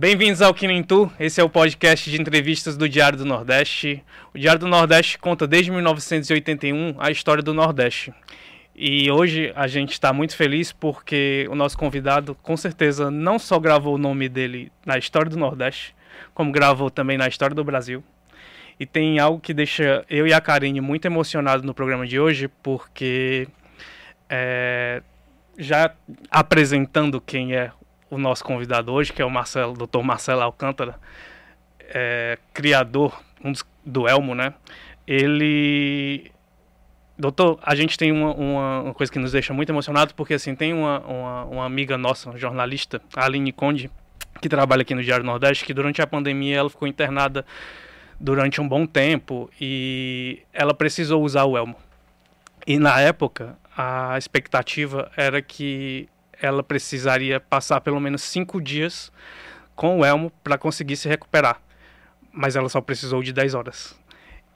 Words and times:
Bem-vindos 0.00 0.40
ao 0.40 0.54
Kinintu, 0.54 1.10
esse 1.18 1.40
é 1.40 1.44
o 1.44 1.50
podcast 1.50 2.08
de 2.08 2.20
entrevistas 2.20 2.76
do 2.76 2.88
Diário 2.88 3.18
do 3.18 3.24
Nordeste. 3.24 4.04
O 4.32 4.38
Diário 4.38 4.60
do 4.60 4.68
Nordeste 4.68 5.18
conta 5.18 5.44
desde 5.44 5.72
1981 5.72 6.94
a 7.00 7.10
história 7.10 7.42
do 7.42 7.52
Nordeste. 7.52 8.14
E 8.76 9.10
hoje 9.10 9.52
a 9.56 9.66
gente 9.66 9.90
está 9.90 10.12
muito 10.12 10.36
feliz 10.36 10.70
porque 10.70 11.48
o 11.50 11.56
nosso 11.56 11.76
convidado, 11.76 12.36
com 12.44 12.56
certeza, 12.56 13.10
não 13.10 13.40
só 13.40 13.58
gravou 13.58 13.96
o 13.96 13.98
nome 13.98 14.28
dele 14.28 14.70
na 14.86 14.96
história 14.96 15.28
do 15.28 15.36
Nordeste, 15.36 15.96
como 16.32 16.52
gravou 16.52 16.92
também 16.92 17.18
na 17.18 17.26
história 17.26 17.56
do 17.56 17.64
Brasil. 17.64 18.00
E 18.78 18.86
tem 18.86 19.18
algo 19.18 19.40
que 19.40 19.52
deixa 19.52 20.04
eu 20.08 20.28
e 20.28 20.32
a 20.32 20.40
Karine 20.40 20.80
muito 20.80 21.06
emocionados 21.06 21.66
no 21.66 21.74
programa 21.74 22.06
de 22.06 22.20
hoje, 22.20 22.46
porque 22.62 23.48
é, 24.30 25.02
já 25.58 25.92
apresentando 26.30 27.20
quem 27.20 27.56
é 27.56 27.72
o 28.10 28.18
nosso 28.18 28.44
convidado 28.44 28.92
hoje, 28.92 29.12
que 29.12 29.20
é 29.20 29.24
o 29.24 29.30
Marcelo, 29.30 29.74
Dr. 29.74 30.02
Marcelo 30.02 30.42
Alcântara, 30.42 30.98
é, 31.80 32.38
criador 32.52 33.18
um 33.42 33.52
dos, 33.52 33.64
do 33.84 34.08
Elmo, 34.08 34.34
né? 34.34 34.54
Ele 35.06 36.30
Doutor, 37.18 37.58
a 37.64 37.74
gente 37.74 37.98
tem 37.98 38.12
uma, 38.12 38.32
uma, 38.32 38.94
coisa 38.94 39.10
que 39.10 39.18
nos 39.18 39.32
deixa 39.32 39.52
muito 39.52 39.68
emocionados, 39.70 40.12
porque 40.12 40.34
assim, 40.34 40.54
tem 40.54 40.72
uma, 40.72 41.00
uma, 41.00 41.44
uma 41.46 41.64
amiga 41.64 41.98
nossa, 41.98 42.36
jornalista, 42.38 43.02
a 43.16 43.24
Aline 43.24 43.50
Conde, 43.50 43.90
que 44.40 44.48
trabalha 44.48 44.82
aqui 44.82 44.94
no 44.94 45.02
Diário 45.02 45.24
Nordeste, 45.24 45.64
que 45.64 45.74
durante 45.74 46.00
a 46.00 46.06
pandemia 46.06 46.58
ela 46.58 46.70
ficou 46.70 46.86
internada 46.86 47.44
durante 48.20 48.60
um 48.60 48.68
bom 48.68 48.86
tempo 48.86 49.50
e 49.60 50.42
ela 50.52 50.72
precisou 50.72 51.24
usar 51.24 51.44
o 51.44 51.56
elmo. 51.56 51.74
E 52.64 52.78
na 52.78 53.00
época, 53.00 53.58
a 53.76 54.16
expectativa 54.16 55.10
era 55.16 55.42
que 55.42 56.08
ela 56.40 56.62
precisaria 56.62 57.40
passar 57.40 57.80
pelo 57.80 58.00
menos 58.00 58.22
cinco 58.22 58.60
dias 58.60 59.12
com 59.74 60.00
o 60.00 60.04
elmo 60.04 60.30
para 60.42 60.58
conseguir 60.58 60.96
se 60.96 61.08
recuperar. 61.08 61.60
Mas 62.32 62.56
ela 62.56 62.68
só 62.68 62.80
precisou 62.80 63.22
de 63.22 63.32
10 63.32 63.54
horas. 63.54 63.98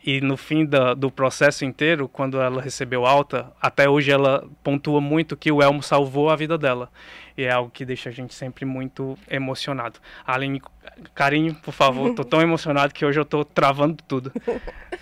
E 0.05 0.20
no 0.20 0.36
fim 0.36 0.66
da, 0.66 0.94
do 0.94 1.11
processo 1.12 1.64
inteiro, 1.64 2.08
quando 2.08 2.41
ela 2.41 2.61
recebeu 2.61 3.06
alta, 3.06 3.52
até 3.61 3.89
hoje 3.89 4.11
ela 4.11 4.44
pontua 4.64 5.00
muito 5.00 5.36
que 5.36 5.52
o 5.52 5.62
elmo 5.62 5.80
salvou 5.80 6.28
a 6.28 6.34
vida 6.34 6.58
dela. 6.58 6.91
E 7.39 7.44
é 7.44 7.52
algo 7.52 7.70
que 7.70 7.84
deixa 7.84 8.11
a 8.11 8.12
gente 8.12 8.34
sempre 8.34 8.64
muito 8.64 9.17
emocionado. 9.30 10.00
Aline, 10.27 10.61
carinho, 11.14 11.55
por 11.55 11.72
favor, 11.72 12.11
estou 12.11 12.24
tão 12.24 12.42
emocionado 12.42 12.92
que 12.92 13.05
hoje 13.05 13.20
eu 13.20 13.22
estou 13.22 13.44
travando 13.44 14.02
tudo. 14.06 14.33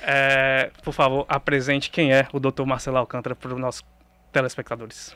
É, 0.03 0.71
por 0.83 0.95
favor, 0.95 1.27
apresente 1.29 1.91
quem 1.91 2.11
é 2.11 2.27
o 2.33 2.41
Dr. 2.41 2.65
Marcelo 2.65 2.97
Alcântara 2.97 3.37
para 3.37 3.53
os 3.53 3.61
nossos 3.61 3.85
telespectadores. 4.33 5.15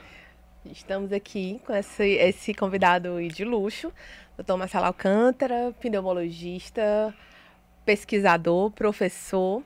Estamos 0.72 1.12
aqui 1.12 1.60
com 1.66 1.74
esse, 1.74 2.12
esse 2.12 2.54
convidado 2.54 3.20
de 3.28 3.44
luxo, 3.44 3.92
Dr. 4.38 4.54
Marcelo 4.54 4.86
Alcântara, 4.86 5.74
pneumologista, 5.78 7.14
pesquisador, 7.84 8.70
professor, 8.70 9.62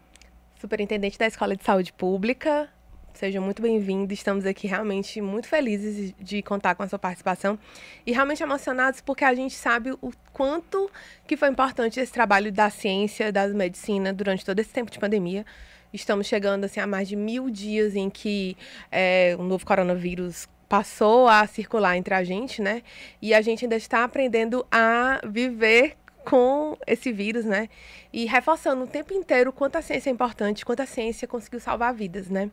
superintendente 0.60 1.16
da 1.16 1.28
Escola 1.28 1.54
de 1.54 1.62
Saúde 1.62 1.92
Pública. 1.92 2.68
Seja 3.14 3.40
muito 3.40 3.62
bem-vindo. 3.62 4.12
Estamos 4.12 4.44
aqui 4.44 4.66
realmente 4.66 5.20
muito 5.20 5.46
felizes 5.46 6.12
de 6.18 6.42
contar 6.42 6.74
com 6.74 6.82
a 6.82 6.88
sua 6.88 6.98
participação 6.98 7.56
e 8.04 8.10
realmente 8.10 8.42
emocionados 8.42 9.00
porque 9.00 9.24
a 9.24 9.34
gente 9.34 9.54
sabe 9.54 9.92
o 10.02 10.12
quanto 10.32 10.90
que 11.28 11.36
foi 11.36 11.48
importante 11.48 12.00
esse 12.00 12.12
trabalho 12.12 12.50
da 12.50 12.70
ciência, 12.70 13.30
da 13.30 13.46
medicina 13.46 14.12
durante 14.12 14.44
todo 14.44 14.58
esse 14.58 14.70
tempo 14.70 14.90
de 14.90 14.98
pandemia. 14.98 15.46
Estamos 15.92 16.26
chegando 16.26 16.64
assim, 16.64 16.80
a 16.80 16.88
mais 16.88 17.08
de 17.08 17.14
mil 17.14 17.48
dias 17.48 17.94
em 17.94 18.10
que 18.10 18.56
é, 18.90 19.36
o 19.38 19.44
novo 19.44 19.64
coronavírus 19.64 20.48
passou 20.68 21.28
a 21.28 21.46
circular 21.46 21.96
entre 21.96 22.14
a 22.14 22.22
gente, 22.22 22.60
né? 22.60 22.82
E 23.22 23.32
a 23.32 23.40
gente 23.40 23.64
ainda 23.64 23.76
está 23.76 24.04
aprendendo 24.04 24.66
a 24.70 25.20
viver 25.26 25.96
com 26.24 26.76
esse 26.86 27.10
vírus, 27.10 27.44
né? 27.44 27.68
E 28.12 28.26
reforçando 28.26 28.84
o 28.84 28.86
tempo 28.86 29.14
inteiro 29.14 29.50
quanto 29.52 29.76
a 29.76 29.82
ciência 29.82 30.10
é 30.10 30.12
importante, 30.12 30.64
quanto 30.64 30.80
a 30.80 30.86
ciência 30.86 31.26
conseguiu 31.26 31.58
salvar 31.58 31.94
vidas, 31.94 32.28
né? 32.28 32.50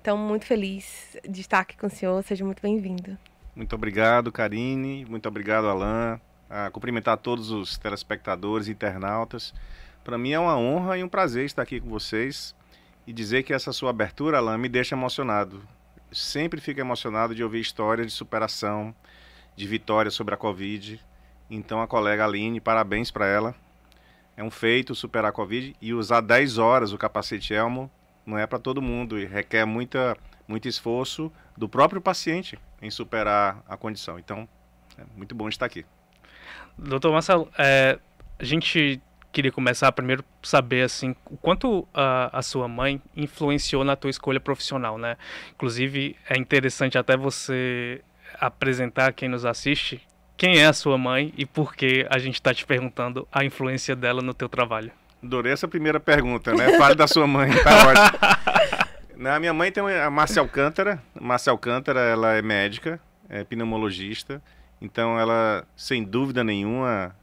Então, 0.00 0.18
muito 0.18 0.44
feliz 0.44 1.16
de 1.26 1.40
estar 1.40 1.60
aqui 1.60 1.76
com 1.78 1.86
o 1.86 1.90
senhor. 1.90 2.22
Seja 2.22 2.44
muito 2.44 2.60
bem-vindo. 2.60 3.16
Muito 3.56 3.74
obrigado, 3.74 4.30
Karine. 4.30 5.06
Muito 5.06 5.26
obrigado, 5.26 5.66
Alain. 5.66 6.20
A 6.50 6.70
cumprimentar 6.70 7.16
todos 7.16 7.50
os 7.50 7.78
telespectadores 7.78 8.68
internautas. 8.68 9.54
Para 10.04 10.18
mim 10.18 10.32
é 10.32 10.38
uma 10.38 10.58
honra 10.58 10.98
e 10.98 11.02
um 11.02 11.08
prazer 11.08 11.46
estar 11.46 11.62
aqui 11.62 11.80
com 11.80 11.88
vocês 11.88 12.54
e 13.06 13.12
dizer 13.12 13.42
que 13.42 13.54
essa 13.54 13.72
sua 13.72 13.88
abertura, 13.88 14.36
Alain, 14.36 14.58
me 14.58 14.68
deixa 14.68 14.94
emocionado 14.94 15.62
sempre 16.14 16.60
fico 16.60 16.80
emocionado 16.80 17.34
de 17.34 17.42
ouvir 17.42 17.60
histórias 17.60 18.06
de 18.06 18.12
superação, 18.12 18.94
de 19.56 19.66
vitória 19.66 20.10
sobre 20.10 20.34
a 20.34 20.36
Covid. 20.36 21.00
Então, 21.50 21.82
a 21.82 21.86
colega 21.86 22.24
Aline, 22.24 22.60
parabéns 22.60 23.10
para 23.10 23.26
ela. 23.26 23.54
É 24.36 24.42
um 24.42 24.50
feito 24.50 24.94
superar 24.94 25.30
a 25.30 25.32
Covid 25.32 25.76
e 25.80 25.94
usar 25.94 26.20
10 26.20 26.58
horas 26.58 26.92
o 26.92 26.98
capacete 26.98 27.54
Elmo 27.54 27.90
não 28.26 28.38
é 28.38 28.46
para 28.46 28.58
todo 28.58 28.80
mundo 28.80 29.18
e 29.18 29.24
requer 29.24 29.64
muita, 29.64 30.16
muito 30.48 30.66
esforço 30.66 31.30
do 31.56 31.68
próprio 31.68 32.00
paciente 32.00 32.58
em 32.80 32.90
superar 32.90 33.62
a 33.68 33.76
condição. 33.76 34.18
Então, 34.18 34.48
é 34.98 35.02
muito 35.16 35.34
bom 35.34 35.48
estar 35.48 35.66
aqui. 35.66 35.84
Doutor 36.76 37.12
Marcelo, 37.12 37.48
é, 37.58 37.98
a 38.38 38.44
gente 38.44 39.00
queria 39.34 39.52
começar 39.52 39.92
primeiro 39.92 40.24
saber 40.42 40.82
assim 40.82 41.14
o 41.30 41.36
quanto 41.36 41.86
a, 41.92 42.38
a 42.38 42.42
sua 42.42 42.68
mãe 42.68 43.02
influenciou 43.16 43.84
na 43.84 43.96
tua 43.96 44.10
escolha 44.10 44.40
profissional, 44.40 44.96
né? 44.96 45.16
Inclusive 45.54 46.16
é 46.28 46.38
interessante 46.38 46.96
até 46.96 47.16
você 47.16 48.00
apresentar 48.40 49.12
quem 49.12 49.28
nos 49.28 49.44
assiste 49.44 50.00
quem 50.36 50.58
é 50.58 50.66
a 50.66 50.72
sua 50.72 50.98
mãe 50.98 51.32
e 51.36 51.46
por 51.46 51.74
que 51.74 52.06
a 52.10 52.18
gente 52.18 52.34
está 52.34 52.52
te 52.52 52.66
perguntando 52.66 53.26
a 53.32 53.44
influência 53.44 53.94
dela 53.94 54.20
no 54.20 54.34
teu 54.34 54.48
trabalho. 54.48 54.90
Adorei 55.22 55.52
essa 55.52 55.68
primeira 55.68 56.00
pergunta, 56.00 56.52
né? 56.52 56.76
Fale 56.76 56.94
da 56.94 57.06
sua 57.06 57.26
mãe, 57.26 57.50
tá 57.62 57.86
ótimo. 57.88 59.16
Na 59.16 59.38
minha 59.38 59.54
mãe 59.54 59.70
tem 59.70 59.82
a 59.82 60.10
Márcia 60.10 60.40
Alcântara. 60.40 61.02
Márcia 61.18 61.50
Alcântara, 61.50 62.00
ela 62.00 62.34
é 62.34 62.42
médica, 62.42 63.00
é 63.28 63.44
pneumologista. 63.44 64.42
Então 64.80 65.18
ela, 65.18 65.64
sem 65.76 66.02
dúvida 66.02 66.42
nenhuma, 66.44 67.14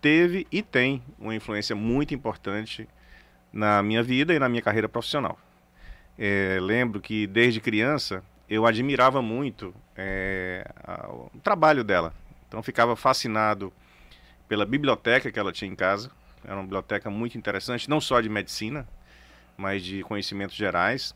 teve 0.00 0.46
e 0.50 0.62
tem 0.62 1.02
uma 1.18 1.34
influência 1.34 1.76
muito 1.76 2.14
importante 2.14 2.88
na 3.52 3.82
minha 3.82 4.02
vida 4.02 4.34
e 4.34 4.38
na 4.38 4.48
minha 4.48 4.62
carreira 4.62 4.88
profissional. 4.88 5.38
É, 6.18 6.58
lembro 6.60 7.00
que 7.00 7.26
desde 7.26 7.60
criança 7.60 8.22
eu 8.48 8.66
admirava 8.66 9.22
muito 9.22 9.74
é, 9.96 10.68
o 11.08 11.38
trabalho 11.40 11.84
dela. 11.84 12.12
Então 12.48 12.62
ficava 12.62 12.96
fascinado 12.96 13.72
pela 14.48 14.66
biblioteca 14.66 15.30
que 15.30 15.38
ela 15.38 15.52
tinha 15.52 15.70
em 15.70 15.76
casa. 15.76 16.10
Era 16.44 16.54
uma 16.54 16.62
biblioteca 16.62 17.08
muito 17.10 17.38
interessante, 17.38 17.88
não 17.88 18.00
só 18.00 18.20
de 18.20 18.28
medicina, 18.28 18.88
mas 19.56 19.84
de 19.84 20.02
conhecimentos 20.02 20.56
gerais. 20.56 21.14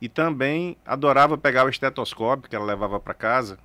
E 0.00 0.08
também 0.08 0.76
adorava 0.86 1.36
pegar 1.36 1.64
o 1.64 1.68
estetoscópio 1.68 2.48
que 2.48 2.54
ela 2.54 2.64
levava 2.64 3.00
para 3.00 3.14
casa 3.14 3.58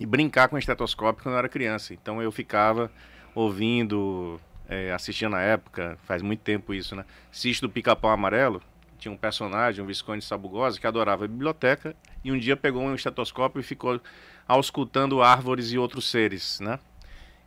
e 0.00 0.04
brincar 0.04 0.48
com 0.48 0.56
o 0.56 0.58
estetoscópio 0.58 1.22
quando 1.22 1.34
eu 1.34 1.38
era 1.38 1.48
criança. 1.48 1.94
Então 1.94 2.20
eu 2.20 2.32
ficava 2.32 2.90
ouvindo, 3.34 4.40
é, 4.68 4.92
assistindo 4.92 5.30
na 5.30 5.40
época, 5.40 5.98
faz 6.04 6.22
muito 6.22 6.40
tempo 6.40 6.72
isso, 6.72 6.94
né? 6.94 7.04
Cisto 7.32 7.66
do 7.66 7.72
Pica-Pau 7.72 8.10
Amarelo, 8.10 8.62
tinha 8.98 9.12
um 9.12 9.16
personagem, 9.16 9.82
um 9.82 9.86
Visconde 9.86 10.24
Sabugosa, 10.24 10.80
que 10.80 10.86
adorava 10.86 11.24
a 11.24 11.28
biblioteca 11.28 11.94
e 12.24 12.32
um 12.32 12.38
dia 12.38 12.56
pegou 12.56 12.82
um 12.82 12.94
estetoscópio 12.94 13.60
e 13.60 13.62
ficou 13.62 14.00
auscultando 14.48 15.22
árvores 15.22 15.72
e 15.72 15.78
outros 15.78 16.10
seres, 16.10 16.60
né? 16.60 16.78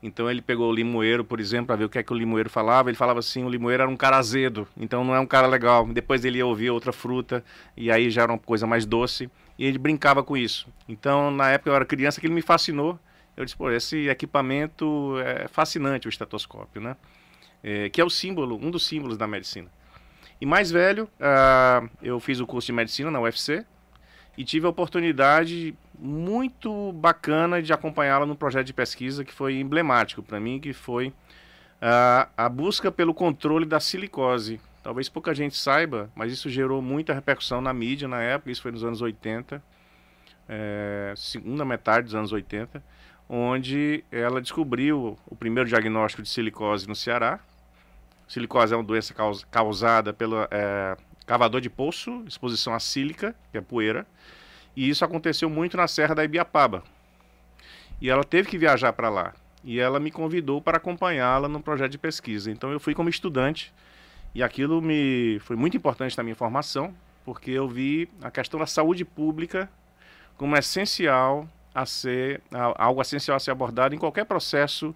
Então 0.02 0.30
ele 0.30 0.42
pegou 0.42 0.70
o 0.70 0.74
limoeiro, 0.74 1.26
por 1.26 1.40
exemplo, 1.40 1.68
para 1.68 1.78
ver 1.78 1.86
o 1.86 1.90
que 1.90 1.98
é 1.98 2.04
que 2.04 2.14
o 2.14 2.16
limoeiro 2.16 2.50
falava. 2.50 2.90
Ele 2.90 2.98
falava 2.98 3.20
assim: 3.20 3.44
o 3.44 3.50
limoeiro 3.50 3.82
era 3.82 3.92
um 3.92 3.98
cara 3.98 4.18
azedo, 4.18 4.68
então 4.78 5.04
não 5.04 5.16
é 5.16 5.20
um 5.20 5.26
cara 5.26 5.48
legal. 5.48 5.88
Depois 5.88 6.24
ele 6.24 6.38
ia 6.38 6.46
ouvir 6.46 6.70
outra 6.70 6.94
fruta, 6.94 7.44
e 7.76 7.92
aí 7.92 8.12
já 8.12 8.24
era 8.24 8.32
uma 8.32 8.38
coisa 8.38 8.68
mais 8.68 8.86
doce. 8.86 9.30
E 9.58 9.66
ele 9.66 9.80
brincava 9.80 10.24
com 10.24 10.38
isso. 10.38 10.68
Então, 10.88 11.32
na 11.32 11.50
época 11.50 11.72
eu 11.72 11.76
era 11.76 11.84
criança, 11.86 12.22
que 12.22 12.28
ele 12.28 12.36
me 12.36 12.44
fascinou. 12.44 13.00
Eu 13.38 13.46
disse, 13.46 13.56
pô, 13.56 13.70
esse 13.70 14.10
equipamento 14.10 15.16
é 15.20 15.48
fascinante, 15.48 16.08
o 16.08 16.10
estetoscópio, 16.10 16.82
né? 16.82 16.98
É, 17.64 17.88
que 17.88 18.02
é 18.02 18.04
o 18.04 18.10
símbolo, 18.10 18.58
um 18.60 18.72
dos 18.72 18.86
símbolos 18.88 19.16
da 19.16 19.28
medicina. 19.28 19.70
E 20.42 20.46
mais 20.46 20.72
velho, 20.72 21.06
uh, 21.20 21.90
eu 22.02 22.20
fiz 22.20 22.40
o 22.40 22.48
curso 22.48 22.66
de 22.66 22.74
medicina 22.74 23.12
na 23.12 23.20
UFC 23.20 23.64
e 24.36 24.44
tive 24.44 24.66
a 24.66 24.70
oportunidade 24.70 25.76
muito 25.98 26.92
bacana 26.94 27.62
de 27.62 27.72
acompanhá-la 27.72 28.26
num 28.26 28.36
projeto 28.36 28.66
de 28.66 28.74
pesquisa 28.74 29.24
que 29.24 29.34
foi 29.34 29.60
emblemático 29.60 30.24
para 30.24 30.40
mim, 30.40 30.60
que 30.60 30.74
foi 30.74 31.08
uh, 31.08 32.30
a 32.36 32.50
busca 32.50 32.92
pelo 32.92 33.14
controle 33.14 33.66
da 33.66 33.80
silicose. 33.80 34.60
Talvez 34.82 35.10
pouca 35.10 35.34
gente 35.34 35.58
saiba, 35.58 36.10
mas 36.16 36.32
isso 36.32 36.50
gerou 36.50 36.82
muita 36.82 37.14
repercussão 37.14 37.62
na 37.62 37.74
mídia 37.74 38.08
na 38.08 38.22
época, 38.22 38.52
isso 38.52 38.62
foi 38.62 38.72
nos 38.72 38.84
anos 38.84 39.02
80, 39.02 39.62
é, 40.48 41.14
segunda 41.18 41.66
metade 41.66 42.06
dos 42.06 42.16
anos 42.16 42.32
80 42.32 42.82
onde 43.30 44.04
ela 44.12 44.42
descobriu 44.42 45.18
o 45.26 45.36
primeiro 45.36 45.68
diagnóstico 45.68 46.22
de 46.22 46.30
silicose 46.30 46.88
no 46.88 46.96
Ceará. 46.96 47.40
Silicose 48.28 48.74
é 48.74 48.78
uma 48.78 48.84
doença 48.84 49.14
causada 49.50 50.14
pelo 50.14 50.36
é, 50.52 50.98
cavador 51.26 51.62
de 51.62 51.70
poço, 51.70 52.24
exposição 52.28 52.74
à 52.74 52.80
sílica, 52.80 53.36
que 53.52 53.58
é 53.58 53.62
poeira, 53.62 54.06
e 54.76 54.90
isso 54.90 55.04
aconteceu 55.04 55.50
muito 55.50 55.76
na 55.76 55.88
Serra 55.88 56.16
da 56.16 56.24
Ibiapaba. 56.24 56.84
E 58.00 58.10
ela 58.10 58.24
teve 58.24 58.50
que 58.50 58.58
viajar 58.58 58.94
para 58.94 59.10
lá. 59.10 59.34
e 59.64 59.80
ela 59.80 60.00
me 60.00 60.12
convidou 60.12 60.62
para 60.62 60.78
acompanhá-la 60.78 61.50
no 61.50 61.60
projeto 61.60 61.92
de 61.92 61.98
pesquisa. 61.98 62.50
Então 62.50 62.72
eu 62.72 62.80
fui 62.80 62.94
como 62.94 63.10
estudante 63.10 63.74
e 64.34 64.42
aquilo 64.42 64.82
me 64.82 65.40
foi 65.42 65.56
muito 65.56 65.76
importante 65.76 66.18
na 66.18 66.24
minha 66.24 66.36
formação, 66.36 66.94
porque 67.26 67.52
eu 67.52 67.68
vi 67.68 68.10
a 68.22 68.32
questão 68.32 68.60
da 68.60 68.66
saúde 68.66 69.04
pública 69.04 69.70
como 70.38 70.56
essencial 70.56 71.50
a 71.78 71.86
ser 71.86 72.42
algo 72.76 73.00
essencial 73.04 73.38
a 73.38 73.40
ser 73.40 73.52
abordado 73.52 73.94
em 73.94 74.00
qualquer 74.00 74.26
processo, 74.26 74.96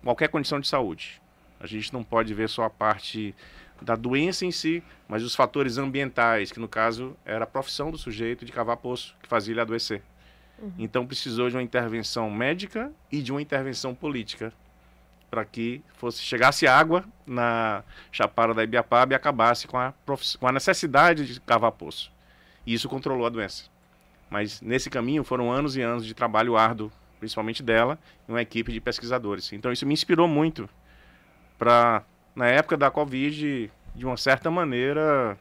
qualquer 0.00 0.28
condição 0.28 0.60
de 0.60 0.68
saúde. 0.68 1.20
A 1.58 1.66
gente 1.66 1.92
não 1.92 2.04
pode 2.04 2.32
ver 2.32 2.48
só 2.48 2.62
a 2.62 2.70
parte 2.70 3.34
da 3.82 3.96
doença 3.96 4.46
em 4.46 4.52
si, 4.52 4.80
mas 5.08 5.24
os 5.24 5.34
fatores 5.34 5.76
ambientais, 5.76 6.52
que 6.52 6.60
no 6.60 6.68
caso 6.68 7.16
era 7.24 7.42
a 7.42 7.46
profissão 7.48 7.90
do 7.90 7.98
sujeito 7.98 8.44
de 8.44 8.52
cavar 8.52 8.76
poço, 8.76 9.16
que 9.20 9.28
fazia 9.28 9.52
ele 9.52 9.60
adoecer. 9.60 10.02
Uhum. 10.56 10.72
Então 10.78 11.04
precisou 11.04 11.50
de 11.50 11.56
uma 11.56 11.62
intervenção 11.64 12.30
médica 12.30 12.92
e 13.10 13.20
de 13.20 13.32
uma 13.32 13.42
intervenção 13.42 13.92
política 13.92 14.52
para 15.28 15.44
que 15.44 15.82
fosse 15.94 16.22
chegasse 16.22 16.64
água 16.68 17.04
na 17.26 17.82
chapada 18.12 18.54
da 18.54 18.62
Ibiapaba 18.62 19.14
e 19.14 19.16
acabasse 19.16 19.66
com 19.66 19.78
a, 19.78 19.92
com 20.38 20.46
a 20.46 20.52
necessidade 20.52 21.26
de 21.26 21.40
cavar 21.40 21.72
poço. 21.72 22.12
E 22.64 22.72
isso 22.72 22.88
controlou 22.88 23.26
a 23.26 23.30
doença. 23.30 23.69
Mas 24.30 24.60
nesse 24.62 24.88
caminho 24.88 25.24
foram 25.24 25.50
anos 25.52 25.76
e 25.76 25.82
anos 25.82 26.06
de 26.06 26.14
trabalho 26.14 26.56
árduo, 26.56 26.90
principalmente 27.18 27.62
dela 27.62 27.98
e 28.28 28.32
uma 28.32 28.40
equipe 28.40 28.72
de 28.72 28.80
pesquisadores. 28.80 29.52
Então 29.52 29.72
isso 29.72 29.84
me 29.84 29.92
inspirou 29.92 30.28
muito 30.28 30.70
para 31.58 32.04
na 32.34 32.46
época 32.46 32.76
da 32.76 32.90
Covid, 32.90 33.70
de 33.94 34.06
uma 34.06 34.16
certa 34.16 34.50
maneira, 34.50 35.36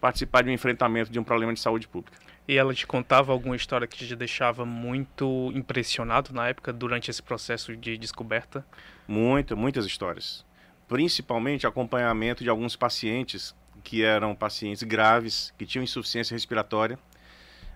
participar 0.00 0.42
de 0.42 0.50
um 0.50 0.52
enfrentamento 0.52 1.10
de 1.10 1.18
um 1.18 1.24
problema 1.24 1.54
de 1.54 1.60
saúde 1.60 1.86
pública. 1.86 2.18
E 2.46 2.58
ela 2.58 2.74
te 2.74 2.86
contava 2.86 3.32
alguma 3.32 3.56
história 3.56 3.86
que 3.86 3.96
te 3.96 4.14
deixava 4.14 4.66
muito 4.66 5.50
impressionado 5.54 6.34
na 6.34 6.48
época, 6.48 6.72
durante 6.72 7.10
esse 7.10 7.22
processo 7.22 7.74
de 7.74 7.96
descoberta? 7.96 8.66
Muito, 9.08 9.56
muitas 9.56 9.86
histórias. 9.86 10.44
Principalmente 10.86 11.66
acompanhamento 11.66 12.42
de 12.44 12.50
alguns 12.50 12.76
pacientes 12.76 13.54
que 13.82 14.02
eram 14.02 14.34
pacientes 14.34 14.82
graves, 14.82 15.54
que 15.56 15.64
tinham 15.64 15.82
insuficiência 15.82 16.34
respiratória, 16.34 16.98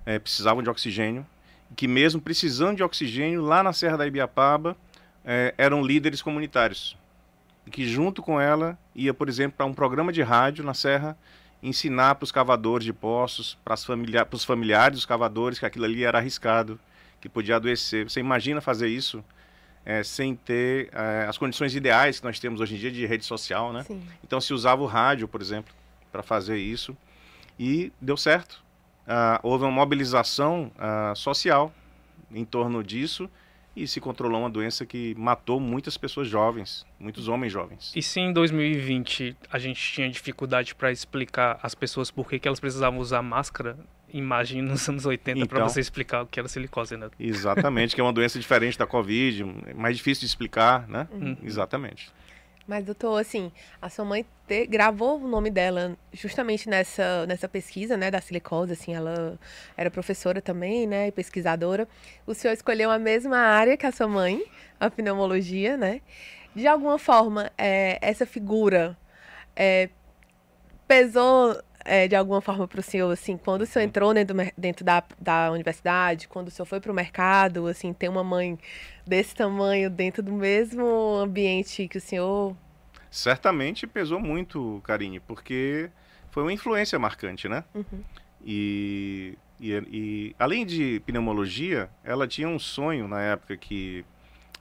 é, 0.08 0.19
precisavam 0.19 0.62
de 0.62 0.70
oxigênio, 0.70 1.26
que 1.76 1.87
mesmo 1.87 2.19
precisando 2.19 2.78
de 2.78 2.82
oxigênio, 2.82 3.43
lá 3.43 3.62
na 3.62 3.75
Serra 3.75 3.99
da 3.99 4.06
Ibiapaba, 4.06 4.75
é, 5.22 5.55
eram 5.58 5.84
líderes 5.84 6.22
comunitários 6.22 6.96
que 7.70 7.87
junto 7.87 8.22
com 8.22 8.40
ela 8.40 8.78
ia, 8.94 9.12
por 9.12 9.28
exemplo, 9.28 9.58
para 9.58 9.66
um 9.66 9.75
programa 9.75 10.10
de 10.10 10.22
rádio 10.22 10.64
na 10.64 10.72
Serra 10.72 11.14
ensinar 11.62 12.14
para 12.14 12.25
os 12.25 12.32
cavadores 12.32 12.87
de 12.87 12.93
poços, 12.94 13.58
para, 13.62 13.76
familia 13.76 14.26
os 14.32 14.44
familiares 14.44 14.96
dos 14.96 15.05
cavadores 15.05 15.58
que 15.58 15.66
aquilo 15.66 15.84
ali 15.84 16.05
era 16.05 16.16
arriscado, 16.16 16.81
que 17.20 17.28
podia 17.28 17.56
adoecer. 17.56 18.08
Você 18.08 18.20
imagina 18.20 18.62
fazer 18.62 18.88
isso 18.88 19.22
é, 19.84 20.02
sem 20.02 20.34
ter 20.34 20.88
é, 20.93 21.26
as 21.28 21.37
condições 21.37 21.75
ideais 21.75 22.19
que 22.19 22.25
nós 22.25 22.38
temos 22.38 22.62
hoje 22.62 22.76
em 22.76 22.78
dia 22.78 22.90
de 22.90 23.04
rede 23.04 23.26
social, 23.26 23.75
né? 23.75 23.82
Sim. 23.82 24.00
Então 24.25 24.40
se 24.40 24.54
usava 24.54 24.81
o 24.81 24.87
rádio, 24.87 25.28
por 25.28 25.43
exemplo, 25.43 25.75
para 26.11 26.22
fazer 26.22 26.56
isso 26.56 26.96
e 27.58 27.93
deu 28.00 28.16
certo. 28.16 28.64
Ah, 29.08 29.40
houve 29.43 29.64
uma 29.64 29.72
mobilização 29.72 30.70
ah, 30.78 31.14
social 31.16 31.72
em 32.31 32.44
torno 32.44 32.84
disso 32.84 33.28
e 33.75 33.87
se 33.87 34.00
controlou 34.00 34.40
uma 34.40 34.50
doença 34.50 34.84
que 34.84 35.14
matou 35.16 35.60
muitas 35.60 35.96
pessoas 35.96 36.28
jovens, 36.28 36.84
muitos 36.99 37.28
homens 37.28 37.52
jovens. 37.52 37.93
E 37.94 38.02
se 38.02 38.20
em 38.20 38.32
2020 38.32 39.37
a 39.50 39.58
gente 39.58 39.81
tinha 39.93 40.10
dificuldade 40.10 40.75
para 40.75 40.90
explicar 40.90 41.58
às 41.62 41.75
pessoas 41.75 42.10
por 42.10 42.28
que, 42.28 42.38
que 42.38 42.49
elas 42.49 42.60
precisavam 42.60 42.99
usar 42.99 43.22
máscara, 43.22 43.78
imagine 44.12 44.62
nos 44.62 44.88
anos 44.88 45.06
80 45.06 45.38
então, 45.38 45.49
para 45.49 45.69
você 45.69 45.81
explicar 45.81 46.22
o 46.22 46.26
que 46.26 46.40
era 46.40 46.49
silicose, 46.49 46.96
né? 46.96 47.08
Exatamente, 47.20 47.94
que 47.94 48.00
é 48.00 48.04
uma 48.04 48.12
doença 48.12 48.38
diferente 48.38 48.76
da 48.76 48.87
Covid, 48.87 49.44
mais 49.75 49.96
difícil 49.96 50.20
de 50.20 50.26
explicar, 50.26 50.88
né? 50.88 51.06
Uhum. 51.12 51.37
Exatamente. 51.43 52.11
Mas, 52.68 52.84
doutor, 52.84 53.16
assim, 53.16 53.50
a 53.80 53.88
sua 53.88 54.04
mãe 54.04 54.26
te, 54.46 54.66
gravou 54.66 55.18
o 55.18 55.26
nome 55.26 55.50
dela 55.50 55.96
justamente 56.12 56.68
nessa, 56.68 57.24
nessa 57.26 57.48
pesquisa, 57.48 57.96
né, 57.96 58.10
da 58.10 58.20
silicose, 58.20 58.74
assim, 58.74 58.94
ela 58.94 59.38
era 59.74 59.90
professora 59.90 60.42
também, 60.42 60.86
né, 60.86 61.08
e 61.08 61.10
pesquisadora. 61.10 61.88
O 62.26 62.34
senhor 62.34 62.52
escolheu 62.52 62.90
a 62.90 62.98
mesma 62.98 63.38
área 63.38 63.74
que 63.74 63.86
a 63.86 63.90
sua 63.90 64.06
mãe, 64.06 64.44
a 64.78 64.90
pneumologia, 64.90 65.78
né? 65.78 66.02
De 66.54 66.66
alguma 66.66 66.98
forma, 66.98 67.50
é, 67.56 67.98
essa 68.02 68.26
figura 68.26 68.94
é, 69.56 69.88
pesou 70.86 71.58
é, 71.88 72.06
de 72.06 72.14
alguma 72.14 72.40
forma 72.43 72.69
para 72.69 72.81
o 72.81 72.82
senhor, 72.82 73.11
assim, 73.11 73.37
quando 73.38 73.62
o 73.62 73.67
senhor 73.67 73.82
uhum. 73.82 73.88
entrou 73.88 74.14
dentro, 74.14 74.37
dentro 74.56 74.85
da, 74.85 75.02
da 75.19 75.50
universidade, 75.50 76.29
quando 76.29 76.49
o 76.49 76.50
senhor 76.50 76.67
foi 76.67 76.81
para 76.81 76.93
o 76.93 76.94
mercado, 76.94 77.67
assim, 77.67 77.93
ter 77.94 78.08
uma 78.08 78.23
mãe 78.23 78.58
desse 79.06 79.35
tamanho 79.35 79.88
dentro 79.88 80.23
do 80.23 80.32
mesmo 80.32 81.17
ambiente 81.17 81.88
que 81.88 81.96
o 81.96 82.00
senhor... 82.00 82.55
Certamente 83.11 83.87
pesou 83.87 84.20
muito, 84.20 84.82
Karine, 84.85 85.19
porque 85.19 85.90
foi 86.31 86.43
uma 86.43 86.52
influência 86.52 86.99
marcante, 86.99 87.49
né? 87.49 87.64
Uhum. 87.75 88.05
E, 88.44 89.38
e, 89.58 89.73
e, 89.90 90.37
além 90.38 90.67
de 90.67 91.00
pneumologia, 91.06 91.88
ela 92.05 92.29
tinha 92.29 92.49
um 92.49 92.58
sonho 92.58 93.08
na 93.08 93.23
época 93.23 93.56
que 93.56 94.05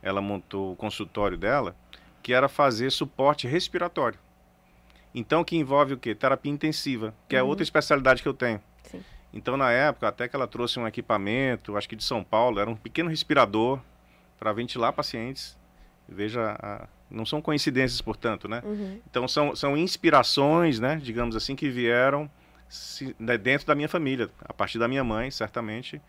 ela 0.02 0.22
montou 0.22 0.72
o 0.72 0.76
consultório 0.78 1.38
dela, 1.38 1.76
que 2.24 2.34
era 2.34 2.48
fazer 2.48 2.90
suporte 2.90 3.48
respiratório. 3.48 4.18
Então, 5.13 5.44
que 5.44 5.56
envolve 5.56 5.94
o 5.94 5.98
quê? 5.98 6.13
Terapia 6.13 6.51
intensiva, 6.51 7.13
que 7.27 7.36
uhum. 7.36 7.42
é 7.42 7.44
outra 7.44 7.63
especialidade 7.63 8.21
que 8.21 8.27
eu 8.27 8.33
tenho. 8.33 8.62
Sim. 8.83 9.04
Então, 9.33 9.57
na 9.57 9.71
época, 9.71 10.07
até 10.07 10.27
que 10.27 10.36
ela 10.36 10.48
trouxe 10.48 10.80
um 10.80 10.88
equipamento, 10.88 11.75
acho 11.75 11.89
que 11.89 11.95
de 11.95 12.04
São 12.04 12.24
Paulo, 12.24 12.59
era 12.59 12.69
um 12.69 12.75
pequeno 12.75 13.09
respirador 13.09 13.80
para 14.39 14.54
ventilar 14.54 14.94
pacientes. 14.94 15.57
Veja, 16.07 16.56
a... 16.62 16.88
não 17.09 17.25
são 17.25 17.42
coincidências, 17.42 18.01
portanto, 18.01 18.48
né? 18.48 18.62
Uhum. 18.63 19.00
Então, 19.09 19.27
são, 19.27 19.56
são 19.56 19.75
inspirações, 19.75 20.80
né, 20.80 21.00
digamos 21.01 21.36
assim, 21.36 21.56
que 21.56 21.69
vieram 21.69 22.30
se, 22.69 23.15
né, 23.19 23.38
dentro 23.38 23.65
da 23.68 23.75
minha 23.75 23.89
família, 23.89 24.30
a 24.42 24.54
partir 24.54 24.77
da 24.77 24.88
minha 24.88 25.04
mãe, 25.04 25.31
certamente, 25.31 26.01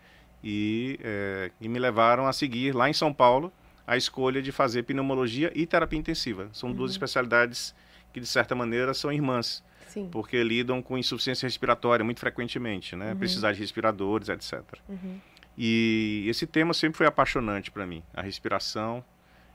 e, 0.43 0.99
é, 1.03 1.51
e 1.59 1.67
me 1.67 1.79
levaram 1.79 2.27
a 2.27 2.33
seguir 2.33 2.73
lá 2.73 2.89
em 2.89 2.93
São 2.93 3.13
Paulo 3.13 3.51
a 3.85 3.97
escolha 3.97 4.41
de 4.41 4.51
fazer 4.51 4.83
pneumologia 4.83 5.51
e 5.55 5.65
terapia 5.65 5.97
intensiva. 5.97 6.49
São 6.53 6.69
uhum. 6.69 6.75
duas 6.75 6.91
especialidades 6.91 7.73
que 8.13 8.19
de 8.19 8.27
certa 8.27 8.55
maneira 8.55 8.93
são 8.93 9.11
irmãs. 9.11 9.63
Sim. 9.87 10.07
Porque 10.11 10.43
lidam 10.43 10.81
com 10.81 10.97
insuficiência 10.97 11.47
respiratória 11.47 12.05
muito 12.05 12.19
frequentemente, 12.19 12.95
né? 12.95 13.11
Uhum. 13.11 13.17
Precisar 13.17 13.53
de 13.53 13.59
respiradores, 13.59 14.29
etc. 14.29 14.61
Uhum. 14.87 15.19
E 15.57 16.25
esse 16.27 16.45
tema 16.45 16.73
sempre 16.73 16.97
foi 16.97 17.07
apaixonante 17.07 17.71
para 17.71 17.85
mim, 17.85 18.03
a 18.13 18.21
respiração 18.21 19.03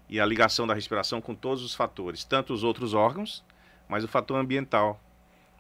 e 0.09 0.21
a 0.21 0.27
ligação 0.27 0.67
da 0.67 0.75
respiração 0.75 1.21
com 1.21 1.35
todos 1.35 1.65
os 1.65 1.75
fatores, 1.75 2.25
tanto 2.25 2.53
os 2.53 2.63
outros 2.63 2.93
órgãos, 2.95 3.45
mas 3.89 4.05
o 4.05 4.09
fator 4.09 4.39
ambiental. 4.39 5.01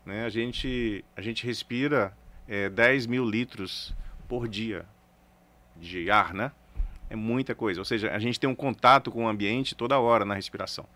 Né? 0.05 0.25
A, 0.25 0.29
gente, 0.29 1.05
a 1.17 1.23
gente 1.23 1.47
respira 1.47 2.15
é, 2.47 2.69
10 2.69 3.07
mil 3.07 3.25
litros 3.25 3.95
por 4.29 4.49
dia 4.49 4.85
de 5.77 6.11
ar, 6.11 6.35
né? 6.35 6.53
É 7.09 7.17
muita 7.17 7.55
coisa. 7.55 7.81
Ou 7.81 7.85
seja, 7.85 8.11
a 8.11 8.19
gente 8.19 8.39
tem 8.39 8.49
um 8.49 8.55
contato 8.55 9.11
com 9.11 9.25
o 9.25 9.29
ambiente 9.29 9.75
toda 9.75 9.99
hora 9.99 10.25
na 10.25 10.35
respiração. 10.35 10.87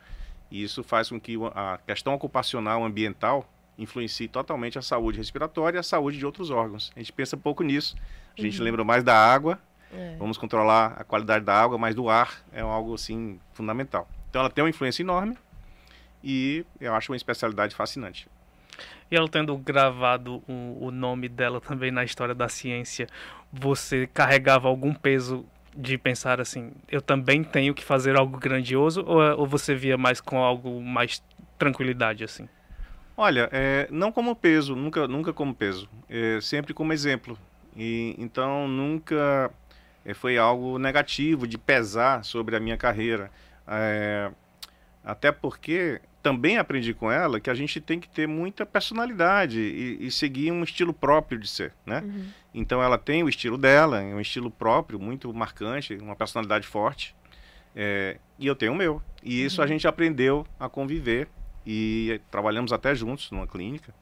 E 0.50 0.62
isso 0.62 0.82
faz 0.82 1.08
com 1.10 1.20
que 1.20 1.36
a 1.54 1.78
questão 1.86 2.14
ocupacional 2.14 2.84
ambiental 2.84 3.48
influencie 3.78 4.26
totalmente 4.26 4.78
a 4.78 4.82
saúde 4.82 5.18
respiratória 5.18 5.78
e 5.78 5.80
a 5.80 5.82
saúde 5.82 6.18
de 6.18 6.26
outros 6.26 6.50
órgãos. 6.50 6.90
A 6.96 6.98
gente 6.98 7.12
pensa 7.12 7.36
pouco 7.36 7.62
nisso. 7.62 7.96
A 8.36 8.40
gente 8.40 8.58
uhum. 8.58 8.64
lembra 8.64 8.84
mais 8.84 9.04
da 9.04 9.14
água, 9.14 9.58
é. 9.92 10.16
vamos 10.18 10.36
controlar 10.38 10.94
a 10.98 11.04
qualidade 11.04 11.44
da 11.44 11.54
água, 11.54 11.76
mas 11.78 11.94
do 11.94 12.08
ar 12.08 12.42
é 12.52 12.60
algo 12.60 12.94
assim 12.94 13.38
fundamental. 13.52 14.08
Então 14.30 14.40
ela 14.40 14.50
tem 14.50 14.62
uma 14.62 14.70
influência 14.70 15.02
enorme 15.02 15.36
e 16.22 16.64
eu 16.80 16.94
acho 16.94 17.12
uma 17.12 17.16
especialidade 17.16 17.74
fascinante. 17.74 18.28
E 19.10 19.16
ela 19.16 19.28
tendo 19.28 19.56
gravado 19.56 20.42
o, 20.46 20.86
o 20.86 20.90
nome 20.90 21.28
dela 21.28 21.60
também 21.60 21.90
na 21.90 22.04
história 22.04 22.34
da 22.34 22.48
ciência, 22.48 23.06
você 23.52 24.06
carregava 24.06 24.68
algum 24.68 24.92
peso 24.92 25.46
de 25.78 25.96
pensar 25.96 26.40
assim, 26.40 26.72
eu 26.90 27.00
também 27.00 27.44
tenho 27.44 27.72
que 27.72 27.84
fazer 27.84 28.16
algo 28.16 28.36
grandioso 28.36 29.04
ou, 29.06 29.20
ou 29.38 29.46
você 29.46 29.76
via 29.76 29.96
mais 29.96 30.20
com 30.20 30.38
algo 30.38 30.82
mais 30.82 31.22
tranquilidade 31.56 32.24
assim? 32.24 32.48
Olha, 33.16 33.48
é, 33.52 33.86
não 33.90 34.10
como 34.10 34.34
peso, 34.34 34.74
nunca, 34.74 35.06
nunca 35.06 35.32
como 35.32 35.54
peso, 35.54 35.88
é, 36.10 36.40
sempre 36.40 36.74
como 36.74 36.92
exemplo. 36.92 37.38
E 37.76 38.16
então 38.18 38.66
nunca 38.66 39.52
é, 40.04 40.12
foi 40.14 40.36
algo 40.36 40.78
negativo 40.78 41.46
de 41.46 41.56
pesar 41.56 42.24
sobre 42.24 42.56
a 42.56 42.60
minha 42.60 42.76
carreira. 42.76 43.30
É, 43.66 44.32
até 45.04 45.30
porque 45.30 46.00
também 46.22 46.58
aprendi 46.58 46.92
com 46.92 47.10
ela 47.10 47.40
que 47.40 47.50
a 47.50 47.54
gente 47.54 47.80
tem 47.80 48.00
que 48.00 48.08
ter 48.08 48.26
muita 48.26 48.66
personalidade 48.66 49.60
e, 49.60 50.06
e 50.06 50.10
seguir 50.10 50.50
um 50.50 50.62
estilo 50.62 50.92
próprio 50.92 51.38
de 51.38 51.48
ser, 51.48 51.72
né? 51.86 52.02
Uhum. 52.04 52.26
Então 52.54 52.82
ela 52.82 52.98
tem 52.98 53.22
o 53.22 53.28
estilo 53.28 53.56
dela, 53.56 54.00
um 54.00 54.20
estilo 54.20 54.50
próprio, 54.50 54.98
muito 54.98 55.32
marcante, 55.32 55.94
uma 55.94 56.16
personalidade 56.16 56.66
forte. 56.66 57.14
É, 57.74 58.16
e 58.38 58.46
eu 58.46 58.56
tenho 58.56 58.72
o 58.72 58.76
meu. 58.76 59.02
E 59.22 59.44
isso 59.44 59.60
a 59.60 59.64
uhum. 59.64 59.68
gente 59.68 59.86
aprendeu 59.86 60.46
a 60.58 60.68
conviver 60.68 61.28
e 61.66 62.20
trabalhamos 62.30 62.72
até 62.72 62.94
juntos 62.94 63.30
numa 63.30 63.46
clínica, 63.46 63.94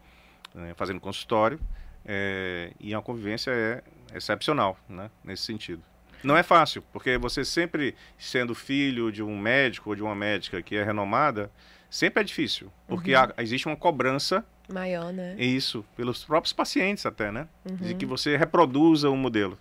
né, 0.55 0.73
fazendo 0.77 1.01
consultório. 1.01 1.61
É, 2.05 2.73
e 2.79 2.95
a 2.95 3.01
convivência 3.03 3.51
é 3.51 3.83
excepcional, 4.15 4.79
né, 4.89 5.11
nesse 5.25 5.43
sentido. 5.43 5.83
Não 6.23 6.37
é 6.37 6.43
fácil, 6.43 6.83
porque 6.93 7.19
você 7.19 7.45
sempre, 7.45 7.95
sendo 8.17 8.55
filho 8.55 9.13
de 9.13 9.23
um 9.23 9.39
médico 9.39 9.91
ou 9.91 9.97
de 9.97 10.03
uma 10.03 10.15
médica 10.15 10.63
que 10.63 10.77
é 10.77 10.83
renomada, 10.83 11.51
sempre 11.91 12.21
é 12.21 12.25
difícil, 12.25 12.71
porque 12.87 13.15
Uhum. 13.15 13.21
há- 13.21 13.35
existe 13.43 13.67
uma 13.67 13.77
cobrança, 13.77 14.45
Maior, 14.69 15.13
né? 15.13 15.35
isso, 15.39 15.85
pelos 15.97 16.25
próprios 16.25 16.53
pacientes 16.53 17.07
até, 17.07 17.31
né? 17.31 17.49
De 17.65 17.93
Uhum. 17.93 17.99
que 17.99 18.07
você 18.07 18.37
reproduza 18.37 19.09
o 19.11 19.17
modelo. 19.17 19.59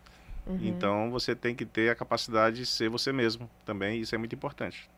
Uhum. 0.47 0.59
Então, 0.61 1.09
você 1.11 1.35
tem 1.35 1.55
que 1.55 1.65
ter 1.65 1.89
a 1.89 1.95
capacidade 1.95 2.57
de 2.57 2.65
ser 2.65 2.89
você 2.89 3.11
mesmo 3.11 3.49
também, 3.65 3.99
isso 4.01 4.13
é 4.13 4.17
muito 4.17 4.33
importante. 4.35 4.89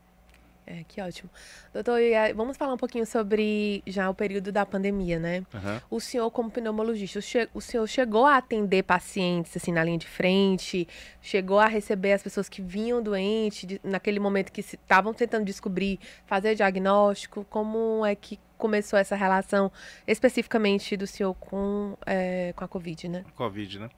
É, 0.70 0.84
que 0.86 1.00
ótimo. 1.00 1.30
Doutor, 1.72 1.98
vamos 2.36 2.58
falar 2.58 2.74
um 2.74 2.76
pouquinho 2.76 3.06
sobre 3.06 3.82
já 3.86 4.10
o 4.10 4.14
período 4.14 4.52
da 4.52 4.66
pandemia, 4.66 5.18
né? 5.18 5.42
Aham. 5.54 5.80
O 5.90 5.98
senhor, 5.98 6.30
como 6.30 6.50
pneumologista, 6.50 7.18
o, 7.54 7.60
senhor 7.62 7.86
chegou 7.86 8.26
a 8.26 8.36
atender 8.36 8.82
pacientes 8.82 9.56
assim 9.56 9.72
na 9.72 9.82
linha 9.82 9.96
de 9.96 10.06
frente? 10.06 10.86
Chegou 11.22 11.58
a 11.58 11.66
receber 11.66 12.12
as 12.12 12.22
pessoas 12.22 12.50
que 12.50 12.60
vinham 12.60 13.02
doentes 13.02 13.78
naquele 13.82 14.20
momento 14.20 14.52
que 14.52 14.60
estavam 14.60 15.14
tentando 15.14 15.46
descobrir, 15.46 15.98
fazer 16.26 16.54
diagnóstico? 16.54 17.46
Como 17.48 18.04
é 18.04 18.14
que 18.14 18.38
começou 18.58 18.98
essa 18.98 19.16
relação 19.16 19.72
especificamente 20.06 20.98
do 20.98 21.06
senhor 21.06 21.32
com, 21.32 21.96
é, 22.04 22.52
com 22.54 22.62
a 22.62 22.68
Covid, 22.68 23.08
né? 23.08 23.24
Covid, 23.34 23.78
né? 23.78 23.88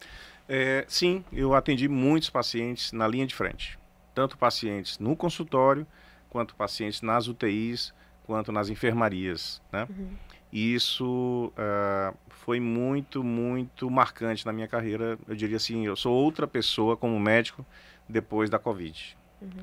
É, 0.49 0.85
sim, 0.87 1.25
eu 1.33 1.53
atendi 1.53 1.89
muitos 1.89 2.31
pacientes 2.31 2.93
na 2.93 3.09
linha 3.09 3.27
de 3.27 3.35
frente. 3.35 3.77
Tanto 4.15 4.39
pacientes 4.39 5.01
no 5.01 5.17
consultório, 5.17 5.85
quanto 6.31 6.55
pacientes 6.55 7.03
nas 7.03 7.29
UTIs, 7.29 7.93
quanto 8.25 8.51
nas 8.53 8.69
enfermarias, 8.71 9.61
né? 9.73 9.87
Uhum. 9.91 10.11
E 10.53 10.75
isso 10.75 11.53
ah, 11.57 12.15
foi 12.29 12.59
muito, 12.59 13.23
muito 13.23 13.89
marcante 13.91 14.47
na 14.47 14.53
minha 14.53 14.67
carreira. 14.67 15.19
Eu 15.29 15.37
diria 15.37 15.57
assim, 15.57 15.87
eu 15.87 15.95
sou 15.95 16.13
outra 16.13 16.47
pessoa 16.47 16.97
como 16.97 17.19
médico 17.21 17.65
depois 18.09 18.49
da 18.51 18.59
Covid. 18.59 19.17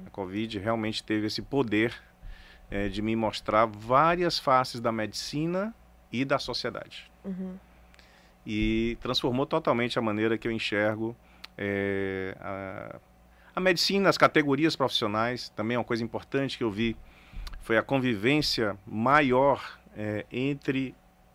A 0.05 0.09
Covid 0.09 0.57
realmente 0.59 1.03
teve 1.03 1.27
esse 1.27 1.41
poder 1.41 1.93
eh, 2.71 2.88
de 2.89 3.01
me 3.01 3.15
mostrar 3.15 3.65
várias 3.65 4.39
faces 4.39 4.79
da 4.81 4.91
medicina 4.91 5.74
e 6.12 6.24
da 6.25 6.39
sociedade 6.39 7.12
Uhum. 7.24 7.57
e 8.45 8.97
transformou 9.01 9.45
totalmente 9.45 10.00
a 10.00 10.01
maneira 10.01 10.38
que 10.38 10.47
eu 10.47 10.51
enxergo 10.51 11.15
eh, 11.57 12.36
a, 12.39 13.00
a 13.57 13.59
medicina, 13.59 14.07
as 14.07 14.19
categorias 14.19 14.75
profissionais. 14.75 15.49
Também 15.49 15.73
é 15.73 15.79
uma 15.79 15.83
coisa 15.83 16.03
importante 16.03 16.59
que 16.59 16.63
eu 16.63 16.69
vi 16.69 16.95
foi 17.61 17.75
a 17.75 17.81
convivência 17.81 18.77
maior 18.85 19.79
eh, 19.95 20.27
entre 20.31 20.93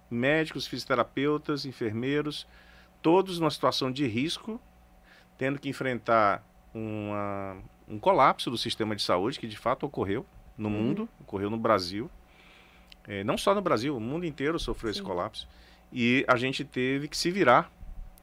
médicos, 0.09 0.69
fisioterapeutas, 0.69 1.67
enfermeiros, 1.67 2.47
todos 3.03 3.41
numa 3.41 3.51
situação 3.51 3.91
de 3.91 4.07
risco, 4.07 4.61
tendo 5.37 5.59
que 5.59 5.69
enfrentar 5.69 6.47
uma, 6.73 7.57
um 7.89 7.99
colapso 7.99 8.53
do 8.53 8.57
sistema 8.57 8.95
de 8.95 9.03
saúde 9.03 9.41
que 9.41 9.49
de 9.49 9.59
fato 9.59 9.85
ocorreu 9.85 10.25
no 10.57 10.69
Uhum. 10.69 10.75
mundo, 10.77 11.09
ocorreu 11.23 11.51
no 11.51 11.59
Brasil. 11.59 12.09
Eh, 13.09 13.25
não 13.25 13.37
só 13.37 13.53
no 13.53 13.61
Brasil, 13.61 13.97
o 13.97 14.01
mundo 14.01 14.25
inteiro 14.25 14.61
sofreu 14.61 14.93
esse 14.93 15.01
Sim. 15.01 15.05
colapso. 15.05 15.49
E 15.93 16.25
a 16.29 16.37
gente 16.37 16.65
teve 16.65 17.09
que 17.09 17.17
se 17.17 17.33
virar 17.33 17.69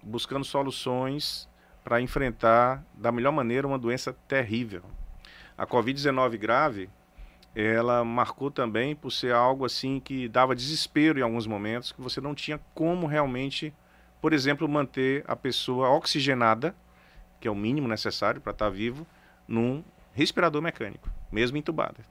buscando 0.01 0.45
soluções 0.45 1.48
para 1.89 1.99
enfrentar 1.99 2.85
da 2.93 3.11
melhor 3.11 3.31
maneira 3.31 3.65
uma 3.65 3.79
doença 3.79 4.15
terrível. 4.27 4.83
A 5.57 5.65
Covid-19 5.65 6.37
grave, 6.37 6.87
ela 7.55 8.05
marcou 8.05 8.51
também 8.51 8.95
por 8.95 9.09
ser 9.09 9.33
algo 9.33 9.65
assim 9.65 9.99
que 9.99 10.27
dava 10.27 10.55
desespero 10.55 11.17
em 11.17 11.23
alguns 11.23 11.47
momentos, 11.47 11.91
que 11.91 11.99
você 11.99 12.21
não 12.21 12.35
tinha 12.35 12.59
como 12.75 13.07
realmente, 13.07 13.73
por 14.21 14.33
exemplo, 14.33 14.69
manter 14.69 15.23
a 15.27 15.35
pessoa 15.35 15.89
oxigenada, 15.89 16.75
que 17.39 17.47
é 17.47 17.51
o 17.51 17.55
mínimo 17.55 17.87
necessário 17.87 18.39
para 18.39 18.51
estar 18.51 18.69
vivo, 18.69 19.07
num 19.47 19.83
respirador 20.13 20.61
mecânico, 20.61 21.09
mesmo 21.31 21.57
entubada. 21.57 22.05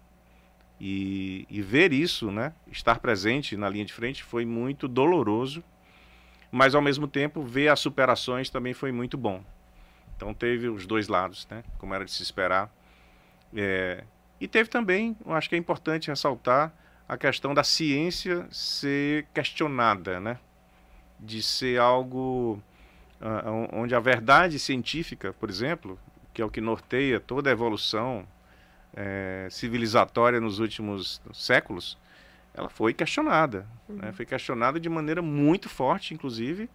E, 0.81 1.47
e 1.49 1.63
ver 1.63 1.93
isso, 1.93 2.33
né, 2.33 2.53
estar 2.67 2.99
presente 2.99 3.57
na 3.57 3.69
linha 3.69 3.85
de 3.85 3.93
frente 3.93 4.25
foi 4.25 4.45
muito 4.45 4.89
doloroso, 4.89 5.63
mas 6.51 6.75
ao 6.75 6.83
mesmo 6.83 7.07
tempo 7.07 7.45
ver 7.45 7.69
as 7.69 7.79
superações 7.79 8.51
também 8.51 8.75
foi 8.75 8.91
muito 8.91 9.17
bom. 9.17 9.45
Então 10.19 10.35
teve 10.35 10.69
os 10.69 10.85
dois 10.85 11.07
lados, 11.07 11.47
né, 11.49 11.63
como 11.79 11.95
era 11.95 12.05
de 12.05 12.11
se 12.11 12.25
esperar. 12.25 12.69
É, 13.55 14.03
e 14.41 14.49
teve 14.49 14.69
também, 14.69 15.17
eu 15.25 15.33
acho 15.33 15.49
que 15.49 15.55
é 15.55 15.59
importante 15.59 16.09
ressaltar 16.09 16.73
a 17.09 17.17
questão 17.17 17.55
da 17.55 17.63
ciência 17.63 18.47
ser 18.51 19.27
questionada, 19.33 20.19
né, 20.19 20.37
de 21.21 21.41
ser 21.41 21.81
algo 21.81 22.61
ah, 23.21 23.69
onde 23.73 23.95
a 23.95 24.01
verdade 24.01 24.59
científica, 24.59 25.33
por 25.33 25.49
exemplo, 25.49 25.97
que 26.35 26.43
é 26.43 26.45
o 26.45 26.51
que 26.51 26.61
norteia 26.61 27.21
toda 27.21 27.49
a 27.49 27.53
evolução 27.53 28.27
eh, 28.97 29.47
civilizatória 29.51 30.41
nos 30.41 30.59
últimos 30.59 31.23
séculos, 31.33 31.97
ela 32.53 32.69
foi 32.69 32.93
questionada. 32.93 33.65
né? 33.89 34.13
Foi 34.13 34.27
questionada 34.27 34.81
de 34.81 34.89
maneira 34.89 35.23
muito 35.23 35.69
forte, 35.69 36.13
inclusive, 36.13 36.69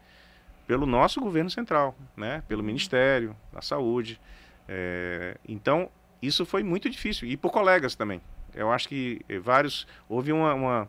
pelo 0.68 0.86
nosso 0.86 1.20
governo 1.20 1.50
central, 1.50 1.96
né? 2.16 2.44
pelo 2.48 2.64
Ministério 2.64 3.36
da 3.52 3.62
Saúde. 3.62 4.20
Eh, 4.68 5.38
então, 5.48 5.90
isso 6.22 6.46
foi 6.46 6.64
muito 6.64 6.90
difícil. 6.90 7.28
E 7.28 7.36
por 7.36 7.52
colegas 7.52 7.96
também. 7.96 8.22
Eu 8.56 8.72
acho 8.72 8.88
que 8.88 9.22
eh, 9.28 9.40
vários. 9.40 9.86
Houve 10.08 10.32
uma. 10.32 10.54
uma, 10.54 10.88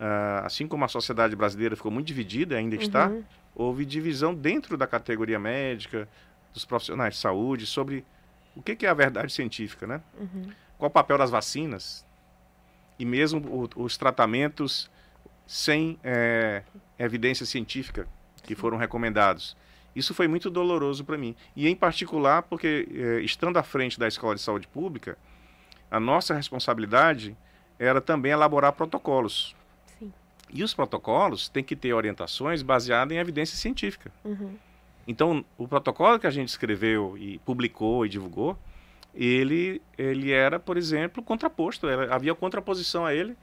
ah, 0.00 0.42
assim 0.44 0.66
como 0.66 0.84
a 0.84 0.88
sociedade 0.88 1.36
brasileira 1.36 1.76
ficou 1.76 1.92
muito 1.92 2.06
dividida, 2.06 2.56
ainda 2.56 2.74
está, 2.74 3.08
Uhum. 3.08 3.24
houve 3.54 3.84
divisão 3.84 4.34
dentro 4.34 4.76
da 4.76 4.86
categoria 4.86 5.38
médica, 5.38 6.08
dos 6.52 6.64
profissionais 6.64 7.14
de 7.14 7.20
saúde, 7.20 7.66
sobre 7.66 8.04
o 8.56 8.62
que 8.62 8.74
que 8.74 8.86
é 8.86 8.88
a 8.88 8.94
verdade 8.94 9.32
científica, 9.32 9.86
né? 9.86 10.00
Uhum. 10.18 10.50
Qual 10.76 10.88
o 10.88 10.92
papel 10.92 11.16
das 11.18 11.30
vacinas 11.30 12.04
e 12.98 13.04
mesmo 13.04 13.40
o- 13.76 13.82
os 13.84 13.96
tratamentos 13.96 14.90
sem 15.46 15.98
eh, 16.02 16.62
evidência 16.98 17.44
científica 17.46 18.08
que 18.44 18.54
foram 18.54 18.76
recomendados. 18.76 19.56
Isso 19.96 20.12
foi 20.14 20.28
muito 20.28 20.50
doloroso 20.50 21.04
para 21.04 21.16
mim. 21.16 21.34
E 21.54 21.68
em 21.68 21.74
particular 21.74 22.42
porque, 22.42 22.88
eh, 22.92 23.20
estando 23.22 23.56
à 23.56 23.62
frente 23.62 23.98
da 23.98 24.06
Escola 24.08 24.34
de 24.34 24.40
Saúde 24.40 24.66
Pública, 24.66 25.16
a 25.90 26.00
nossa 26.00 26.34
responsabilidade 26.34 27.36
era 27.78 28.00
também 28.00 28.32
elaborar 28.32 28.72
protocolos. 28.72 29.54
Sim. 29.98 30.12
E 30.52 30.62
os 30.62 30.74
protocolos 30.74 31.48
têm 31.48 31.62
que 31.62 31.76
ter 31.76 31.92
orientações 31.92 32.62
baseadas 32.62 33.16
em 33.16 33.20
evidência 33.20 33.56
científica. 33.56 34.12
Uhum. 34.24 34.56
Então, 35.06 35.44
o 35.58 35.68
protocolo 35.68 36.18
que 36.18 36.26
a 36.26 36.30
gente 36.30 36.48
escreveu 36.48 37.16
e 37.18 37.38
publicou 37.40 38.04
e 38.04 38.08
divulgou, 38.08 38.58
ele, 39.14 39.80
ele 39.96 40.32
era, 40.32 40.58
por 40.58 40.76
exemplo, 40.76 41.22
contraposto. 41.22 41.86
Era- 41.88 42.12
havia 42.14 42.34
contraposição 42.34 43.06
a 43.06 43.14
ele, 43.14 43.36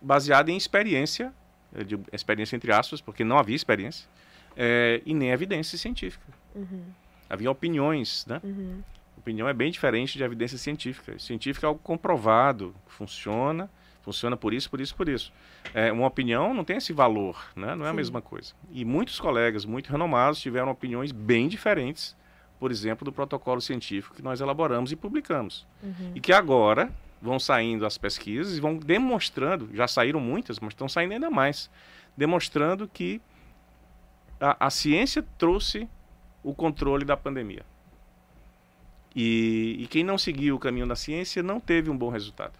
baseado 0.00 0.48
em 0.50 0.56
experiência, 0.56 1.32
eu 1.74 1.84
digo 1.84 2.04
experiência 2.12 2.56
entre 2.56 2.72
aspas, 2.72 3.00
porque 3.00 3.24
não 3.24 3.38
havia 3.38 3.56
experiência, 3.56 4.08
eh, 4.56 5.00
e 5.04 5.14
nem 5.14 5.30
evidência 5.30 5.78
científica. 5.78 6.24
Uhum. 6.54 6.84
Havia 7.28 7.50
opiniões, 7.50 8.26
né? 8.26 8.40
Uhum. 8.44 8.82
Opinião 9.16 9.48
é 9.48 9.54
bem 9.54 9.70
diferente 9.70 10.18
de 10.18 10.24
evidência 10.24 10.58
científica. 10.58 11.18
Científica 11.18 11.66
é 11.66 11.68
algo 11.68 11.80
comprovado, 11.82 12.74
funciona, 12.86 13.70
funciona 14.02 14.36
por 14.36 14.52
isso, 14.52 14.68
por 14.68 14.80
isso, 14.80 14.94
por 14.94 15.08
isso. 15.08 15.32
É, 15.72 15.92
uma 15.92 16.06
opinião 16.06 16.52
não 16.52 16.64
tem 16.64 16.76
esse 16.76 16.92
valor, 16.92 17.50
né? 17.54 17.74
não 17.74 17.86
é 17.86 17.88
a 17.88 17.92
Sim. 17.92 17.96
mesma 17.96 18.20
coisa. 18.20 18.52
E 18.70 18.84
muitos 18.84 19.20
colegas 19.20 19.64
muito 19.64 19.90
renomados 19.90 20.40
tiveram 20.40 20.70
opiniões 20.70 21.12
bem 21.12 21.48
diferentes, 21.48 22.16
por 22.58 22.70
exemplo, 22.70 23.04
do 23.04 23.12
protocolo 23.12 23.60
científico 23.60 24.14
que 24.14 24.22
nós 24.22 24.40
elaboramos 24.40 24.92
e 24.92 24.96
publicamos. 24.96 25.66
Uhum. 25.82 26.12
E 26.14 26.20
que 26.20 26.32
agora 26.32 26.92
vão 27.22 27.38
saindo 27.38 27.86
as 27.86 27.96
pesquisas 27.96 28.58
e 28.58 28.60
vão 28.60 28.76
demonstrando, 28.76 29.70
já 29.72 29.86
saíram 29.86 30.18
muitas, 30.20 30.58
mas 30.58 30.72
estão 30.72 30.88
saindo 30.88 31.12
ainda 31.12 31.30
mais, 31.30 31.70
demonstrando 32.16 32.88
que 32.88 33.20
a, 34.40 34.66
a 34.66 34.70
ciência 34.70 35.24
trouxe 35.38 35.88
o 36.42 36.52
controle 36.52 37.04
da 37.04 37.16
pandemia. 37.16 37.64
E, 39.14 39.76
e 39.78 39.86
quem 39.86 40.02
não 40.02 40.18
seguiu 40.18 40.56
o 40.56 40.58
caminho 40.58 40.86
da 40.86 40.96
ciência 40.96 41.42
não 41.42 41.60
teve 41.60 41.90
um 41.90 41.96
bom 41.96 42.08
resultado. 42.08 42.54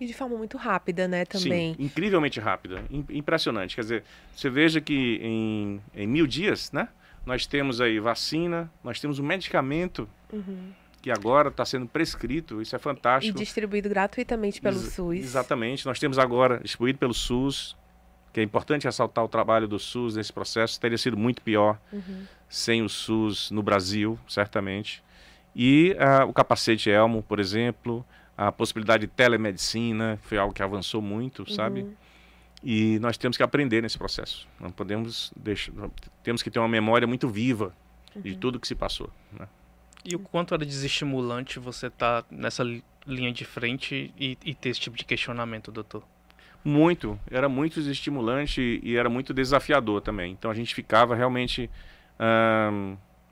E 0.00 0.06
de 0.06 0.14
forma 0.14 0.36
muito 0.36 0.56
rápida, 0.56 1.06
né, 1.08 1.24
também. 1.24 1.74
Sim, 1.74 1.82
incrivelmente 1.82 2.38
rápida, 2.40 2.82
im- 2.90 3.04
impressionante. 3.10 3.74
Quer 3.74 3.82
dizer, 3.82 4.04
você 4.34 4.48
veja 4.48 4.80
que 4.80 5.18
em, 5.22 5.80
em 5.94 6.06
mil 6.06 6.26
dias, 6.26 6.70
né, 6.72 6.88
nós 7.26 7.44
temos 7.46 7.80
aí 7.80 7.98
vacina, 7.98 8.70
nós 8.84 9.00
temos 9.00 9.18
um 9.18 9.24
medicamento 9.24 10.08
Uhum. 10.32 10.70
Que 11.02 11.10
agora 11.10 11.48
está 11.48 11.64
sendo 11.64 11.86
prescrito, 11.86 12.60
isso 12.60 12.74
é 12.76 12.78
E 12.78 12.82
fantástico. 12.82 13.38
distribuído 13.38 13.88
gratuitamente 13.88 14.60
pelo 14.60 14.76
Ex- 14.76 14.92
SUS. 14.92 15.18
Exatamente. 15.18 15.86
Nós 15.86 15.98
temos 15.98 16.18
agora 16.18 16.58
distribuído 16.62 16.98
pelo 16.98 17.14
SUS, 17.14 17.76
que 18.32 18.40
é 18.40 18.42
importante 18.42 18.84
ressaltar 18.84 19.24
o 19.24 19.28
trabalho 19.28 19.66
do 19.66 19.78
SUS 19.78 20.14
nesse 20.16 20.32
processo. 20.32 20.78
Teria 20.80 20.98
sido 20.98 21.16
muito 21.16 21.40
pior 21.42 21.78
Uhum. 21.92 22.24
sem 22.48 22.82
o 22.82 22.88
SUS 22.88 23.50
no 23.50 23.62
Brasil, 23.62 24.18
certamente. 24.28 25.02
E 25.56 25.96
ah, 25.98 26.24
o 26.26 26.32
capacete 26.32 26.90
Elmo, 26.90 27.22
por 27.22 27.40
exemplo, 27.40 28.04
a 28.36 28.52
possibilidade 28.52 29.06
de 29.06 29.12
telemedicina, 29.12 30.18
foi 30.22 30.38
algo 30.38 30.52
que 30.54 30.62
avançou 30.62 31.00
muito, 31.02 31.50
sabe? 31.52 31.82
Uhum. 31.82 31.94
E 32.62 32.98
nós 33.00 33.16
temos 33.16 33.36
que 33.38 33.42
aprender 33.42 33.82
nesse 33.82 33.96
processo. 33.96 34.46
Não 34.60 34.70
podemos 34.70 35.32
deixar, 35.34 35.72
temos 36.22 36.42
que 36.42 36.50
ter 36.50 36.58
uma 36.58 36.68
memória 36.68 37.06
muito 37.06 37.26
viva 37.28 37.74
de 38.14 38.32
Uhum. 38.32 38.38
tudo 38.38 38.60
que 38.60 38.68
se 38.68 38.74
passou. 38.74 39.10
Né? 39.32 39.48
E 40.04 40.14
o 40.14 40.18
quanto 40.18 40.54
era 40.54 40.64
desestimulante 40.64 41.58
você 41.58 41.88
estar 41.88 42.22
tá 42.22 42.28
nessa 42.30 42.64
linha 43.06 43.32
de 43.32 43.44
frente 43.44 44.12
e, 44.18 44.36
e, 44.44 44.54
ter 44.54 44.70
esse 44.70 44.80
tipo 44.80 44.96
de 44.96 45.04
questionamento, 45.04 45.70
doutor? 45.70 46.02
Muito, 46.64 47.18
era 47.30 47.48
muito 47.48 47.80
estimulante 47.80 48.80
e 48.82 48.96
era 48.96 49.08
muito 49.08 49.32
desafiador 49.32 50.00
também. 50.00 50.32
Então 50.32 50.50
a 50.50 50.54
gente 50.54 50.74
ficava 50.74 51.14
realmente. 51.14 51.70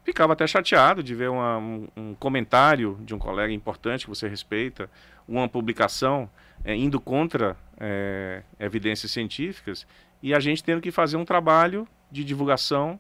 ficava 0.05 0.33
até 0.33 0.47
chateado 0.47 1.03
de 1.03 1.15
ver 1.15 1.29
uma, 1.29 1.59
um, 1.59 1.89
um, 1.97 2.15
comentário 2.15 2.99
de 3.03 3.15
um 3.15 3.19
colega 3.19 3.53
importante 3.53 4.05
que 4.05 4.11
você 4.11 4.27
respeita, 4.27 4.91
uma 5.27 5.47
publicação 5.47 6.31
é, 6.65 6.75
indo 6.75 6.99
contra 6.99 7.57
é, 7.79 8.43
evidências 8.59 9.13
científicas 9.13 9.87
e 10.23 10.35
a 10.35 10.41
gente 10.41 10.65
tendo 10.65 10.81
que 10.81 10.91
fazer 10.91 11.19
um 11.19 11.25
trabalho 11.25 11.87
de 12.11 12.25
divulgação 12.25 12.99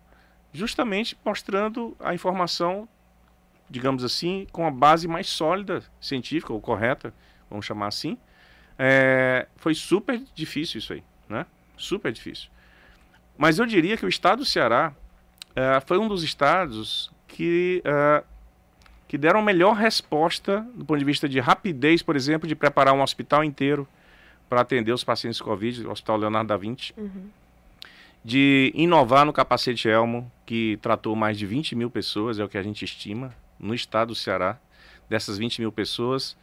justamente 0.52 1.16
mostrando 1.24 1.96
a 1.98 2.14
informação, 2.14 2.88
digamos 3.68 4.04
assim, 4.04 4.46
com 4.52 4.66
a 4.66 4.70
base 4.70 5.06
mais 5.06 5.28
sólida, 5.28 5.82
científica 6.00 6.52
ou 6.52 6.60
correta, 6.60 7.12
vamos 7.50 7.66
chamar 7.66 7.88
assim. 7.88 8.16
É, 8.78 9.46
foi 9.56 9.74
super 9.74 10.22
difícil 10.34 10.78
isso 10.78 10.92
aí, 10.92 11.02
né? 11.28 11.44
Super 11.76 12.12
difícil. 12.12 12.48
Mas 13.36 13.58
eu 13.58 13.66
diria 13.66 13.96
que 13.96 14.06
o 14.06 14.08
estado 14.08 14.40
do 14.40 14.44
Ceará 14.44 14.92
é, 15.54 15.80
foi 15.80 15.98
um 15.98 16.08
dos 16.08 16.22
estados 16.22 17.10
que, 17.26 17.82
é, 17.84 18.24
que 19.06 19.18
deram 19.18 19.40
a 19.40 19.42
melhor 19.42 19.74
resposta 19.74 20.66
do 20.74 20.84
ponto 20.84 20.98
de 20.98 21.04
vista 21.04 21.28
de 21.28 21.38
rapidez, 21.40 22.02
por 22.02 22.16
exemplo, 22.16 22.48
de 22.48 22.54
preparar 22.54 22.94
um 22.94 23.02
hospital 23.02 23.44
inteiro 23.44 23.86
para 24.48 24.62
atender 24.62 24.92
os 24.92 25.04
pacientes 25.04 25.40
Covid, 25.40 25.86
o 25.86 25.90
Hospital 25.90 26.16
Leonardo 26.16 26.48
da 26.48 26.56
Vinci. 26.56 26.94
Uhum 26.96 27.28
de 28.24 28.72
inovar 28.74 29.24
no 29.24 29.32
capacete 29.32 29.88
Elmo, 29.88 30.30
que 30.44 30.78
tratou 30.82 31.14
mais 31.14 31.38
de 31.38 31.46
20 31.46 31.74
mil 31.74 31.90
pessoas, 31.90 32.38
é 32.38 32.44
o 32.44 32.48
que 32.48 32.58
a 32.58 32.62
gente 32.62 32.84
estima, 32.84 33.34
no 33.58 33.74
estado 33.74 34.08
do 34.08 34.14
Ceará. 34.14 34.58
Dessas 35.08 35.38
20 35.38 35.60
mil 35.60 35.72
pessoas, 35.72 36.36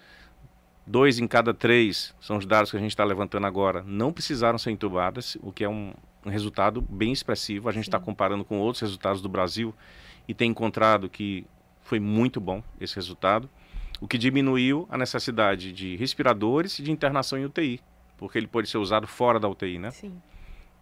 dois 0.85 1.19
em 1.19 1.27
cada 1.27 1.53
três, 1.53 2.15
são 2.19 2.37
os 2.37 2.45
dados 2.45 2.71
que 2.71 2.77
a 2.77 2.79
gente 2.79 2.91
está 2.91 3.03
levantando 3.03 3.45
agora, 3.45 3.83
não 3.85 4.11
precisaram 4.11 4.57
ser 4.57 4.71
entubadas, 4.71 5.37
o 5.41 5.51
que 5.51 5.63
é 5.63 5.69
um, 5.69 5.93
um 6.25 6.29
resultado 6.29 6.81
bem 6.81 7.11
expressivo. 7.11 7.69
A 7.69 7.71
gente 7.71 7.83
está 7.83 7.99
comparando 7.99 8.43
com 8.43 8.59
outros 8.59 8.81
resultados 8.81 9.21
do 9.21 9.29
Brasil 9.29 9.73
e 10.27 10.33
tem 10.33 10.49
encontrado 10.49 11.09
que 11.09 11.45
foi 11.81 11.99
muito 11.99 12.41
bom 12.41 12.63
esse 12.81 12.95
resultado, 12.95 13.47
o 14.01 14.07
que 14.07 14.17
diminuiu 14.17 14.87
a 14.89 14.97
necessidade 14.97 15.71
de 15.71 15.95
respiradores 15.95 16.79
e 16.79 16.83
de 16.83 16.91
internação 16.91 17.37
em 17.37 17.45
UTI, 17.45 17.79
porque 18.17 18.37
ele 18.37 18.47
pode 18.47 18.67
ser 18.67 18.79
usado 18.79 19.07
fora 19.07 19.39
da 19.39 19.47
UTI, 19.47 19.77
né? 19.77 19.91
Sim. 19.91 20.19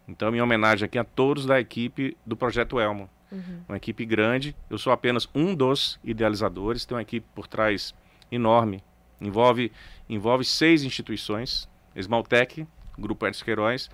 Então, 0.08 0.32
minha 0.32 0.44
homenagem 0.44 0.86
aqui 0.86 0.98
a 0.98 1.04
todos 1.04 1.46
da 1.46 1.60
equipe 1.60 2.18
do 2.26 2.36
Projeto 2.36 2.80
Elmo. 2.80 3.10
Uhum. 3.34 3.62
Uma 3.68 3.78
equipe 3.78 4.06
grande. 4.06 4.56
Eu 4.70 4.78
sou 4.78 4.94
apenas 4.94 5.28
um 5.34 5.56
dos 5.56 6.00
idealizadores. 6.04 6.86
Tem 6.86 6.96
uma 6.96 7.02
equipe 7.02 7.26
por 7.34 7.48
trás 7.48 7.94
enorme. 8.32 8.84
Envolve, 9.20 9.72
envolve 10.08 10.46
seis 10.46 10.84
instituições. 10.84 11.68
Esmaltec, 11.96 12.68
Grupo 12.98 13.26
Ernst 13.26 13.44
Queiroz, 13.44 13.90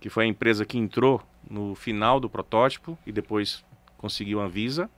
que 0.00 0.08
foi 0.08 0.24
a 0.24 0.28
empresa 0.28 0.64
que 0.64 0.78
entrou 0.78 1.22
no 1.48 1.74
final 1.74 2.18
do 2.18 2.28
protótipo 2.28 2.98
e 3.06 3.12
depois 3.12 3.64
conseguiu 3.98 4.40
a 4.40 4.44
Anvisa 4.44 4.90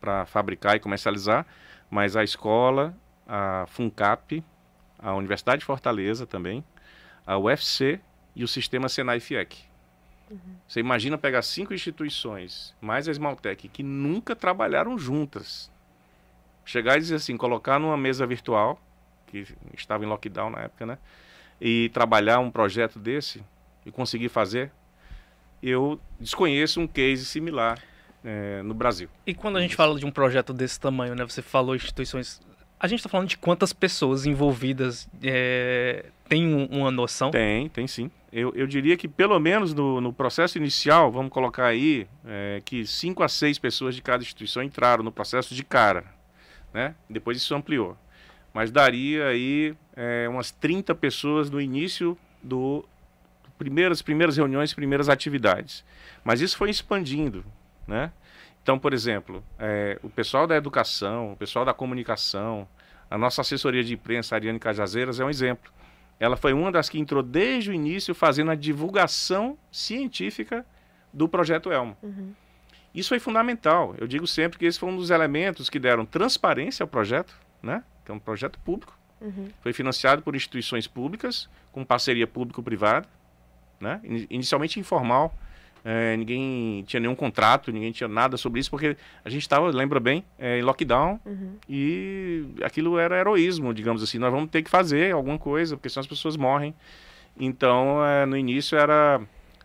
para 0.00 0.26
fabricar 0.26 0.76
e 0.76 0.80
comercializar. 0.80 1.46
Mas 1.90 2.16
a 2.16 2.24
escola, 2.24 2.96
a 3.26 3.64
FUNCAP, 3.68 4.44
a 4.98 5.14
Universidade 5.14 5.60
de 5.60 5.64
Fortaleza 5.64 6.26
também, 6.26 6.64
a 7.26 7.36
UFC 7.38 8.00
e 8.34 8.44
o 8.44 8.48
sistema 8.48 8.88
Senai-FIEC. 8.88 9.69
Uhum. 10.30 10.38
Você 10.66 10.78
imagina 10.78 11.18
pegar 11.18 11.42
cinco 11.42 11.74
instituições, 11.74 12.74
mais 12.80 13.08
a 13.08 13.10
Esmaltec, 13.10 13.68
que 13.68 13.82
nunca 13.82 14.36
trabalharam 14.36 14.96
juntas. 14.96 15.70
Chegar 16.64 16.96
e 16.96 17.00
dizer 17.00 17.16
assim, 17.16 17.36
colocar 17.36 17.80
numa 17.80 17.96
mesa 17.96 18.24
virtual, 18.26 18.80
que 19.26 19.44
estava 19.76 20.04
em 20.04 20.06
lockdown 20.06 20.50
na 20.50 20.60
época, 20.60 20.86
né? 20.86 20.98
E 21.60 21.90
trabalhar 21.92 22.38
um 22.38 22.50
projeto 22.50 22.98
desse 22.98 23.42
e 23.84 23.90
conseguir 23.90 24.28
fazer, 24.28 24.70
eu 25.62 26.00
desconheço 26.18 26.80
um 26.80 26.86
case 26.86 27.24
similar 27.24 27.82
é, 28.24 28.62
no 28.62 28.72
Brasil. 28.72 29.08
E 29.26 29.34
quando 29.34 29.58
a 29.58 29.60
gente 29.60 29.74
fala 29.74 29.98
de 29.98 30.06
um 30.06 30.10
projeto 30.10 30.52
desse 30.52 30.78
tamanho, 30.78 31.14
né? 31.14 31.24
Você 31.24 31.42
falou 31.42 31.74
instituições. 31.74 32.40
A 32.78 32.86
gente 32.86 33.00
está 33.00 33.08
falando 33.08 33.28
de 33.28 33.36
quantas 33.36 33.72
pessoas 33.72 34.24
envolvidas 34.24 35.08
é, 35.22 36.06
tem 36.28 36.54
um, 36.54 36.66
uma 36.66 36.90
noção? 36.90 37.30
Tem, 37.30 37.68
tem 37.68 37.86
sim 37.86 38.10
eu, 38.32 38.52
eu 38.54 38.66
diria 38.66 38.96
que 38.96 39.08
pelo 39.08 39.38
menos 39.40 39.74
no, 39.74 40.00
no 40.00 40.12
processo 40.12 40.56
inicial, 40.56 41.10
vamos 41.10 41.32
colocar 41.32 41.66
aí, 41.66 42.06
é, 42.24 42.62
que 42.64 42.86
cinco 42.86 43.22
a 43.22 43.28
seis 43.28 43.58
pessoas 43.58 43.94
de 43.94 44.02
cada 44.02 44.22
instituição 44.22 44.62
entraram 44.62 45.02
no 45.02 45.10
processo 45.10 45.54
de 45.54 45.64
cara, 45.64 46.04
né? 46.72 46.94
Depois 47.08 47.36
isso 47.36 47.54
ampliou. 47.54 47.96
Mas 48.52 48.70
daria 48.70 49.26
aí 49.26 49.74
é, 49.96 50.28
umas 50.28 50.50
30 50.50 50.94
pessoas 50.94 51.50
no 51.50 51.60
início 51.60 52.16
do 52.42 52.84
primeiras 53.58 54.00
primeiras 54.00 54.36
reuniões, 54.36 54.72
primeiras 54.72 55.08
atividades. 55.08 55.84
Mas 56.24 56.40
isso 56.40 56.56
foi 56.56 56.70
expandindo, 56.70 57.44
né? 57.86 58.12
Então, 58.62 58.78
por 58.78 58.92
exemplo, 58.92 59.42
é, 59.58 59.98
o 60.02 60.08
pessoal 60.08 60.46
da 60.46 60.56
educação, 60.56 61.32
o 61.32 61.36
pessoal 61.36 61.64
da 61.64 61.74
comunicação, 61.74 62.68
a 63.10 63.18
nossa 63.18 63.40
assessoria 63.40 63.82
de 63.82 63.94
imprensa, 63.94 64.36
Ariane 64.36 64.58
Cajazeiras, 64.58 65.18
é 65.18 65.24
um 65.24 65.30
exemplo 65.30 65.72
ela 66.20 66.36
foi 66.36 66.52
uma 66.52 66.70
das 66.70 66.90
que 66.90 66.98
entrou 66.98 67.22
desde 67.22 67.70
o 67.70 67.72
início 67.72 68.14
fazendo 68.14 68.50
a 68.50 68.54
divulgação 68.54 69.56
científica 69.72 70.66
do 71.10 71.26
projeto 71.26 71.72
Elmo. 71.72 71.96
Uhum. 72.02 72.34
Isso 72.94 73.08
foi 73.08 73.18
fundamental. 73.18 73.94
Eu 73.98 74.06
digo 74.06 74.26
sempre 74.26 74.58
que 74.58 74.66
esse 74.66 74.78
foi 74.78 74.90
um 74.90 74.96
dos 74.96 75.08
elementos 75.10 75.70
que 75.70 75.78
deram 75.78 76.04
transparência 76.04 76.84
ao 76.84 76.88
projeto, 76.88 77.34
né? 77.62 77.82
que 78.04 78.12
é 78.12 78.14
um 78.14 78.18
projeto 78.18 78.58
público. 78.60 78.96
Uhum. 79.18 79.48
Foi 79.62 79.72
financiado 79.72 80.20
por 80.20 80.36
instituições 80.36 80.86
públicas, 80.86 81.48
com 81.72 81.84
parceria 81.84 82.26
público-privada, 82.26 83.08
né? 83.80 84.00
inicialmente 84.28 84.78
informal, 84.78 85.34
é, 85.84 86.16
ninguém 86.16 86.82
tinha 86.86 87.00
nenhum 87.00 87.14
contrato, 87.14 87.72
ninguém 87.72 87.90
tinha 87.90 88.08
nada 88.08 88.36
sobre 88.36 88.60
isso, 88.60 88.70
porque 88.70 88.96
a 89.24 89.30
gente 89.30 89.42
estava, 89.42 89.68
lembra 89.70 89.98
bem, 89.98 90.24
é, 90.38 90.58
em 90.58 90.62
lockdown 90.62 91.18
uhum. 91.24 91.56
e 91.68 92.44
aquilo 92.62 92.98
era 92.98 93.18
heroísmo, 93.18 93.72
digamos 93.72 94.02
assim. 94.02 94.18
Nós 94.18 94.30
vamos 94.30 94.50
ter 94.50 94.62
que 94.62 94.70
fazer 94.70 95.14
alguma 95.14 95.38
coisa, 95.38 95.76
porque 95.76 95.88
senão 95.88 96.02
as 96.02 96.06
pessoas 96.06 96.36
morrem. 96.36 96.74
Então, 97.38 98.04
é, 98.04 98.26
no 98.26 98.36
início 98.36 98.76
era 98.76 99.20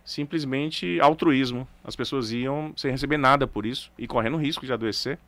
simplesmente 0.05 0.99
altruísmo. 1.01 1.67
As 1.83 1.95
pessoas 1.95 2.31
iam 2.31 2.71
sem 2.77 2.91
receber 2.91 3.17
nada 3.17 3.45
por 3.45 3.65
isso 3.65 3.91
e 3.97 4.07
correndo 4.07 4.37
risco 4.37 4.65
de 4.65 4.71
adoecer. 4.71 5.19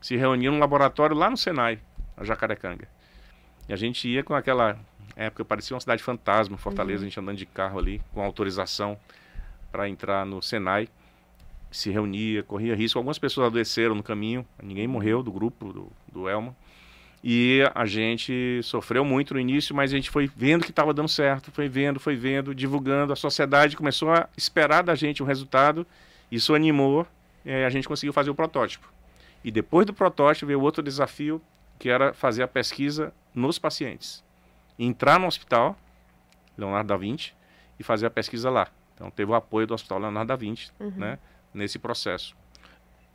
Se 0.00 0.16
reuniam 0.16 0.54
no 0.54 0.60
laboratório 0.60 1.16
lá 1.16 1.28
no 1.28 1.36
Senai, 1.36 1.78
a 2.16 2.24
Jacarecanga. 2.24 2.88
E 3.68 3.72
a 3.72 3.76
gente 3.76 4.08
ia 4.08 4.22
com 4.22 4.34
aquela 4.34 4.78
época, 5.16 5.44
parecia 5.44 5.74
uma 5.74 5.80
cidade 5.80 6.02
fantasma, 6.02 6.56
Fortaleza, 6.56 7.00
uhum. 7.00 7.06
a 7.06 7.08
gente 7.08 7.20
andando 7.20 7.36
de 7.36 7.46
carro 7.46 7.78
ali, 7.78 8.00
com 8.12 8.22
autorização 8.22 8.98
para 9.74 9.88
entrar 9.88 10.24
no 10.24 10.40
Senai, 10.40 10.88
se 11.68 11.90
reunia, 11.90 12.44
corria 12.44 12.76
risco. 12.76 12.96
Algumas 12.96 13.18
pessoas 13.18 13.48
adoeceram 13.48 13.96
no 13.96 14.04
caminho, 14.04 14.46
ninguém 14.62 14.86
morreu 14.86 15.20
do 15.20 15.32
grupo 15.32 15.72
do, 15.72 15.92
do 16.12 16.28
Elma. 16.28 16.54
E 17.24 17.68
a 17.74 17.84
gente 17.84 18.60
sofreu 18.62 19.04
muito 19.04 19.34
no 19.34 19.40
início, 19.40 19.74
mas 19.74 19.92
a 19.92 19.96
gente 19.96 20.10
foi 20.10 20.30
vendo 20.36 20.62
que 20.62 20.70
estava 20.70 20.94
dando 20.94 21.08
certo, 21.08 21.50
foi 21.50 21.68
vendo, 21.68 21.98
foi 21.98 22.14
vendo, 22.14 22.54
divulgando. 22.54 23.12
A 23.12 23.16
sociedade 23.16 23.76
começou 23.76 24.12
a 24.12 24.28
esperar 24.36 24.84
da 24.84 24.94
gente 24.94 25.24
um 25.24 25.26
resultado, 25.26 25.84
isso 26.30 26.54
animou, 26.54 27.04
e 27.44 27.50
a 27.50 27.70
gente 27.70 27.88
conseguiu 27.88 28.12
fazer 28.12 28.30
o 28.30 28.34
protótipo. 28.34 28.88
E 29.42 29.50
depois 29.50 29.84
do 29.84 29.92
protótipo 29.92 30.46
veio 30.46 30.60
outro 30.60 30.84
desafio, 30.84 31.42
que 31.80 31.88
era 31.88 32.14
fazer 32.14 32.44
a 32.44 32.48
pesquisa 32.48 33.12
nos 33.34 33.58
pacientes. 33.58 34.22
Entrar 34.78 35.18
no 35.18 35.26
hospital, 35.26 35.76
Leonardo 36.56 36.86
da 36.86 36.96
Vinci, 36.96 37.32
e 37.76 37.82
fazer 37.82 38.06
a 38.06 38.10
pesquisa 38.10 38.48
lá. 38.50 38.68
Então 39.04 39.10
teve 39.10 39.30
o 39.30 39.34
apoio 39.34 39.66
do 39.66 39.74
Hospital 39.74 39.98
Leonardo 39.98 40.28
da 40.28 40.36
Vinci, 40.36 40.70
uhum. 40.80 40.92
né, 40.96 41.18
nesse 41.52 41.78
processo. 41.78 42.34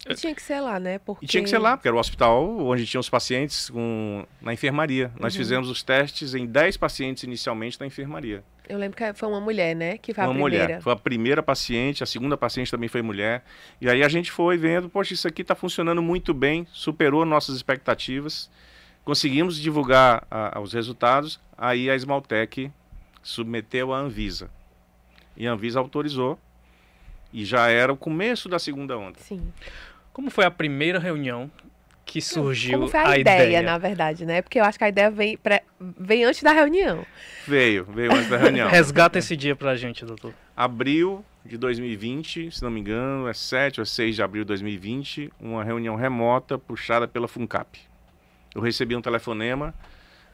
E 0.07 0.15
tinha 0.15 0.33
que 0.33 0.41
ser 0.41 0.61
lá, 0.61 0.79
né? 0.79 0.97
Porque... 0.99 1.25
E 1.25 1.27
tinha 1.27 1.43
que 1.43 1.49
ser 1.49 1.57
lá, 1.57 1.75
porque 1.75 1.87
era 1.87 1.97
o 1.97 1.99
hospital 1.99 2.57
onde 2.59 2.85
tinham 2.85 3.01
os 3.01 3.09
pacientes 3.09 3.69
com... 3.69 4.25
na 4.41 4.53
enfermaria. 4.53 5.11
Nós 5.19 5.33
uhum. 5.33 5.39
fizemos 5.39 5.69
os 5.69 5.83
testes 5.83 6.33
em 6.33 6.45
10 6.45 6.77
pacientes 6.77 7.23
inicialmente 7.23 7.77
na 7.79 7.85
enfermaria. 7.85 8.43
Eu 8.67 8.77
lembro 8.77 8.95
que 8.95 9.13
foi 9.13 9.27
uma 9.27 9.41
mulher, 9.41 9.75
né? 9.75 9.97
Que 9.97 10.13
foi 10.13 10.23
uma 10.23 10.29
a 10.29 10.33
primeira. 10.33 10.63
mulher. 10.65 10.81
Foi 10.81 10.93
a 10.93 10.95
primeira 10.95 11.43
paciente, 11.43 12.01
a 12.03 12.05
segunda 12.05 12.37
paciente 12.37 12.71
também 12.71 12.87
foi 12.87 13.01
mulher. 13.01 13.43
E 13.81 13.89
aí 13.89 14.03
a 14.03 14.07
gente 14.07 14.31
foi 14.31 14.57
vendo, 14.57 14.87
poxa, 14.87 15.13
isso 15.13 15.27
aqui 15.27 15.41
está 15.41 15.55
funcionando 15.55 16.01
muito 16.01 16.33
bem, 16.33 16.65
superou 16.71 17.25
nossas 17.25 17.55
expectativas. 17.57 18.49
Conseguimos 19.03 19.59
divulgar 19.59 20.25
a, 20.31 20.61
os 20.61 20.71
resultados. 20.71 21.41
Aí 21.57 21.89
a 21.89 21.95
Esmaltec 21.95 22.71
submeteu 23.21 23.91
a 23.91 23.97
Anvisa. 23.97 24.49
E 25.39 25.47
a 25.47 25.53
Anvisa 25.53 25.79
autorizou. 25.79 26.37
E 27.31 27.45
já 27.45 27.69
era 27.69 27.91
o 27.91 27.97
começo 27.97 28.49
da 28.49 28.59
segunda 28.59 28.97
onda. 28.97 29.17
Sim. 29.19 29.41
Como 30.11 30.29
foi 30.29 30.45
a 30.45 30.51
primeira 30.51 30.99
reunião 30.99 31.49
que 32.05 32.21
surgiu 32.21 32.79
Como 32.79 32.89
foi 32.89 32.99
a, 32.99 33.09
a 33.09 33.17
ideia, 33.19 33.43
ideia, 33.43 33.61
na 33.61 33.77
verdade, 33.77 34.25
né? 34.25 34.41
Porque 34.41 34.59
eu 34.59 34.63
acho 34.63 34.77
que 34.77 34.83
a 34.83 34.89
ideia 34.89 35.11
vem, 35.11 35.37
pré, 35.37 35.63
vem 35.79 36.25
antes 36.25 36.41
da 36.41 36.51
reunião. 36.51 37.05
Veio, 37.47 37.85
veio 37.85 38.11
antes 38.11 38.27
da 38.27 38.37
reunião. 38.37 38.67
Resgata 38.69 39.19
esse 39.19 39.37
dia 39.37 39.55
pra 39.55 39.75
gente, 39.75 40.03
doutor. 40.03 40.33
Abril 40.57 41.23
de 41.45 41.55
2020, 41.55 42.51
se 42.51 42.63
não 42.63 42.71
me 42.71 42.79
engano, 42.79 43.27
é 43.27 43.33
7 43.33 43.79
ou 43.79 43.85
6 43.85 44.15
de 44.15 44.23
abril 44.23 44.43
de 44.43 44.47
2020, 44.47 45.31
uma 45.39 45.63
reunião 45.63 45.95
remota 45.95 46.57
puxada 46.57 47.07
pela 47.07 47.27
FUNCAP. 47.27 47.79
Eu 48.55 48.61
recebi 48.61 48.95
um 48.95 49.01
telefonema 49.01 49.73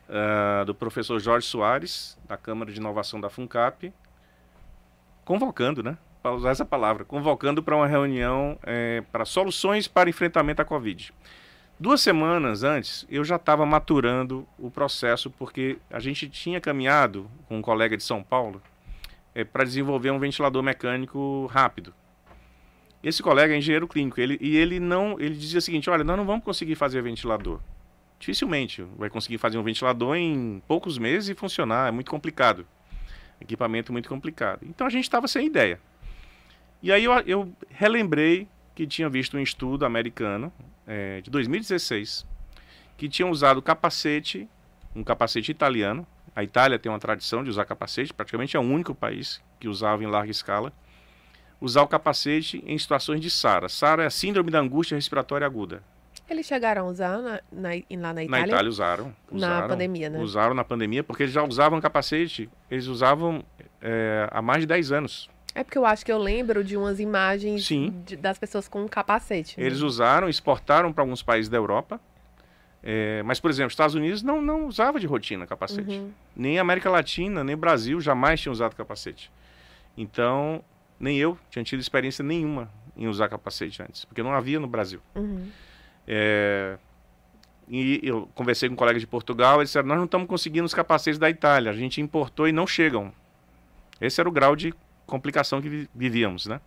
uh, 0.09 0.65
do 0.65 0.73
professor 0.73 1.19
Jorge 1.19 1.45
Soares, 1.45 2.17
da 2.27 2.37
Câmara 2.37 2.71
de 2.71 2.79
Inovação 2.79 3.19
da 3.19 3.29
FUNCAP, 3.29 3.93
convocando, 5.25 5.83
né? 5.83 5.97
Para 6.21 6.33
usar 6.33 6.51
essa 6.51 6.63
palavra, 6.63 7.03
convocando 7.03 7.61
para 7.61 7.75
uma 7.75 7.87
reunião 7.87 8.57
é, 8.63 9.03
para 9.11 9.25
soluções 9.25 9.87
para 9.87 10.09
enfrentamento 10.09 10.61
à 10.61 10.65
Covid. 10.65 11.11
Duas 11.77 11.99
semanas 11.99 12.63
antes, 12.63 13.05
eu 13.09 13.25
já 13.25 13.35
estava 13.35 13.65
maturando 13.65 14.47
o 14.57 14.71
processo, 14.71 15.29
porque 15.29 15.77
a 15.91 15.99
gente 15.99 16.29
tinha 16.29 16.61
caminhado 16.61 17.29
com 17.49 17.57
um 17.57 17.61
colega 17.61 17.97
de 17.97 18.03
São 18.03 18.23
Paulo 18.23 18.61
é, 19.33 19.43
para 19.43 19.65
desenvolver 19.65 20.09
um 20.11 20.19
ventilador 20.19 20.63
mecânico 20.63 21.47
rápido. 21.47 21.93
Esse 23.03 23.21
colega 23.21 23.53
é 23.53 23.57
engenheiro 23.57 23.87
clínico, 23.87 24.19
ele, 24.21 24.37
e 24.39 24.55
ele 24.55 24.79
não, 24.79 25.19
ele 25.19 25.35
dizia 25.35 25.59
o 25.59 25.61
seguinte: 25.61 25.89
olha, 25.89 26.03
nós 26.03 26.15
não 26.15 26.25
vamos 26.25 26.45
conseguir 26.45 26.75
fazer 26.75 27.01
ventilador. 27.01 27.59
Dificilmente 28.17 28.81
vai 28.97 29.09
conseguir 29.09 29.37
fazer 29.37 29.57
um 29.57 29.63
ventilador 29.63 30.15
em 30.15 30.63
poucos 30.67 30.97
meses 30.97 31.29
e 31.29 31.35
funcionar, 31.35 31.89
é 31.89 31.91
muito 31.91 32.09
complicado. 32.09 32.65
Equipamento 33.39 33.91
muito 33.91 34.09
complicado. 34.09 34.61
Então 34.63 34.87
a 34.87 34.89
gente 34.89 35.03
estava 35.03 35.27
sem 35.27 35.47
ideia. 35.47 35.79
E 36.81 36.91
aí 36.91 37.03
eu, 37.03 37.13
eu 37.21 37.53
relembrei 37.69 38.47
que 38.73 38.85
tinha 38.85 39.09
visto 39.09 39.37
um 39.37 39.39
estudo 39.39 39.85
americano 39.85 40.51
é, 40.85 41.21
de 41.21 41.29
2016 41.31 42.25
que 42.97 43.09
tinha 43.09 43.27
usado 43.27 43.61
capacete, 43.61 44.47
um 44.95 45.03
capacete 45.03 45.51
italiano. 45.51 46.05
A 46.35 46.43
Itália 46.43 46.79
tem 46.79 46.91
uma 46.91 46.99
tradição 46.99 47.43
de 47.43 47.49
usar 47.49 47.65
capacete, 47.65 48.13
praticamente 48.13 48.55
é 48.55 48.59
o 48.59 48.63
único 48.63 48.93
país 48.93 49.41
que 49.59 49.67
usava 49.67 50.03
em 50.03 50.07
larga 50.07 50.31
escala. 50.31 50.71
Usar 51.59 51.81
o 51.81 51.87
capacete 51.87 52.63
em 52.65 52.77
situações 52.77 53.21
de 53.21 53.29
SARA. 53.29 53.69
SARA 53.69 54.03
é 54.03 54.07
a 54.07 54.09
Síndrome 54.09 54.51
da 54.51 54.59
Angústia 54.59 54.95
Respiratória 54.95 55.47
Aguda. 55.47 55.81
Eles 56.29 56.45
chegaram 56.45 56.87
a 56.87 56.89
usar 56.89 57.19
na, 57.19 57.39
na, 57.51 57.69
lá 57.69 58.13
na 58.13 58.23
Itália? 58.23 58.27
Na 58.27 58.47
Itália 58.47 58.69
usaram, 58.69 59.15
usaram. 59.31 59.61
Na 59.61 59.67
pandemia, 59.67 60.09
né? 60.09 60.19
Usaram 60.19 60.53
na 60.55 60.63
pandemia, 60.63 61.03
porque 61.03 61.23
eles 61.23 61.33
já 61.33 61.43
usavam 61.43 61.79
capacete, 61.79 62.49
eles 62.69 62.87
usavam 62.87 63.43
é, 63.81 64.27
há 64.31 64.41
mais 64.41 64.61
de 64.61 64.67
10 64.67 64.91
anos. 64.91 65.29
É 65.53 65.63
porque 65.63 65.77
eu 65.77 65.85
acho 65.85 66.05
que 66.05 66.11
eu 66.11 66.17
lembro 66.17 66.63
de 66.63 66.75
umas 66.75 66.99
imagens 66.99 67.63
de, 67.63 68.17
das 68.17 68.37
pessoas 68.37 68.67
com 68.67 68.83
um 68.83 68.87
capacete. 68.87 69.59
Né? 69.59 69.65
Eles 69.65 69.81
usaram, 69.81 70.27
exportaram 70.27 70.91
para 70.91 71.03
alguns 71.03 71.21
países 71.21 71.47
da 71.47 71.57
Europa. 71.57 71.99
É, 72.83 73.23
mas, 73.23 73.39
por 73.39 73.49
exemplo, 73.49 73.67
os 73.67 73.73
Estados 73.73 73.95
Unidos 73.95 74.21
não, 74.21 74.41
não 74.41 74.67
usava 74.67 74.99
de 74.99 75.07
rotina 75.07 75.47
capacete. 75.47 75.97
Uhum. 75.97 76.11
Nem 76.35 76.59
América 76.59 76.89
Latina, 76.89 77.43
nem 77.43 77.55
Brasil 77.55 78.01
jamais 78.01 78.41
tinham 78.41 78.51
usado 78.51 78.75
capacete. 78.75 79.31
Então, 79.97 80.63
nem 80.99 81.17
eu 81.17 81.37
tinha 81.49 81.63
tido 81.63 81.79
experiência 81.79 82.23
nenhuma 82.23 82.69
em 82.95 83.07
usar 83.07 83.27
capacete 83.29 83.81
antes, 83.81 84.05
porque 84.05 84.21
não 84.21 84.33
havia 84.33 84.59
no 84.59 84.67
Brasil. 84.67 84.99
Uhum. 85.15 85.47
É, 86.07 86.77
e 87.67 87.99
eu 88.03 88.29
conversei 88.35 88.69
com 88.69 88.73
um 88.73 88.77
colega 88.77 88.99
de 88.99 89.07
Portugal, 89.07 89.57
eles 89.57 89.69
disseram, 89.69 89.87
nós 89.87 89.97
não 89.97 90.05
estamos 90.05 90.27
conseguindo 90.27 90.65
os 90.65 90.73
capacetes 90.73 91.17
da 91.17 91.29
Itália, 91.29 91.71
a 91.71 91.75
gente 91.75 91.99
importou 91.99 92.47
e 92.47 92.51
não 92.51 92.67
chegam. 92.67 93.11
Esse 93.99 94.19
era 94.19 94.29
o 94.29 94.31
grau 94.31 94.55
de 94.55 94.73
complicação 95.05 95.61
que 95.61 95.87
vivíamos, 95.93 96.45
né? 96.45 96.59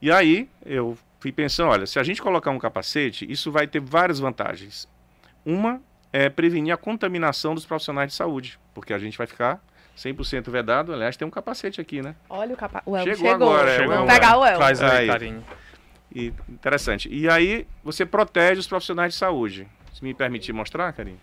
E 0.00 0.10
aí 0.10 0.48
eu 0.64 0.96
fui 1.18 1.32
pensando, 1.32 1.70
olha, 1.70 1.86
se 1.86 1.98
a 1.98 2.02
gente 2.02 2.22
colocar 2.22 2.50
um 2.50 2.58
capacete, 2.58 3.30
isso 3.30 3.50
vai 3.50 3.66
ter 3.66 3.80
várias 3.80 4.18
vantagens. 4.18 4.88
Uma 5.44 5.80
é 6.12 6.28
prevenir 6.28 6.72
a 6.72 6.76
contaminação 6.76 7.54
dos 7.54 7.66
profissionais 7.66 8.10
de 8.10 8.16
saúde, 8.16 8.58
porque 8.74 8.92
a 8.92 8.98
gente 8.98 9.18
vai 9.18 9.26
ficar 9.26 9.60
100% 9.96 10.50
vedado. 10.50 10.92
Aliás, 10.92 11.16
tem 11.16 11.26
um 11.26 11.30
capacete 11.30 11.80
aqui, 11.80 12.02
né? 12.02 12.14
Olha 12.28 12.54
o 12.54 12.56
capacete. 12.56 12.88
O 12.88 12.98
chegou, 12.98 13.16
chegou 13.16 13.30
agora. 13.30 13.76
Chegou 13.76 13.94
Vamos 13.96 14.12
pegar 14.12 14.38
o 14.38 14.44
El. 14.44 14.56
Traz 14.56 14.82
aí, 14.82 15.06
carinho. 15.06 15.44
E, 16.16 16.32
interessante. 16.48 17.10
E 17.12 17.28
aí 17.28 17.66
você 17.84 18.06
protege 18.06 18.58
os 18.58 18.66
profissionais 18.66 19.12
de 19.12 19.18
saúde. 19.18 19.68
Se 19.92 20.02
me 20.02 20.14
permitir 20.14 20.50
mostrar, 20.54 20.90
Carinho. 20.94 21.20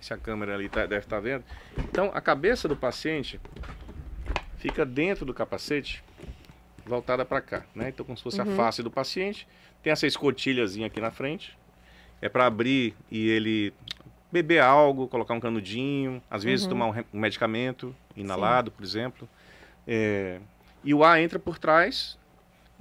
Se 0.00 0.14
a 0.14 0.16
câmera 0.16 0.54
ali 0.54 0.68
tá, 0.68 0.86
deve 0.86 1.04
estar 1.04 1.16
tá 1.16 1.20
vendo. 1.20 1.44
Então, 1.76 2.12
a 2.14 2.20
cabeça 2.20 2.68
do 2.68 2.76
paciente 2.76 3.40
fica 4.58 4.86
dentro 4.86 5.24
do 5.24 5.34
capacete, 5.34 6.04
voltada 6.86 7.24
para 7.24 7.40
cá, 7.40 7.64
né? 7.74 7.88
Então, 7.88 8.06
como 8.06 8.16
se 8.16 8.22
fosse 8.22 8.40
uhum. 8.40 8.52
a 8.52 8.56
face 8.56 8.80
do 8.80 8.90
paciente. 8.92 9.46
Tem 9.82 9.92
essa 9.92 10.06
escotilhazinha 10.06 10.86
aqui 10.86 11.00
na 11.00 11.10
frente. 11.10 11.58
É 12.20 12.28
para 12.28 12.46
abrir 12.46 12.94
e 13.10 13.28
ele 13.28 13.74
beber 14.30 14.60
algo, 14.60 15.08
colocar 15.08 15.34
um 15.34 15.40
canudinho, 15.40 16.22
às 16.30 16.44
vezes 16.44 16.64
uhum. 16.64 16.70
tomar 16.70 16.86
um, 16.86 17.04
um, 17.12 17.18
medicamento 17.18 17.94
inalado, 18.14 18.70
Sim. 18.70 18.76
por 18.76 18.84
exemplo. 18.84 19.28
É, 19.86 20.38
e 20.84 20.94
o 20.94 21.02
ar 21.02 21.20
entra 21.20 21.40
por 21.40 21.58
trás 21.58 22.16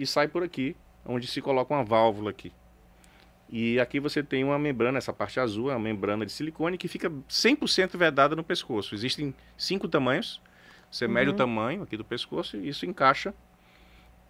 e 0.02 0.08
sai 0.08 0.28
por 0.28 0.44
aqui, 0.44 0.76
onde 1.06 1.28
se 1.28 1.42
coloca 1.42 1.74
uma 1.74 1.84
válvula 1.84 2.30
aqui. 2.30 2.52
E 3.50 3.80
aqui 3.80 4.00
você 4.00 4.24
tem 4.24 4.44
uma 4.44 4.58
membrana, 4.58 4.98
essa 4.98 5.12
parte 5.12 5.40
azul, 5.40 5.70
é 5.70 5.74
uma 5.74 5.84
membrana 5.84 6.26
de 6.26 6.32
silicone 6.32 6.78
que 6.78 6.88
fica 6.88 7.10
100% 7.30 7.98
vedada 7.98 8.36
no 8.36 8.44
pescoço. 8.44 8.96
Existem 8.96 9.34
cinco 9.58 9.88
tamanhos 9.88 10.42
você 10.92 11.06
uhum. 11.06 11.12
mede 11.12 11.30
o 11.30 11.34
tamanho 11.34 11.84
aqui 11.84 11.96
do 11.96 12.04
pescoço 12.04 12.58
e 12.58 12.68
isso 12.68 12.86
encaixa. 12.86 13.34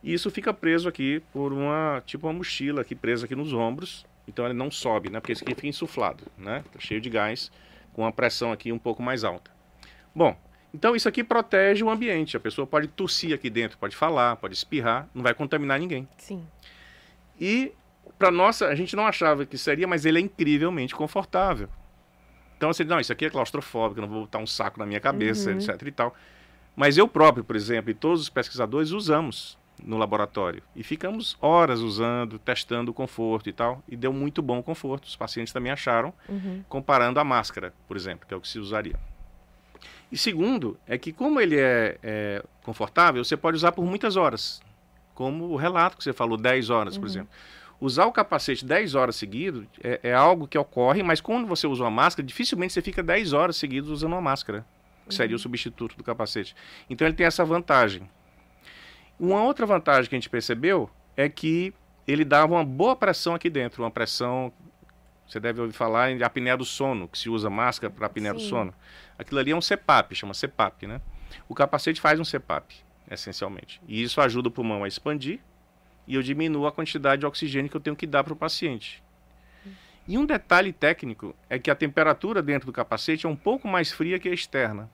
E 0.03 0.13
isso 0.13 0.29
fica 0.29 0.53
preso 0.53 0.87
aqui 0.87 1.21
por 1.33 1.51
uma, 1.51 2.01
tipo 2.05 2.27
uma 2.27 2.33
mochila 2.33 2.81
aqui 2.81 2.95
presa 2.95 3.25
aqui 3.25 3.35
nos 3.35 3.51
ombros. 3.51 4.05
Então 4.27 4.45
ele 4.45 4.53
não 4.53 4.69
sobe, 4.69 5.09
né? 5.09 5.19
Porque 5.19 5.31
esse 5.31 5.43
aqui 5.43 5.55
fica 5.55 5.67
insuflado, 5.67 6.23
né? 6.37 6.63
Tá 6.71 6.79
cheio 6.79 7.01
de 7.01 7.09
gás, 7.09 7.51
com 7.93 8.03
uma 8.03 8.11
pressão 8.11 8.51
aqui 8.51 8.71
um 8.71 8.77
pouco 8.77 9.01
mais 9.01 9.23
alta. 9.23 9.49
Bom, 10.13 10.37
então 10.73 10.95
isso 10.95 11.07
aqui 11.07 11.23
protege 11.23 11.83
o 11.83 11.89
ambiente. 11.89 12.37
A 12.37 12.39
pessoa 12.39 12.65
pode 12.65 12.87
tossir 12.87 13.33
aqui 13.33 13.49
dentro, 13.49 13.77
pode 13.77 13.95
falar, 13.95 14.35
pode 14.37 14.53
espirrar, 14.53 15.07
não 15.13 15.21
vai 15.21 15.33
contaminar 15.33 15.79
ninguém. 15.79 16.07
Sim. 16.17 16.45
E 17.39 17.73
para 18.17 18.31
nossa, 18.31 18.67
a 18.67 18.75
gente 18.75 18.95
não 18.95 19.05
achava 19.05 19.45
que 19.45 19.57
seria, 19.57 19.87
mas 19.87 20.05
ele 20.05 20.19
é 20.19 20.21
incrivelmente 20.21 20.95
confortável. 20.95 21.67
Então 22.55 22.69
diz, 22.69 22.85
não, 22.85 22.99
isso 22.99 23.11
aqui 23.11 23.25
é 23.25 23.29
claustrofóbico, 23.29 23.99
não 23.99 24.07
vou 24.07 24.21
botar 24.21 24.37
um 24.37 24.45
saco 24.45 24.79
na 24.79 24.85
minha 24.85 24.99
cabeça, 24.99 25.49
uhum. 25.49 25.57
etc 25.57 25.81
e 25.81 25.91
tal. 25.91 26.15
Mas 26.75 26.97
eu 26.97 27.07
próprio, 27.07 27.43
por 27.43 27.55
exemplo, 27.55 27.89
e 27.89 27.93
todos 27.93 28.21
os 28.21 28.29
pesquisadores 28.29 28.91
usamos 28.91 29.57
no 29.83 29.97
laboratório 29.97 30.61
e 30.75 30.83
ficamos 30.83 31.35
horas 31.41 31.79
usando, 31.79 32.37
testando 32.37 32.91
o 32.91 32.93
conforto 32.93 33.49
e 33.49 33.53
tal, 33.53 33.83
e 33.87 33.95
deu 33.95 34.13
muito 34.13 34.41
bom 34.41 34.61
conforto. 34.61 35.05
Os 35.05 35.15
pacientes 35.15 35.51
também 35.51 35.71
acharam, 35.71 36.13
uhum. 36.29 36.63
comparando 36.69 37.19
a 37.19 37.23
máscara, 37.23 37.73
por 37.87 37.97
exemplo, 37.97 38.27
que 38.27 38.33
é 38.33 38.37
o 38.37 38.41
que 38.41 38.47
se 38.47 38.59
usaria. 38.59 38.95
E 40.11 40.17
segundo, 40.17 40.77
é 40.85 40.97
que 40.97 41.13
como 41.13 41.39
ele 41.39 41.57
é, 41.57 41.97
é 42.03 42.43
confortável, 42.63 43.23
você 43.23 43.37
pode 43.37 43.55
usar 43.55 43.71
por 43.71 43.85
muitas 43.85 44.17
horas, 44.17 44.61
como 45.13 45.45
o 45.45 45.55
relato 45.55 45.97
que 45.97 46.03
você 46.03 46.11
falou, 46.11 46.37
10 46.37 46.69
horas, 46.69 46.97
por 46.97 47.03
uhum. 47.05 47.09
exemplo. 47.09 47.29
Usar 47.79 48.05
o 48.05 48.11
capacete 48.11 48.63
10 48.65 48.93
horas 48.93 49.15
seguido 49.15 49.65
é, 49.83 49.99
é, 50.03 50.13
algo 50.13 50.47
que 50.47 50.57
ocorre, 50.57 51.01
mas 51.01 51.19
quando 51.19 51.47
você 51.47 51.65
usa 51.65 51.83
uma 51.83 51.89
máscara, 51.89 52.25
dificilmente 52.25 52.73
você 52.73 52.81
fica 52.81 53.01
10 53.01 53.33
horas 53.33 53.55
seguidas 53.55 53.89
usando 53.89 54.11
uma 54.11 54.21
máscara 54.21 54.65
que 55.07 55.15
seria 55.15 55.35
o 55.35 55.39
substituto 55.39 55.97
do 55.97 56.03
capacete. 56.03 56.55
Então 56.89 57.07
ele 57.07 57.15
tem 57.15 57.25
essa 57.25 57.43
vantagem. 57.43 58.09
Uma 59.19 59.43
outra 59.43 59.65
vantagem 59.65 60.09
que 60.09 60.15
a 60.15 60.19
gente 60.19 60.29
percebeu 60.29 60.89
é 61.15 61.29
que 61.29 61.73
ele 62.07 62.25
dava 62.25 62.53
uma 62.53 62.63
boa 62.63 62.95
pressão 62.95 63.35
aqui 63.35 63.49
dentro, 63.49 63.83
uma 63.83 63.91
pressão. 63.91 64.51
Você 65.31 65.39
deve 65.39 65.61
ouvir 65.61 65.73
falar 65.73 66.11
em 66.11 66.21
apneia 66.23 66.57
do 66.57 66.65
sono, 66.65 67.07
que 67.07 67.17
se 67.17 67.29
usa 67.29 67.49
máscara 67.49 67.91
para 67.91 68.07
apneia 68.07 68.33
Sim. 68.33 68.39
do 68.39 68.43
sono. 68.43 68.73
Aquilo 69.17 69.39
ali 69.39 69.51
é 69.51 69.55
um 69.55 69.61
CPAP, 69.61 70.13
chama 70.13 70.33
CPAP, 70.33 70.87
né? 70.87 70.99
O 71.47 71.55
capacete 71.55 72.01
faz 72.01 72.19
um 72.19 72.25
CPAP, 72.25 72.75
essencialmente. 73.09 73.81
E 73.87 74.01
isso 74.01 74.19
ajuda 74.19 74.49
o 74.49 74.51
pulmão 74.51 74.83
a 74.83 74.87
expandir 74.87 75.39
e 76.05 76.15
eu 76.15 76.21
diminuo 76.21 76.67
a 76.67 76.71
quantidade 76.71 77.21
de 77.21 77.25
oxigênio 77.25 77.69
que 77.69 77.77
eu 77.77 77.81
tenho 77.81 77.95
que 77.95 78.05
dar 78.05 78.23
para 78.23 78.33
o 78.33 78.35
paciente. 78.35 79.01
E 80.07 80.17
um 80.17 80.25
detalhe 80.25 80.73
técnico 80.73 81.33
é 81.49 81.57
que 81.57 81.71
a 81.71 81.75
temperatura 81.75 82.41
dentro 82.41 82.65
do 82.65 82.73
capacete 82.73 83.25
é 83.25 83.29
um 83.29 83.35
pouco 83.35 83.67
mais 83.67 83.91
fria 83.91 84.19
que 84.19 84.27
a 84.27 84.33
externa 84.33 84.89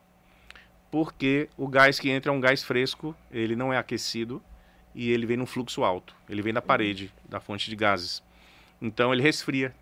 porque 0.91 1.50
o 1.58 1.67
gás 1.67 2.00
que 2.00 2.10
entra 2.10 2.32
é 2.32 2.36
um 2.36 2.39
gás 2.39 2.63
fresco, 2.63 3.15
ele 3.32 3.56
não 3.56 3.73
é 3.73 3.78
aquecido 3.78 4.41
e 4.95 5.12
ele 5.12 5.26
vem 5.26 5.38
num 5.38 5.45
fluxo 5.45 5.84
alto. 5.84 6.15
Ele 6.30 6.41
vem 6.41 6.54
da 6.54 6.62
parede, 6.62 7.13
da 7.28 7.39
fonte 7.39 7.69
de 7.69 7.76
gases. 7.76 8.23
Então 8.82 9.13
ele 9.13 9.21
resfria. 9.21 9.76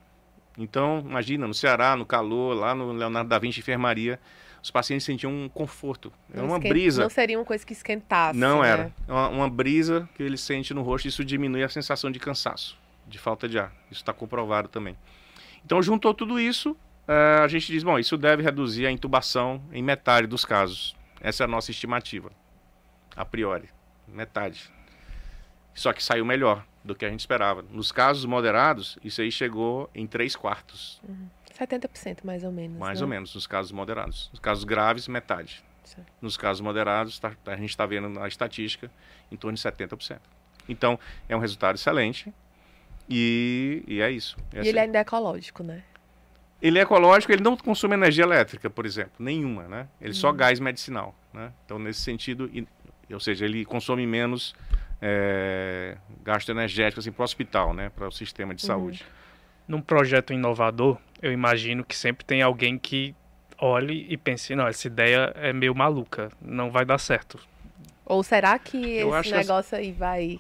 Então, 0.58 1.04
imagina, 1.06 1.48
no 1.48 1.54
Ceará, 1.54 1.96
no 1.96 2.06
calor, 2.06 2.56
lá 2.56 2.74
no 2.74 2.92
Leonardo 2.92 3.30
da 3.30 3.38
Vinci 3.38 3.60
Enfermaria, 3.60 4.20
os 4.64 4.72
pacientes 4.72 5.06
sentiam 5.06 5.32
um 5.32 5.50
conforto. 5.50 6.12
Era 6.34 6.44
uma 6.44 6.58
brisa. 6.58 7.04
Não 7.04 7.10
seria 7.10 7.38
uma 7.38 7.46
coisa 7.46 7.66
que 7.66 7.74
esquentasse. 7.74 8.38
Não 8.38 8.62
né? 8.62 8.70
era. 8.70 8.94
Uma, 9.08 9.30
uma 9.30 9.50
brisa 9.50 10.10
que 10.16 10.24
ele 10.24 10.38
sente 10.38 10.74
no 10.74 10.82
rosto, 10.82 11.08
isso 11.08 11.24
diminui 11.24 11.64
a 11.64 11.70
sensação 11.70 12.10
de 12.10 12.20
cansaço, 12.20 12.78
de 13.08 13.20
falta 13.20 13.48
de 13.48 13.60
ar. 13.60 13.72
Isso 13.92 14.02
está 14.02 14.14
comprovado 14.14 14.68
também. 14.68 14.98
Então, 15.64 15.82
juntou 15.84 16.14
tudo 16.14 16.40
isso, 16.40 16.72
uh, 16.72 17.44
a 17.44 17.48
gente 17.48 17.72
diz, 17.72 17.84
bom, 17.84 18.00
isso 18.00 18.18
deve 18.18 18.42
reduzir 18.42 18.86
a 18.88 18.92
intubação 18.92 19.62
em 19.72 19.84
metade 19.84 20.26
dos 20.26 20.46
casos. 20.46 20.96
Essa 21.22 21.44
é 21.44 21.46
a 21.46 21.48
nossa 21.48 21.72
estimativa, 21.72 22.32
a 23.16 23.26
priori, 23.26 23.70
metade. 24.08 24.72
Só 25.74 25.92
que 25.92 26.04
saiu 26.04 26.24
melhor 26.24 26.64
do 26.86 26.96
que 26.96 27.04
a 27.04 27.10
gente 27.10 27.22
esperava. 27.22 27.66
Nos 27.72 27.92
casos 27.92 28.26
moderados, 28.26 28.98
isso 29.04 29.20
aí 29.20 29.32
chegou 29.32 29.90
em 29.94 30.06
3 30.06 30.36
quartos. 30.36 31.02
Uhum. 31.08 31.28
70% 31.60 32.20
mais 32.24 32.44
ou 32.44 32.52
menos. 32.52 32.78
Mais 32.78 33.00
né? 33.00 33.06
ou 33.06 33.10
menos, 33.10 33.34
nos 33.34 33.48
casos 33.48 33.72
moderados. 33.72 34.30
Nos 34.32 34.40
casos 34.40 34.64
graves, 34.64 35.08
metade. 35.08 35.64
Sim. 35.84 36.02
Nos 36.22 36.38
casos 36.38 36.62
moderados, 36.62 37.18
tá, 37.18 37.32
a 37.46 37.56
gente 37.56 37.70
está 37.70 37.86
vendo 37.86 38.08
na 38.08 38.28
estatística 38.28 38.92
em 39.32 39.36
torno 39.36 39.56
de 39.56 39.64
70%. 39.64 40.20
Então, 40.70 41.00
é 41.28 41.36
um 41.36 41.40
resultado 41.40 41.76
excelente 41.76 42.32
e, 43.10 43.84
e 43.88 44.02
é 44.02 44.12
isso. 44.12 44.38
É 44.54 44.58
e 44.58 44.60
assim. 44.60 44.70
ele 44.70 44.80
ainda 44.80 44.98
é 44.98 45.02
ecológico, 45.02 45.64
né? 45.64 45.84
Ele 46.62 46.80
é 46.80 46.82
ecológico, 46.82 47.32
ele 47.32 47.44
não 47.44 47.56
consome 47.58 47.94
energia 47.94 48.24
elétrica, 48.24 48.70
por 48.70 48.86
exemplo, 48.86 49.14
nenhuma, 49.20 49.68
né? 49.68 49.88
Ele 50.02 50.12
hum. 50.12 50.16
só 50.16 50.32
gás 50.32 50.60
medicinal, 50.60 51.16
né? 51.34 51.52
Então, 51.66 51.78
nesse 51.80 52.02
sentido, 52.02 52.50
ou 53.12 53.20
seja, 53.20 53.46
ele 53.46 53.64
consome 53.66 54.06
menos 54.08 54.56
é, 55.08 55.98
gasto 56.24 56.50
energético 56.50 57.00
assim, 57.00 57.12
para 57.12 57.22
o 57.22 57.24
hospital, 57.24 57.76
né? 57.76 57.92
Para 57.96 58.08
o 58.08 58.12
sistema 58.12 58.56
de 58.56 58.64
uhum. 58.64 58.68
saúde. 58.68 59.06
Num 59.68 59.80
projeto 59.80 60.34
inovador, 60.34 60.98
eu 61.22 61.32
imagino 61.32 61.84
que 61.84 61.96
sempre 61.96 62.26
tem 62.26 62.42
alguém 62.42 62.78
que 62.80 63.16
olhe 63.60 64.08
e 64.10 64.18
pense, 64.18 64.56
não, 64.56 64.68
essa 64.68 64.88
ideia 64.88 65.32
é 65.36 65.54
meio 65.54 65.76
maluca, 65.76 66.30
não 66.42 66.72
vai 66.72 66.86
dar 66.86 66.98
certo. 66.98 67.40
Ou 68.04 68.24
será 68.24 68.58
que 68.58 68.98
eu 68.98 69.16
esse 69.18 69.32
negócio 69.32 69.78
aí 69.78 69.92
vai 69.92 70.40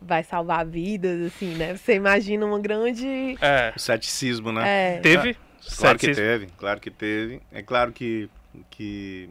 vai 0.00 0.22
salvar 0.22 0.64
vidas, 0.66 1.20
assim, 1.26 1.54
né? 1.54 1.76
Você 1.76 1.94
imagina 1.94 2.44
uma 2.44 2.58
grande... 2.58 3.36
É. 3.40 3.72
O 3.76 3.78
ceticismo, 3.78 4.50
né? 4.52 4.96
É. 4.96 5.00
Teve? 5.00 5.36
Claro 5.76 5.98
que 5.98 6.12
teve, 6.12 6.46
claro 6.58 6.80
que 6.80 6.90
teve. 6.90 7.40
É 7.52 7.62
claro 7.62 7.92
que, 7.92 8.28
que 8.70 9.28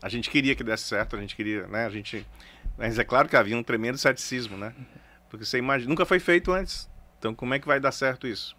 a 0.00 0.08
gente 0.08 0.30
queria 0.30 0.54
que 0.54 0.64
desse 0.64 0.84
certo, 0.84 1.16
a 1.16 1.20
gente 1.20 1.34
queria, 1.34 1.66
né? 1.66 1.86
A 1.86 1.90
gente... 1.90 2.26
Mas 2.76 2.98
é 2.98 3.04
claro 3.04 3.28
que 3.28 3.36
havia 3.36 3.56
um 3.56 3.62
tremendo 3.62 3.98
ceticismo, 3.98 4.56
né? 4.56 4.72
Porque 5.28 5.44
você 5.44 5.58
imagina, 5.58 5.88
nunca 5.88 6.06
foi 6.06 6.18
feito 6.20 6.52
antes. 6.52 6.88
Então 7.18 7.34
como 7.34 7.54
é 7.54 7.58
que 7.58 7.66
vai 7.66 7.80
dar 7.80 7.92
certo 7.92 8.26
isso? 8.26 8.56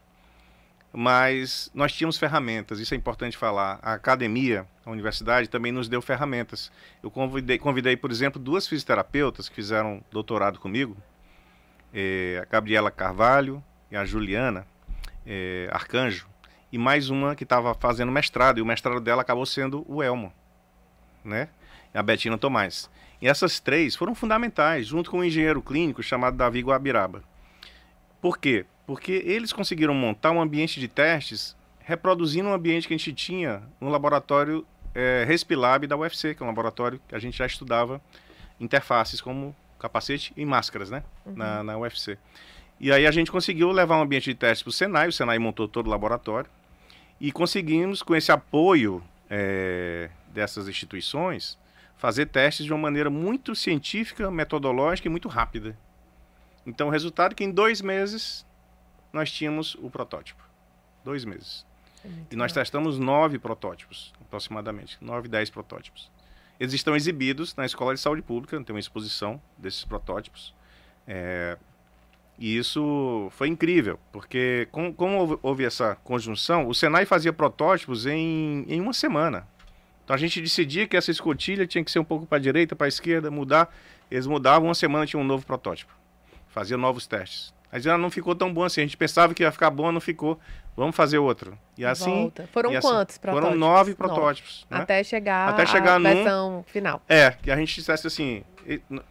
mas 0.92 1.70
nós 1.74 1.94
tínhamos 1.94 2.18
ferramentas, 2.18 2.80
isso 2.80 2.94
é 2.94 2.98
importante 2.98 3.38
falar. 3.38 3.80
A 3.82 3.94
academia, 3.94 4.66
a 4.86 4.90
universidade, 4.90 5.48
também 5.48 5.72
nos 5.72 5.88
deu 5.88 6.02
ferramentas. 6.02 6.72
Eu 7.04 7.12
convidei, 7.12 7.58
convidei 7.58 7.96
por 7.96 8.12
exemplo, 8.12 8.42
duas 8.42 8.68
fisioterapeutas 8.68 9.48
que 9.48 9.56
fizeram 9.56 10.04
doutorado 10.12 10.60
comigo, 10.60 10.98
é, 11.94 12.40
a 12.42 12.46
Gabriela 12.52 12.90
Carvalho 12.90 13.64
e 13.92 13.96
a 13.96 14.04
Juliana 14.04 14.66
é, 15.26 15.70
Arcanjo, 15.72 16.28
e 16.72 16.78
mais 16.78 17.10
uma 17.10 17.36
que 17.36 17.44
estava 17.44 17.74
fazendo 17.76 18.12
mestrado, 18.12 18.58
e 18.60 18.62
o 18.62 18.66
mestrado 18.66 19.00
dela 19.00 19.22
acabou 19.22 19.46
sendo 19.46 19.86
o 19.88 20.02
Elmo, 20.02 20.34
né? 21.24 21.50
a 21.94 22.04
Betina 22.04 22.38
Tomás. 22.38 22.90
E 23.22 23.28
essas 23.28 23.60
três 23.60 23.96
foram 23.96 24.16
fundamentais, 24.16 24.88
junto 24.88 25.12
com 25.12 25.20
um 25.20 25.24
engenheiro 25.24 25.62
clínico 25.62 26.02
chamado 26.02 26.38
Davi 26.38 26.62
Guabiraba. 26.62 27.24
Por 28.22 28.38
quê? 28.38 28.66
Porque 28.86 29.24
eles 29.26 29.52
conseguiram 29.52 29.94
montar 29.94 30.32
um 30.32 30.42
ambiente 30.42 30.80
de 30.80 30.88
testes 30.88 31.56
reproduzindo 31.80 32.50
um 32.50 32.54
ambiente 32.54 32.88
que 32.88 32.94
a 32.94 32.98
gente 32.98 33.14
tinha 33.14 33.64
no 33.80 33.90
laboratório 33.90 34.66
é, 34.94 35.26
Respilab 35.28 35.86
da 35.88 35.98
UFC, 35.98 36.36
que 36.36 36.42
é 36.42 36.46
um 36.46 36.50
laboratório 36.50 37.00
que 37.08 37.16
a 37.16 37.20
gente 37.20 37.38
já 37.38 37.46
estudava 37.46 38.02
interfaces 38.60 39.22
como 39.22 39.56
capacete 39.80 40.34
e 40.36 40.46
máscaras, 40.46 40.90
né? 40.90 41.04
Uhum. 41.26 41.36
Na, 41.36 41.64
na 41.64 41.78
UFC. 41.78 42.18
E 42.80 42.92
aí 42.92 43.06
a 43.06 43.12
gente 43.12 43.32
conseguiu 43.32 43.72
levar 43.72 43.98
um 43.98 44.02
ambiente 44.02 44.26
de 44.26 44.36
testes 44.36 44.64
para 44.64 44.70
o 44.70 44.74
Senai, 44.74 45.08
o 45.08 45.12
Senai 45.12 45.40
montou 45.40 45.68
todo 45.68 45.88
o 45.88 45.90
laboratório, 45.90 46.50
e 47.20 47.32
conseguimos, 47.32 48.02
com 48.02 48.16
esse 48.16 48.32
apoio 48.32 49.04
é, 49.30 50.10
dessas 50.34 50.68
instituições, 50.68 51.58
fazer 51.98 52.28
testes 52.28 52.66
de 52.66 52.72
uma 52.74 52.80
maneira 52.80 53.10
muito 53.10 53.56
científica, 53.56 54.32
metodológica 54.32 55.08
e 55.08 55.12
muito 55.12 55.28
rápida. 55.28 55.78
Então, 56.66 56.88
o 56.88 56.92
resultado 56.92 57.34
é 57.34 57.36
que 57.36 57.44
em 57.44 57.52
dois 57.52 57.82
meses 57.82 58.46
nós 59.12 59.32
tínhamos 59.32 59.76
o 59.76 59.90
protótipo. 59.90 60.42
Dois 61.04 61.26
meses. 61.26 61.66
É 62.04 62.10
e 62.32 62.36
nós 62.36 62.52
bom. 62.52 62.60
testamos 62.60 62.98
nove 62.98 63.38
protótipos, 63.40 64.14
aproximadamente. 64.22 64.98
Nove, 65.02 65.28
dez 65.28 65.50
protótipos. 65.50 66.10
Eles 66.60 66.74
estão 66.74 66.96
exibidos 66.96 67.56
na 67.56 67.66
Escola 67.66 67.94
de 67.94 68.00
Saúde 68.00 68.22
Pública, 68.22 68.62
tem 68.64 68.74
uma 68.74 68.80
exposição 68.80 69.42
desses 69.58 69.84
protótipos. 69.84 70.54
É, 71.08 71.58
e 72.40 72.58
isso 72.58 73.28
foi 73.32 73.50
incrível, 73.50 74.00
porque 74.14 74.68
como, 74.72 74.94
como, 74.94 75.38
houve 75.44 75.66
essa 75.66 75.96
conjunção, 76.06 76.70
o 76.70 76.74
Senai 76.74 77.06
fazia 77.06 77.34
protótipos 77.34 78.06
em, 78.06 78.66
em 78.68 78.80
uma 78.80 78.94
semana. 78.94 79.46
Então 80.06 80.16
a 80.16 80.18
gente 80.18 80.42
decidia 80.42 80.88
que 80.88 80.96
essa 80.96 81.12
escotilha 81.12 81.68
tinha 81.68 81.84
que 81.84 81.92
ser 81.92 82.00
um 82.00 82.04
pouco 82.04 82.26
para 82.26 82.38
a 82.38 82.42
direita, 82.42 82.78
para 82.78 82.88
a 82.88 82.88
esquerda, 82.88 83.30
mudar. 83.30 83.76
Eles 84.10 84.26
mudavam, 84.26 84.70
uma 84.70 84.74
semana 84.74 85.06
tinha 85.06 85.20
um 85.20 85.24
novo 85.24 85.46
protótipo. 85.46 85.92
Fazia 86.48 86.78
novos 86.78 87.06
testes. 87.06 87.54
Mas 87.72 87.86
ela 87.86 87.98
não 87.98 88.10
ficou 88.10 88.34
tão 88.34 88.52
bom 88.52 88.64
assim. 88.64 88.82
A 88.82 88.84
gente 88.86 88.98
pensava 88.98 89.34
que 89.34 89.44
ia 89.44 89.52
ficar 89.52 89.70
bom, 89.70 89.92
não 89.92 90.02
ficou. 90.02 90.40
Vamos 90.80 90.96
fazer 90.96 91.18
outro. 91.18 91.58
E 91.78 91.86
assim. 91.86 92.22
Volta. 92.22 92.48
Foram 92.54 92.72
e 92.72 92.78
assim, 92.78 92.88
quantos 92.88 93.18
protótipos? 93.18 93.50
Foram 93.50 93.60
nove 93.60 93.96
protótipos. 93.96 94.66
Nove. 94.70 94.80
Né? 94.80 94.84
Até 94.84 95.04
chegar 95.04 95.50
Até 95.50 95.66
chegar 95.66 95.96
à 95.96 96.00
versão 96.00 96.52
num, 96.52 96.64
final. 96.64 97.02
É, 97.08 97.32
que 97.32 97.52
a 97.52 97.56
gente 97.58 97.76
dissesse 97.76 98.08
assim. 98.08 98.44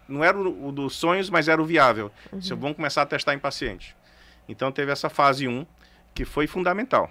Não 0.08 0.24
era 0.24 0.38
o, 0.38 0.68
o 0.68 0.72
dos 0.72 0.96
sonhos, 0.96 1.28
mas 1.28 1.46
era 1.46 1.60
o 1.60 1.66
viável. 1.66 2.10
Uhum. 2.32 2.40
Se 2.40 2.54
vamos 2.54 2.76
começar 2.76 3.02
a 3.02 3.06
testar 3.06 3.34
em 3.34 3.38
paciente. 3.38 3.94
Então 4.48 4.72
teve 4.72 4.90
essa 4.90 5.10
fase 5.10 5.46
1, 5.46 5.66
que 6.14 6.24
foi 6.24 6.46
fundamental 6.46 7.10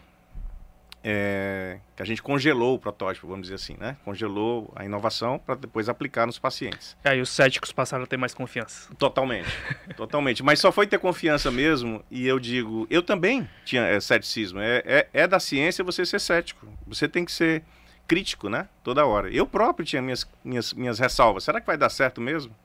é, 1.03 1.79
que 1.95 2.01
a 2.01 2.05
gente 2.05 2.21
congelou 2.21 2.75
o 2.75 2.79
protótipo, 2.79 3.27
vamos 3.27 3.43
dizer 3.43 3.55
assim, 3.55 3.77
né? 3.79 3.95
Congelou 4.03 4.71
a 4.75 4.83
inovação 4.83 5.39
para 5.39 5.55
depois 5.55 5.87
aplicar 5.87 6.25
nos 6.25 6.39
pacientes. 6.39 6.97
E 7.05 7.09
aí 7.09 7.21
os 7.21 7.29
céticos 7.29 7.71
passaram 7.71 8.03
a 8.03 8.07
ter 8.07 8.17
mais 8.17 8.33
confiança. 8.33 8.93
Totalmente, 8.95 9.47
totalmente. 9.95 10.43
Mas 10.43 10.59
só 10.59 10.71
foi 10.71 10.87
ter 10.87 10.99
confiança 10.99 11.51
mesmo, 11.51 12.03
e 12.09 12.27
eu 12.27 12.39
digo, 12.39 12.87
eu 12.89 13.01
também 13.01 13.47
tinha 13.63 13.83
é, 13.83 13.99
ceticismo. 13.99 14.59
É, 14.59 14.83
é, 14.85 15.07
é, 15.13 15.27
da 15.27 15.39
ciência 15.39 15.83
você 15.83 16.05
ser 16.05 16.19
cético. 16.19 16.67
Você 16.87 17.07
tem 17.07 17.23
que 17.23 17.31
ser 17.31 17.63
crítico, 18.07 18.49
né? 18.49 18.67
Toda 18.83 19.05
hora. 19.05 19.29
Eu 19.29 19.45
próprio 19.45 19.85
tinha 19.85 20.01
minhas, 20.01 20.27
minhas, 20.43 20.73
minhas 20.73 20.99
ressalvas. 20.99 21.43
Será 21.43 21.59
que 21.61 21.67
vai 21.67 21.77
dar 21.77 21.89
certo 21.89 22.21
mesmo? 22.21 22.55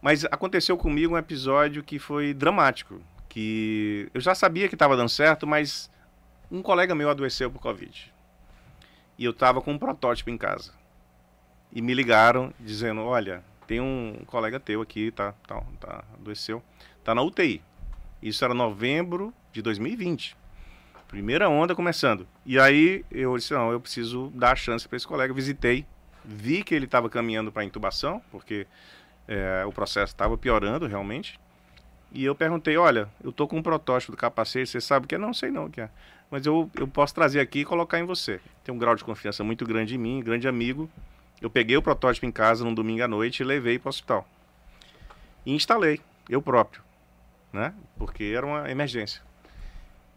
Mas 0.00 0.24
aconteceu 0.26 0.76
comigo 0.76 1.14
um 1.14 1.18
episódio 1.18 1.82
que 1.82 1.98
foi 1.98 2.34
dramático. 2.34 3.00
Que 3.28 4.08
eu 4.12 4.20
já 4.20 4.34
sabia 4.34 4.68
que 4.68 4.74
estava 4.74 4.96
dando 4.96 5.08
certo, 5.08 5.46
mas 5.46 5.90
um 6.50 6.62
colega 6.62 6.94
meu 6.94 7.10
adoeceu 7.10 7.50
por 7.50 7.60
Covid. 7.60 8.12
E 9.18 9.24
eu 9.24 9.32
estava 9.32 9.60
com 9.60 9.72
um 9.72 9.78
protótipo 9.78 10.30
em 10.30 10.38
casa. 10.38 10.72
E 11.72 11.82
me 11.82 11.92
ligaram 11.92 12.52
dizendo: 12.58 13.02
Olha, 13.02 13.44
tem 13.66 13.80
um 13.80 14.22
colega 14.26 14.58
teu 14.58 14.80
aqui, 14.80 15.10
tá, 15.10 15.32
tá, 15.46 15.62
tá 15.78 16.04
adoeceu, 16.14 16.62
tá 17.04 17.14
na 17.14 17.22
UTI. 17.22 17.62
Isso 18.22 18.44
era 18.44 18.54
novembro 18.54 19.32
de 19.52 19.60
2020. 19.60 20.36
Primeira 21.08 21.48
onda 21.48 21.74
começando. 21.74 22.26
E 22.46 22.58
aí 22.58 23.04
eu 23.10 23.36
disse: 23.36 23.52
Não, 23.52 23.70
eu 23.70 23.80
preciso 23.80 24.30
dar 24.34 24.52
a 24.52 24.56
chance 24.56 24.88
para 24.88 24.96
esse 24.96 25.06
colega. 25.06 25.34
Visitei, 25.34 25.84
vi 26.24 26.62
que 26.62 26.74
ele 26.74 26.86
estava 26.86 27.10
caminhando 27.10 27.52
para 27.52 27.64
intubação, 27.64 28.22
porque 28.30 28.66
é, 29.26 29.64
o 29.66 29.72
processo 29.72 30.12
estava 30.12 30.38
piorando 30.38 30.86
realmente. 30.86 31.38
E 32.12 32.24
eu 32.24 32.34
perguntei: 32.34 32.76
Olha, 32.78 33.08
eu 33.22 33.32
tô 33.32 33.46
com 33.46 33.58
um 33.58 33.62
protótipo 33.62 34.12
do 34.12 34.18
capacete, 34.18 34.70
você 34.70 34.80
sabe 34.80 35.04
o 35.04 35.08
que 35.08 35.16
é? 35.16 35.18
Não 35.18 35.34
sei 35.34 35.50
não 35.50 35.66
o 35.66 35.70
que 35.70 35.82
é 35.82 35.90
mas 36.30 36.44
eu, 36.46 36.70
eu 36.74 36.86
posso 36.86 37.14
trazer 37.14 37.40
aqui 37.40 37.60
e 37.60 37.64
colocar 37.64 37.98
em 37.98 38.04
você. 38.04 38.40
Tem 38.62 38.74
um 38.74 38.78
grau 38.78 38.94
de 38.94 39.04
confiança 39.04 39.42
muito 39.42 39.64
grande 39.64 39.94
em 39.94 39.98
mim, 39.98 40.22
grande 40.22 40.46
amigo. 40.46 40.90
Eu 41.40 41.48
peguei 41.48 41.76
o 41.76 41.82
protótipo 41.82 42.26
em 42.26 42.32
casa 42.32 42.64
num 42.64 42.74
domingo 42.74 43.02
à 43.02 43.08
noite 43.08 43.40
e 43.40 43.44
levei 43.44 43.78
para 43.78 43.88
o 43.88 43.90
hospital. 43.90 44.28
E 45.46 45.54
instalei, 45.54 46.00
eu 46.28 46.42
próprio, 46.42 46.82
né? 47.52 47.72
Porque 47.96 48.24
era 48.24 48.44
uma 48.44 48.70
emergência. 48.70 49.22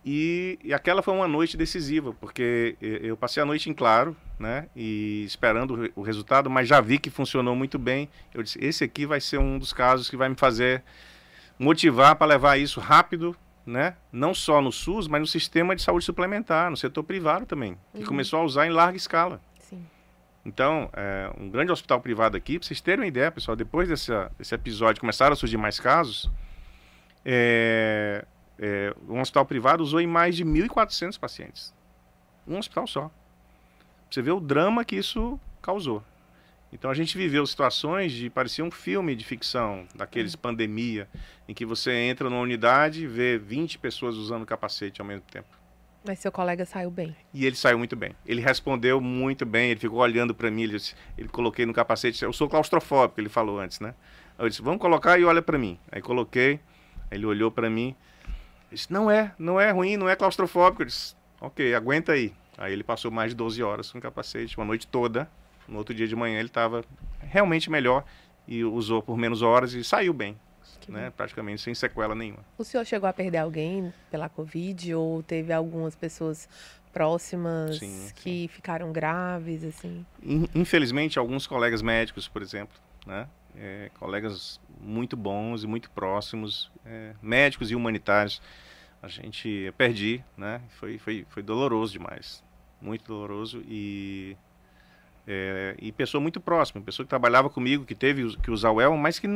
E, 0.03 0.57
e, 0.63 0.73
aquela 0.73 1.03
foi 1.03 1.13
uma 1.13 1.27
noite 1.27 1.55
decisiva, 1.55 2.11
porque 2.13 2.75
eu 2.81 3.15
passei 3.15 3.41
a 3.41 3.45
noite 3.45 3.69
em 3.69 3.73
claro, 3.73 4.17
né? 4.39 4.67
E 4.75 5.23
esperando 5.25 5.91
o 5.95 6.01
resultado, 6.01 6.49
mas 6.49 6.67
já 6.67 6.81
vi 6.81 6.97
que 6.97 7.11
funcionou 7.11 7.55
muito 7.55 7.77
bem. 7.77 8.09
Eu 8.33 8.41
disse: 8.41 8.57
esse 8.59 8.83
aqui 8.83 9.05
vai 9.05 9.21
ser 9.21 9.37
um 9.37 9.59
dos 9.59 9.71
casos 9.71 10.09
que 10.09 10.17
vai 10.17 10.27
me 10.27 10.35
fazer 10.35 10.83
motivar 11.59 12.15
para 12.15 12.25
levar 12.25 12.57
isso 12.57 12.79
rápido 12.79 13.37
né? 13.65 13.95
Não 14.11 14.33
só 14.33 14.61
no 14.61 14.71
SUS, 14.71 15.07
mas 15.07 15.21
no 15.21 15.27
sistema 15.27 15.75
de 15.75 15.81
saúde 15.81 16.05
suplementar, 16.05 16.69
no 16.69 16.77
setor 16.77 17.03
privado 17.03 17.45
também, 17.45 17.77
que 17.93 17.99
uhum. 17.99 18.05
começou 18.05 18.39
a 18.39 18.43
usar 18.43 18.65
em 18.65 18.69
larga 18.69 18.97
escala. 18.97 19.41
Sim. 19.59 19.85
Então, 20.45 20.89
é, 20.93 21.31
um 21.37 21.49
grande 21.49 21.71
hospital 21.71 22.01
privado 22.01 22.35
aqui, 22.35 22.57
para 22.57 22.67
vocês 22.67 22.81
terem 22.81 23.01
uma 23.01 23.07
ideia, 23.07 23.31
pessoal, 23.31 23.55
depois 23.55 23.87
desse, 23.87 24.11
desse 24.37 24.55
episódio 24.55 24.99
começaram 24.99 25.33
a 25.33 25.35
surgir 25.35 25.57
mais 25.57 25.79
casos, 25.79 26.29
é, 27.23 28.25
é, 28.57 28.95
um 29.07 29.19
hospital 29.21 29.45
privado 29.45 29.83
usou 29.83 30.01
em 30.01 30.07
mais 30.07 30.35
de 30.35 30.43
1.400 30.43 31.19
pacientes. 31.19 31.73
Um 32.47 32.57
hospital 32.57 32.87
só. 32.87 33.11
Você 34.09 34.21
ver 34.21 34.31
o 34.31 34.39
drama 34.39 34.83
que 34.83 34.95
isso 34.95 35.39
causou. 35.61 36.03
Então 36.71 36.89
a 36.89 36.93
gente 36.93 37.17
viveu 37.17 37.45
situações 37.45 38.11
de 38.11 38.29
parecia 38.29 38.63
um 38.63 38.71
filme 38.71 39.15
de 39.15 39.25
ficção, 39.25 39.85
daqueles 39.93 40.35
pandemia, 40.35 41.07
em 41.47 41.53
que 41.53 41.65
você 41.65 41.91
entra 41.91 42.29
numa 42.29 42.41
unidade 42.41 43.03
e 43.03 43.07
vê 43.07 43.37
20 43.37 43.77
pessoas 43.79 44.15
usando 44.15 44.45
capacete 44.45 45.01
ao 45.01 45.07
mesmo 45.07 45.23
tempo. 45.29 45.61
Mas 46.03 46.17
seu 46.17 46.31
colega 46.31 46.65
saiu 46.65 46.89
bem. 46.89 47.15
E 47.31 47.45
ele 47.45 47.55
saiu 47.55 47.77
muito 47.77 47.95
bem. 47.95 48.15
Ele 48.25 48.41
respondeu 48.41 48.99
muito 48.99 49.45
bem, 49.45 49.69
ele 49.69 49.79
ficou 49.79 49.99
olhando 49.99 50.33
para 50.33 50.49
mim, 50.49 50.63
ele, 50.63 50.73
disse, 50.73 50.95
ele 51.15 51.27
coloquei 51.27 51.65
no 51.65 51.73
capacete, 51.73 52.23
eu 52.23 52.33
sou 52.33 52.49
claustrofóbico, 52.49 53.19
ele 53.19 53.29
falou 53.29 53.59
antes, 53.59 53.79
né? 53.79 53.93
Eu 54.39 54.49
disse, 54.49 54.61
vamos 54.61 54.81
colocar 54.81 55.19
e 55.19 55.23
olha 55.23 55.41
para 55.41 55.59
mim. 55.59 55.77
Aí 55.91 56.01
coloquei, 56.01 56.59
ele 57.11 57.25
olhou 57.25 57.51
para 57.51 57.69
mim, 57.69 57.95
disse, 58.71 58.91
não 58.91 59.11
é, 59.11 59.31
não 59.37 59.59
é 59.59 59.69
ruim, 59.69 59.95
não 59.95 60.09
é 60.09 60.15
claustrofóbico. 60.15 60.81
Eu 60.81 60.87
disse, 60.87 61.15
ok, 61.39 61.75
aguenta 61.75 62.13
aí. 62.13 62.33
Aí 62.57 62.73
ele 62.73 62.83
passou 62.83 63.11
mais 63.11 63.31
de 63.31 63.35
12 63.35 63.61
horas 63.61 63.91
com 63.91 64.01
capacete, 64.01 64.57
uma 64.57 64.65
noite 64.65 64.87
toda, 64.87 65.29
No 65.67 65.77
outro 65.77 65.93
dia 65.93 66.07
de 66.07 66.15
manhã 66.15 66.39
ele 66.39 66.47
estava 66.49 66.83
realmente 67.21 67.69
melhor 67.69 68.03
e 68.47 68.63
usou 68.63 69.01
por 69.01 69.17
menos 69.17 69.41
horas 69.41 69.73
e 69.73 69.83
saiu 69.83 70.13
bem, 70.13 70.37
né? 70.87 71.11
Praticamente 71.15 71.61
sem 71.61 71.73
sequela 71.73 72.15
nenhuma. 72.15 72.43
O 72.57 72.63
senhor 72.63 72.85
chegou 72.85 73.07
a 73.07 73.13
perder 73.13 73.37
alguém 73.37 73.93
pela 74.09 74.27
Covid 74.27 74.93
ou 74.95 75.23
teve 75.23 75.53
algumas 75.53 75.95
pessoas 75.95 76.49
próximas 76.91 77.77
Sim, 77.77 78.09
que 78.15 78.47
ficaram 78.49 78.91
graves, 78.91 79.63
assim? 79.63 80.05
In- 80.21 80.47
Infelizmente, 80.53 81.17
alguns 81.17 81.47
colegas 81.47 81.81
médicos, 81.81 82.27
por 82.27 82.41
exemplo, 82.41 82.77
né? 83.05 83.27
É, 83.55 83.89
colegas 83.99 84.59
muito 84.79 85.15
bons 85.17 85.63
e 85.63 85.67
muito 85.67 85.89
próximos, 85.91 86.71
é, 86.85 87.13
médicos 87.21 87.69
e 87.71 87.75
humanitários, 87.75 88.41
a 89.01 89.07
gente 89.07 89.73
perdi, 89.77 90.23
né? 90.37 90.61
Foi, 90.69 90.97
foi, 90.97 91.25
foi 91.29 91.43
doloroso 91.43 91.93
demais, 91.93 92.43
muito 92.81 93.05
doloroso 93.05 93.61
e 93.67 94.37
é, 95.33 95.75
e 95.79 95.91
pessoa 95.93 96.19
muito 96.19 96.41
próxima, 96.41 96.81
pessoa 96.81 97.05
que 97.05 97.09
trabalhava 97.09 97.49
comigo, 97.49 97.85
que 97.85 97.95
teve 97.95 98.35
que 98.37 98.51
usar 98.51 98.69
o 98.71 98.81
elmo, 98.81 98.97
mas 98.97 99.17
que 99.17 99.27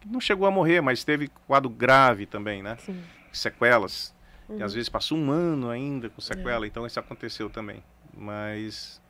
que 0.00 0.08
não 0.08 0.18
chegou 0.20 0.46
a 0.46 0.50
morrer, 0.50 0.80
mas 0.80 1.04
teve 1.04 1.28
quadro 1.46 1.68
grave 1.68 2.24
também, 2.24 2.62
né? 2.62 2.76
Sim. 2.78 3.02
Sequelas. 3.32 4.14
E 4.48 4.52
Uhum. 4.52 4.64
às 4.64 4.72
vezes 4.72 4.88
passou 4.88 5.18
um 5.18 5.30
ano 5.30 5.68
ainda 5.68 6.08
com 6.08 6.20
sequela, 6.20 6.66
então 6.66 6.86
isso 6.86 6.98
aconteceu 6.98 7.50
também. 7.50 7.82
Mas. 8.16 9.02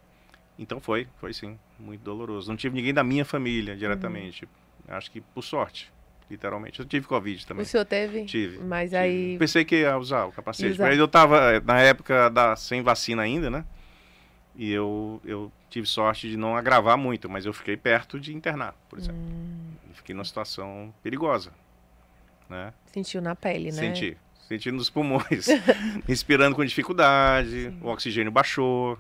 Então 0.58 0.80
foi, 0.80 1.06
foi 1.20 1.32
sim, 1.32 1.58
muito 1.78 2.00
doloroso. 2.02 2.48
Não 2.48 2.56
tive 2.56 2.74
ninguém 2.74 2.92
da 2.94 3.04
minha 3.04 3.24
família 3.24 3.76
diretamente. 3.76 4.48
Acho 4.88 5.10
que 5.10 5.20
por 5.20 5.42
sorte, 5.42 5.92
literalmente. 6.30 6.80
Eu 6.80 6.86
tive 6.86 7.06
Covid 7.06 7.46
também. 7.46 7.62
O 7.62 7.66
senhor 7.66 7.84
teve? 7.84 8.24
Tive. 8.24 8.58
Mas 8.58 8.90
tive. 8.90 8.96
aí. 8.96 9.38
Pensei 9.38 9.64
que 9.64 9.76
ia 9.82 9.96
usar 9.98 10.24
o 10.24 10.32
capacete. 10.32 10.72
Usar. 10.72 10.88
Mas 10.88 10.98
eu 10.98 11.06
tava 11.06 11.52
eh, 11.52 11.60
na 11.60 11.78
época 11.80 12.30
da, 12.30 12.56
sem 12.56 12.82
vacina 12.82 13.22
ainda, 13.22 13.50
né? 13.50 13.64
E 14.56 14.72
eu, 14.72 15.20
eu 15.24 15.52
tive 15.76 15.86
sorte 15.86 16.30
de 16.30 16.38
não 16.38 16.56
agravar 16.56 16.96
muito, 16.96 17.28
mas 17.28 17.44
eu 17.44 17.52
fiquei 17.52 17.76
perto 17.76 18.18
de 18.18 18.34
internar, 18.34 18.74
por 18.88 18.98
exemplo. 18.98 19.20
Hum, 19.20 19.72
Fiquei 19.92 20.14
numa 20.14 20.24
situação 20.24 20.94
perigosa, 21.02 21.52
né? 22.48 22.72
sentiu 22.86 23.20
na 23.20 23.34
pele, 23.34 23.66
né? 23.66 23.72
Senti. 23.72 24.16
Senti 24.48 24.70
nos 24.70 24.88
pulmões. 24.88 25.46
Respirando 26.06 26.54
com 26.56 26.64
dificuldade, 26.64 27.70
Sim. 27.70 27.78
o 27.82 27.88
oxigênio 27.88 28.30
baixou. 28.32 28.98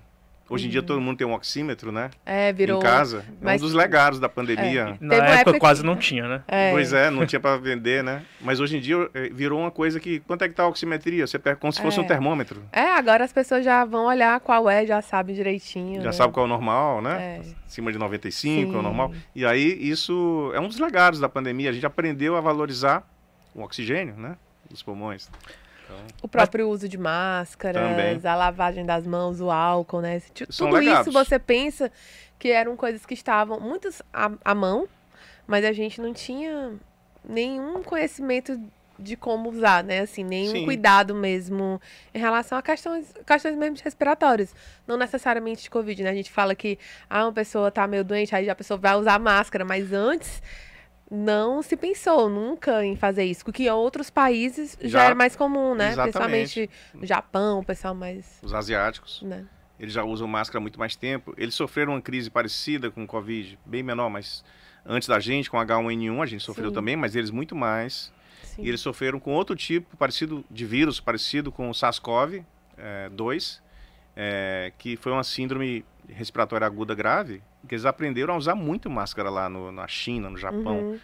Hoje 0.48 0.68
em 0.68 0.70
dia 0.70 0.80
Uhum. 0.80 0.86
todo 0.86 1.00
mundo 1.00 1.16
tem 1.18 1.26
um 1.26 1.32
oxímetro, 1.34 1.90
né? 1.90 2.08
É, 2.24 2.52
virou. 2.52 2.78
Em 2.78 2.82
casa. 2.82 3.24
É 3.28 3.32
mas- 3.44 3.60
um 3.60 3.64
dos 3.64 3.74
legados 3.74 4.20
da 4.20 4.28
pandemia. 4.28 4.96
Na 5.00 5.14
Teve 5.16 5.20
uma 5.20 5.24
época, 5.26 5.40
época 5.40 5.58
quase 5.58 5.80
que- 5.80 5.86
não 5.86 5.96
tinha, 5.96 6.28
né? 6.28 6.42
É. 6.46 6.70
Pois 6.70 6.92
é, 6.92 7.10
não 7.10 7.26
tinha 7.26 7.40
para 7.40 7.56
vender, 7.56 8.04
né? 8.04 8.22
Mas 8.40 8.60
hoje 8.60 8.76
em 8.76 8.80
dia 8.80 9.10
eh, 9.12 9.28
virou 9.32 9.58
uma 9.58 9.72
coisa 9.72 9.98
que. 9.98 10.20
Quanto 10.20 10.42
é 10.42 10.48
que 10.48 10.54
tá 10.54 10.62
a 10.62 10.68
oximetria? 10.68 11.26
Você 11.26 11.36
pega 11.38 11.56
como 11.56 11.72
se 11.72 11.82
fosse 11.82 11.98
É. 11.98 12.02
um 12.02 12.06
termômetro. 12.06 12.62
É, 12.72 12.92
agora 12.92 13.24
as 13.24 13.32
pessoas 13.32 13.64
já 13.64 13.84
vão 13.84 14.06
olhar 14.06 14.38
qual 14.38 14.70
é, 14.70 14.86
já 14.86 15.02
sabem 15.02 15.34
direitinho. 15.34 16.00
Já 16.00 16.06
né? 16.06 16.12
sabe 16.12 16.32
qual 16.32 16.46
é 16.46 16.48
o 16.48 16.52
normal, 16.52 17.02
né? 17.02 17.40
É. 17.44 17.66
Acima 17.66 17.90
de 17.90 17.98
95 17.98 18.70
é 18.70 18.74
o 18.74 18.76
Sim. 18.78 18.82
normal. 18.82 19.12
E 19.34 19.44
aí 19.44 19.76
isso 19.90 20.52
é 20.54 20.60
um 20.60 20.68
dos 20.68 20.78
legados 20.78 21.18
da 21.18 21.28
pandemia. 21.28 21.70
A 21.70 21.72
gente 21.72 21.84
aprendeu 21.86 22.36
a 22.36 22.40
valorizar 22.40 23.02
o 23.52 23.62
oxigênio, 23.62 24.14
né? 24.16 24.36
Dos 24.70 24.80
pulmões. 24.82 25.28
Então, 25.86 25.96
O 26.22 26.28
próprio 26.28 26.68
uso 26.68 26.88
de 26.88 26.98
máscaras, 26.98 27.82
Também. 27.90 28.20
a 28.24 28.34
lavagem 28.34 28.84
das 28.84 29.06
mãos, 29.06 29.40
o 29.40 29.50
álcool, 29.50 30.00
né? 30.00 30.20
São 30.50 30.68
Tudo 30.68 30.78
legados. 30.78 31.06
isso 31.06 31.12
você 31.12 31.38
pensa 31.38 31.90
que 32.38 32.50
eram 32.50 32.76
coisas 32.76 33.06
que 33.06 33.14
estavam 33.14 33.58
muitas 33.60 34.02
à, 34.12 34.30
à 34.44 34.54
mão, 34.54 34.88
mas 35.46 35.64
a 35.64 35.72
gente 35.72 36.00
não 36.00 36.12
tinha 36.12 36.72
nenhum 37.28 37.82
conhecimento 37.82 38.60
de 38.98 39.14
como 39.16 39.50
usar, 39.50 39.84
né? 39.84 40.00
Assim, 40.00 40.24
nenhum 40.24 40.52
Sim. 40.52 40.64
cuidado 40.64 41.14
mesmo 41.14 41.80
em 42.14 42.18
relação 42.18 42.56
a 42.56 42.62
questões, 42.62 43.12
questões 43.26 43.54
mesmo 43.56 43.76
respiratórias. 43.84 44.54
Não 44.86 44.96
necessariamente 44.96 45.62
de 45.64 45.70
Covid, 45.70 46.02
né? 46.02 46.10
A 46.10 46.14
gente 46.14 46.30
fala 46.30 46.54
que 46.54 46.78
ah, 47.08 47.24
uma 47.26 47.32
pessoa 47.32 47.70
tá 47.70 47.86
meio 47.86 48.02
doente, 48.02 48.34
aí 48.34 48.48
a 48.48 48.54
pessoa 48.54 48.78
vai 48.78 48.94
usar 48.96 49.18
máscara, 49.18 49.64
mas 49.64 49.92
antes 49.92 50.42
não 51.10 51.62
se 51.62 51.76
pensou 51.76 52.28
nunca 52.28 52.84
em 52.84 52.96
fazer 52.96 53.24
isso, 53.24 53.44
porque 53.44 53.64
em 53.64 53.70
outros 53.70 54.10
países 54.10 54.76
já, 54.80 54.88
Já- 55.00 55.04
era 55.04 55.14
mais 55.14 55.36
comum, 55.36 55.74
né? 55.74 55.90
Exatamente. 55.92 56.12
Principalmente 56.68 56.70
no 56.94 57.06
Japão, 57.06 57.60
o 57.60 57.64
pessoal 57.64 57.94
mais, 57.94 58.38
os 58.42 58.52
asiáticos. 58.52 59.22
né? 59.22 59.44
Eles 59.78 59.92
já 59.92 60.02
usam 60.02 60.26
máscara 60.26 60.58
há 60.58 60.60
muito 60.62 60.78
mais 60.78 60.96
tempo. 60.96 61.34
Eles 61.36 61.54
sofreram 61.54 61.92
uma 61.92 62.00
crise 62.00 62.30
parecida 62.30 62.90
com 62.90 63.04
o 63.04 63.06
Covid, 63.06 63.58
bem 63.66 63.82
menor, 63.82 64.08
mas 64.08 64.42
antes 64.84 65.06
da 65.06 65.20
gente, 65.20 65.50
com 65.50 65.58
H1N1, 65.58 66.22
a 66.22 66.26
gente 66.26 66.42
sofreu 66.42 66.70
Sim. 66.70 66.74
também, 66.74 66.96
mas 66.96 67.14
eles 67.14 67.30
muito 67.30 67.54
mais. 67.54 68.10
Sim. 68.42 68.62
E 68.62 68.68
eles 68.68 68.80
sofreram 68.80 69.20
com 69.20 69.32
outro 69.34 69.54
tipo 69.54 69.94
parecido 69.98 70.42
de 70.50 70.64
vírus, 70.64 70.98
parecido 70.98 71.52
com 71.52 71.68
o 71.68 71.74
SARS-CoV-2, 71.74 73.60
é, 74.16 74.72
que 74.78 74.96
foi 74.96 75.12
uma 75.12 75.24
síndrome 75.24 75.84
respiratória 76.08 76.66
aguda 76.66 76.94
grave, 76.94 77.42
que 77.66 77.74
eles 77.74 77.84
aprenderam 77.84 78.34
a 78.34 78.36
usar 78.36 78.54
muito 78.54 78.88
máscara 78.88 79.28
lá 79.30 79.48
no- 79.48 79.70
na 79.72 79.86
China, 79.88 80.30
no 80.30 80.36
Japão, 80.38 80.78
Uhum. 80.80 81.00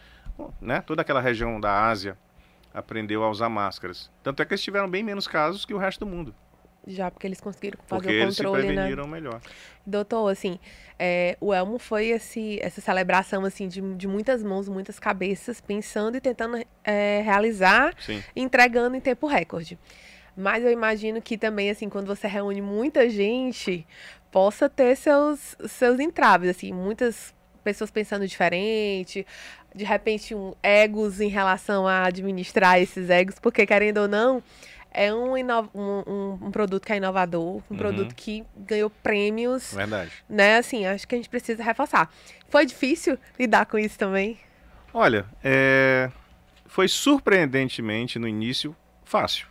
Né? 0.60 0.80
Toda 0.80 1.02
aquela 1.02 1.20
região 1.20 1.60
da 1.60 1.86
Ásia 1.88 2.16
aprendeu 2.72 3.22
a 3.22 3.28
usar 3.30 3.48
máscaras. 3.50 4.10
Tanto 4.22 4.40
é 4.42 4.46
que 4.46 4.54
eles 4.54 4.62
tiveram 4.62 4.88
bem 4.88 5.02
menos 5.02 5.28
casos 5.28 5.64
que 5.66 5.74
o 5.74 5.78
resto 5.78 6.00
do 6.00 6.06
mundo, 6.06 6.34
Já 6.86 7.10
porque 7.10 7.26
eles 7.28 7.40
conseguiram 7.40 7.78
fazer 7.86 8.02
porque 8.02 8.08
o 8.18 8.22
eles 8.22 8.34
se 8.36 8.42
controle, 8.42 8.66
né? 8.68 8.74
preveniram 8.74 9.06
melhor. 9.06 9.40
Doutor, 9.86 10.28
assim, 10.32 10.58
é, 10.98 11.36
o 11.40 11.52
Elmo 11.54 11.78
foi 11.78 12.06
esse, 12.06 12.58
essa 12.62 12.80
celebração, 12.80 13.44
assim, 13.44 13.68
de, 13.68 13.80
de 13.94 14.08
muitas 14.08 14.42
mãos, 14.42 14.68
muitas 14.68 14.98
cabeças, 14.98 15.60
pensando 15.60 16.16
e 16.16 16.20
tentando 16.20 16.56
é, 16.82 17.20
realizar, 17.22 17.94
Sim. 18.00 18.22
entregando 18.34 18.96
em 18.96 19.00
tempo 19.00 19.26
recorde. 19.26 19.78
Mas 20.36 20.64
eu 20.64 20.70
imagino 20.72 21.20
que 21.20 21.36
também, 21.36 21.68
assim, 21.70 21.88
quando 21.90 22.06
você 22.06 22.26
reúne 22.26 22.62
muita 22.62 23.08
gente, 23.10 23.86
possa 24.32 24.68
ter 24.68 24.96
seus, 24.96 25.54
seus 25.68 26.00
entraves, 26.00 26.48
assim, 26.50 26.72
muitas 26.72 27.32
pessoas 27.62 27.90
pensando 27.92 28.26
diferente, 28.26 29.24
de 29.72 29.84
repente 29.84 30.34
um 30.34 30.52
egos 30.62 31.20
em 31.20 31.28
relação 31.28 31.86
a 31.86 32.06
administrar 32.06 32.80
esses 32.80 33.08
egos, 33.10 33.38
porque 33.38 33.64
querendo 33.64 33.98
ou 33.98 34.08
não, 34.08 34.42
é 34.90 35.14
um, 35.14 35.34
um- 35.74 36.38
um 36.46 36.50
produto 36.50 36.84
que 36.84 36.92
é 36.92 36.96
inovador, 36.96 37.56
um 37.56 37.62
Uhum. 37.70 37.76
produto 37.76 38.14
que 38.16 38.44
ganhou 38.56 38.90
prêmios, 38.90 39.72
Verdade. 39.72 40.10
né? 40.28 40.56
Assim, 40.56 40.84
acho 40.86 41.06
que 41.06 41.14
a 41.14 41.18
gente 41.18 41.28
precisa 41.30 41.62
reforçar. 41.62 42.10
Foi 42.48 42.66
difícil 42.66 43.16
lidar 43.38 43.66
com 43.66 43.78
isso 43.78 43.96
também? 43.98 44.38
Olha, 44.92 45.24
é, 45.44 46.10
foi 46.66 46.88
surpreendentemente 46.88 48.18
no 48.18 48.26
início 48.28 48.74
fácil. 49.04 49.46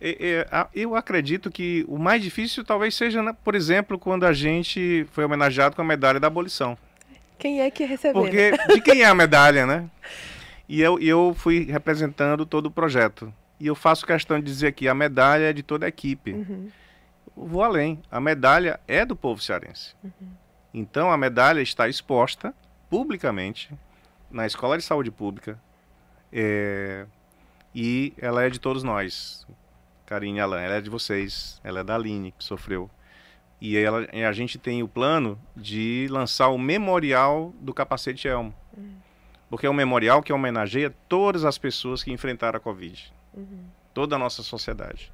E, 0.00 0.46
a- 0.50 0.68
eu 0.74 0.96
acredito 0.96 1.50
que 1.50 1.84
o 1.86 1.98
mais 1.98 2.22
difícil 2.22 2.64
talvez 2.64 2.94
seja, 2.94 3.22
né, 3.22 3.34
por 3.44 3.54
exemplo, 3.54 3.98
quando 3.98 4.24
a 4.24 4.32
gente 4.32 5.06
foi 5.12 5.24
homenageado 5.24 5.76
com 5.76 5.82
a 5.82 5.84
medalha 5.84 6.18
da 6.18 6.26
abolição. 6.26 6.76
Quem 7.38 7.60
é 7.60 7.70
que 7.70 7.84
recebeu? 7.84 8.22
Porque 8.22 8.52
de 8.68 8.80
quem 8.80 9.02
é 9.02 9.06
a 9.06 9.14
medalha, 9.14 9.66
né? 9.66 9.88
E 10.68 10.80
eu, 10.80 10.98
eu 11.00 11.34
fui 11.36 11.64
representando 11.64 12.46
todo 12.46 12.66
o 12.66 12.70
projeto. 12.70 13.32
E 13.58 13.66
eu 13.66 13.74
faço 13.74 14.06
questão 14.06 14.38
de 14.38 14.44
dizer 14.46 14.68
aqui, 14.68 14.88
a 14.88 14.94
medalha 14.94 15.50
é 15.50 15.52
de 15.52 15.62
toda 15.62 15.84
a 15.84 15.88
equipe. 15.88 16.32
Uhum. 16.32 16.70
Vou 17.36 17.62
além. 17.62 18.00
A 18.10 18.20
medalha 18.20 18.78
é 18.86 19.04
do 19.04 19.14
povo 19.16 19.40
cearense. 19.42 19.94
Então 20.72 21.10
a 21.10 21.16
medalha 21.16 21.60
está 21.60 21.88
exposta 21.88 22.54
publicamente 22.88 23.70
na 24.30 24.46
Escola 24.46 24.76
de 24.78 24.84
Saúde 24.84 25.10
Pública 25.10 25.58
é, 26.32 27.04
e 27.74 28.12
ela 28.18 28.44
é 28.44 28.50
de 28.50 28.58
todos 28.60 28.82
nós. 28.82 29.46
Karine 30.10 30.40
Alan, 30.40 30.60
ela 30.60 30.74
é 30.74 30.80
de 30.80 30.90
vocês, 30.90 31.60
ela 31.62 31.80
é 31.80 31.84
da 31.84 31.94
Aline, 31.94 32.34
que 32.36 32.42
sofreu. 32.42 32.90
E 33.60 33.76
ela, 33.76 34.08
a 34.28 34.32
gente 34.32 34.58
tem 34.58 34.82
o 34.82 34.88
plano 34.88 35.40
de 35.56 36.08
lançar 36.10 36.48
o 36.48 36.58
memorial 36.58 37.54
do 37.60 37.72
capacete 37.72 38.26
Elmo. 38.26 38.52
Porque 39.48 39.66
é 39.66 39.70
um 39.70 39.74
memorial 39.74 40.20
que 40.20 40.32
homenageia 40.32 40.92
todas 41.08 41.44
as 41.44 41.58
pessoas 41.58 42.02
que 42.02 42.10
enfrentaram 42.10 42.56
a 42.56 42.60
Covid. 42.60 43.12
Toda 43.94 44.16
a 44.16 44.18
nossa 44.18 44.42
sociedade. 44.42 45.12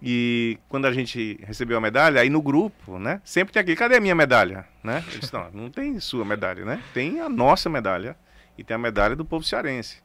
E 0.00 0.58
quando 0.66 0.86
a 0.86 0.92
gente 0.94 1.38
recebeu 1.42 1.76
a 1.76 1.80
medalha, 1.80 2.22
aí 2.22 2.30
no 2.30 2.40
grupo, 2.40 2.98
né? 2.98 3.20
Sempre 3.22 3.52
tem 3.52 3.60
aqui, 3.60 3.76
cadê 3.76 3.96
a 3.96 4.00
minha 4.00 4.14
medalha? 4.14 4.66
Né? 4.82 5.04
Eu 5.12 5.18
disse, 5.18 5.32
não, 5.34 5.50
não 5.52 5.70
tem 5.70 6.00
sua 6.00 6.24
medalha, 6.24 6.64
né? 6.64 6.82
Tem 6.94 7.20
a 7.20 7.28
nossa 7.28 7.68
medalha 7.68 8.16
e 8.56 8.64
tem 8.64 8.76
a 8.76 8.78
medalha 8.78 9.14
do 9.14 9.26
povo 9.26 9.44
cearense. 9.44 10.02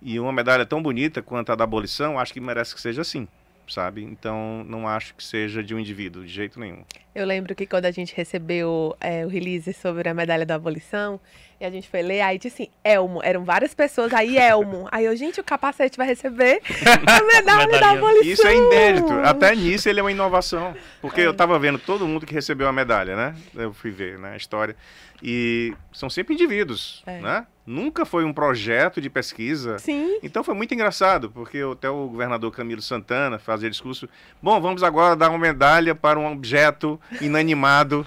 E 0.00 0.20
uma 0.20 0.32
medalha 0.32 0.64
tão 0.64 0.80
bonita 0.80 1.20
quanto 1.20 1.50
a 1.50 1.56
da 1.56 1.64
abolição, 1.64 2.16
acho 2.16 2.32
que 2.32 2.40
merece 2.40 2.74
que 2.74 2.80
seja 2.80 3.02
assim, 3.02 3.26
sabe? 3.70 4.02
Então, 4.02 4.64
não 4.68 4.86
acho 4.86 5.14
que 5.14 5.22
seja 5.22 5.62
de 5.62 5.74
um 5.74 5.78
indivíduo, 5.78 6.24
de 6.24 6.32
jeito 6.32 6.58
nenhum. 6.58 6.84
Eu 7.14 7.26
lembro 7.26 7.54
que 7.54 7.66
quando 7.66 7.86
a 7.86 7.90
gente 7.90 8.14
recebeu 8.14 8.96
é, 9.00 9.26
o 9.26 9.28
release 9.28 9.72
sobre 9.72 10.08
a 10.08 10.14
medalha 10.14 10.46
da 10.46 10.54
abolição, 10.54 11.20
e 11.60 11.64
a 11.64 11.70
gente 11.70 11.88
foi 11.90 12.00
ler, 12.02 12.22
aí 12.22 12.38
disse 12.38 12.62
assim, 12.62 12.72
Elmo, 12.82 13.20
eram 13.22 13.44
várias 13.44 13.74
pessoas, 13.74 14.14
aí 14.14 14.38
Elmo. 14.38 14.88
Aí 14.92 15.04
eu, 15.04 15.14
gente, 15.14 15.38
o 15.40 15.44
capacete 15.44 15.96
vai 15.98 16.06
receber 16.06 16.62
a 17.06 17.22
medalha 17.22 17.78
da 17.78 17.90
abolição. 17.90 18.32
Isso 18.32 18.46
é 18.46 18.56
inédito. 18.56 19.12
Até 19.12 19.54
nisso 19.54 19.88
ele 19.88 20.00
é 20.00 20.02
uma 20.02 20.10
inovação. 20.10 20.74
Porque 21.02 21.20
eu 21.20 21.34
tava 21.34 21.58
vendo 21.58 21.78
todo 21.78 22.08
mundo 22.08 22.24
que 22.24 22.32
recebeu 22.32 22.66
a 22.66 22.72
medalha, 22.72 23.14
né? 23.14 23.34
Eu 23.54 23.74
fui 23.74 23.90
ver 23.90 24.18
né, 24.18 24.32
a 24.32 24.36
história. 24.36 24.74
E 25.22 25.74
são 25.92 26.08
sempre 26.08 26.32
indivíduos, 26.32 27.02
É. 27.06 27.20
né? 27.20 27.46
Nunca 27.66 28.04
foi 28.04 28.24
um 28.24 28.32
projeto 28.32 29.00
de 29.00 29.08
pesquisa. 29.08 29.78
Sim, 29.78 30.18
Então 30.24 30.42
foi 30.42 30.54
muito 30.54 30.74
engraçado, 30.74 31.30
porque 31.30 31.58
até 31.72 31.88
o 31.88 32.08
governador 32.08 32.50
Camilo 32.50 32.82
Santana 32.82 33.38
fazia 33.38 33.70
discurso. 33.70 34.08
Bom, 34.42 34.60
vamos 34.60 34.82
agora 34.82 35.14
dar 35.14 35.28
uma 35.28 35.38
medalha 35.38 35.94
para 35.94 36.18
um 36.18 36.32
objeto 36.32 36.99
inanimado. 37.20 38.06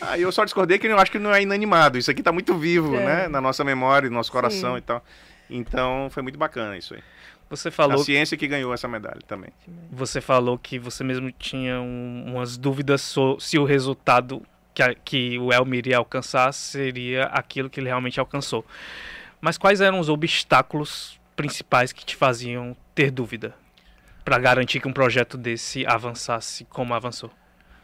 Aí 0.00 0.22
eu 0.22 0.32
só 0.32 0.44
discordei 0.44 0.78
que 0.78 0.86
eu 0.86 0.98
acho 0.98 1.10
que 1.10 1.18
não 1.18 1.32
é 1.34 1.42
inanimado. 1.42 1.98
Isso 1.98 2.10
aqui 2.10 2.20
está 2.20 2.32
muito 2.32 2.56
vivo, 2.56 2.96
É. 2.96 3.04
né? 3.04 3.28
Na 3.28 3.40
nossa 3.40 3.62
memória, 3.64 4.08
no 4.08 4.16
nosso 4.16 4.30
coração 4.32 4.72
Sim. 4.72 4.78
e 4.78 4.80
tal. 4.82 5.04
Então 5.50 6.08
foi 6.10 6.22
muito 6.22 6.38
bacana 6.38 6.76
isso 6.76 6.94
aí. 6.94 7.02
Você 7.50 7.68
A 7.68 7.72
falou, 7.72 7.98
ciência 7.98 8.36
que 8.36 8.46
ganhou 8.48 8.72
essa 8.72 8.88
medalha 8.88 9.20
também. 9.26 9.50
você 9.90 10.20
falou 10.22 10.56
que 10.56 10.78
você 10.78 11.04
mesmo 11.04 11.30
tinha 11.32 11.80
um- 11.80 12.24
umas 12.34 12.56
dúvidas 12.56 13.02
so- 13.02 13.38
se 13.38 13.58
o 13.58 13.64
resultado 13.64 14.42
que, 14.72 14.82
a- 14.82 14.94
que 14.94 15.38
o 15.38 15.52
Elmir 15.52 15.86
ia 15.86 15.98
alcançar 15.98 16.50
seria 16.52 17.24
aquilo 17.24 17.68
que 17.68 17.78
ele 17.78 17.88
realmente 17.88 18.18
alcançou. 18.18 18.64
Mas 19.38 19.58
quais 19.58 19.82
eram 19.82 19.98
os 20.00 20.08
obstáculos 20.08 21.20
principais 21.36 21.92
que 21.92 22.06
te 22.06 22.16
faziam 22.16 22.74
ter 22.94 23.10
dúvida 23.10 23.54
para 24.24 24.38
garantir 24.38 24.80
que 24.80 24.88
um 24.88 24.92
projeto 24.92 25.36
desse 25.36 25.84
avançasse 25.86 26.64
como 26.70 26.94
avançou? 26.94 27.30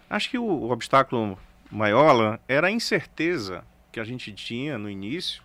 Acho 0.08 0.30
que 0.30 0.38
o, 0.38 0.70
obstáculo 0.70 1.38
maior 1.70 2.40
era 2.48 2.68
a 2.68 2.70
incerteza 2.70 3.64
que 3.92 4.00
a 4.00 4.04
gente 4.04 4.32
tinha 4.32 4.78
no 4.78 4.88
início 4.88 5.42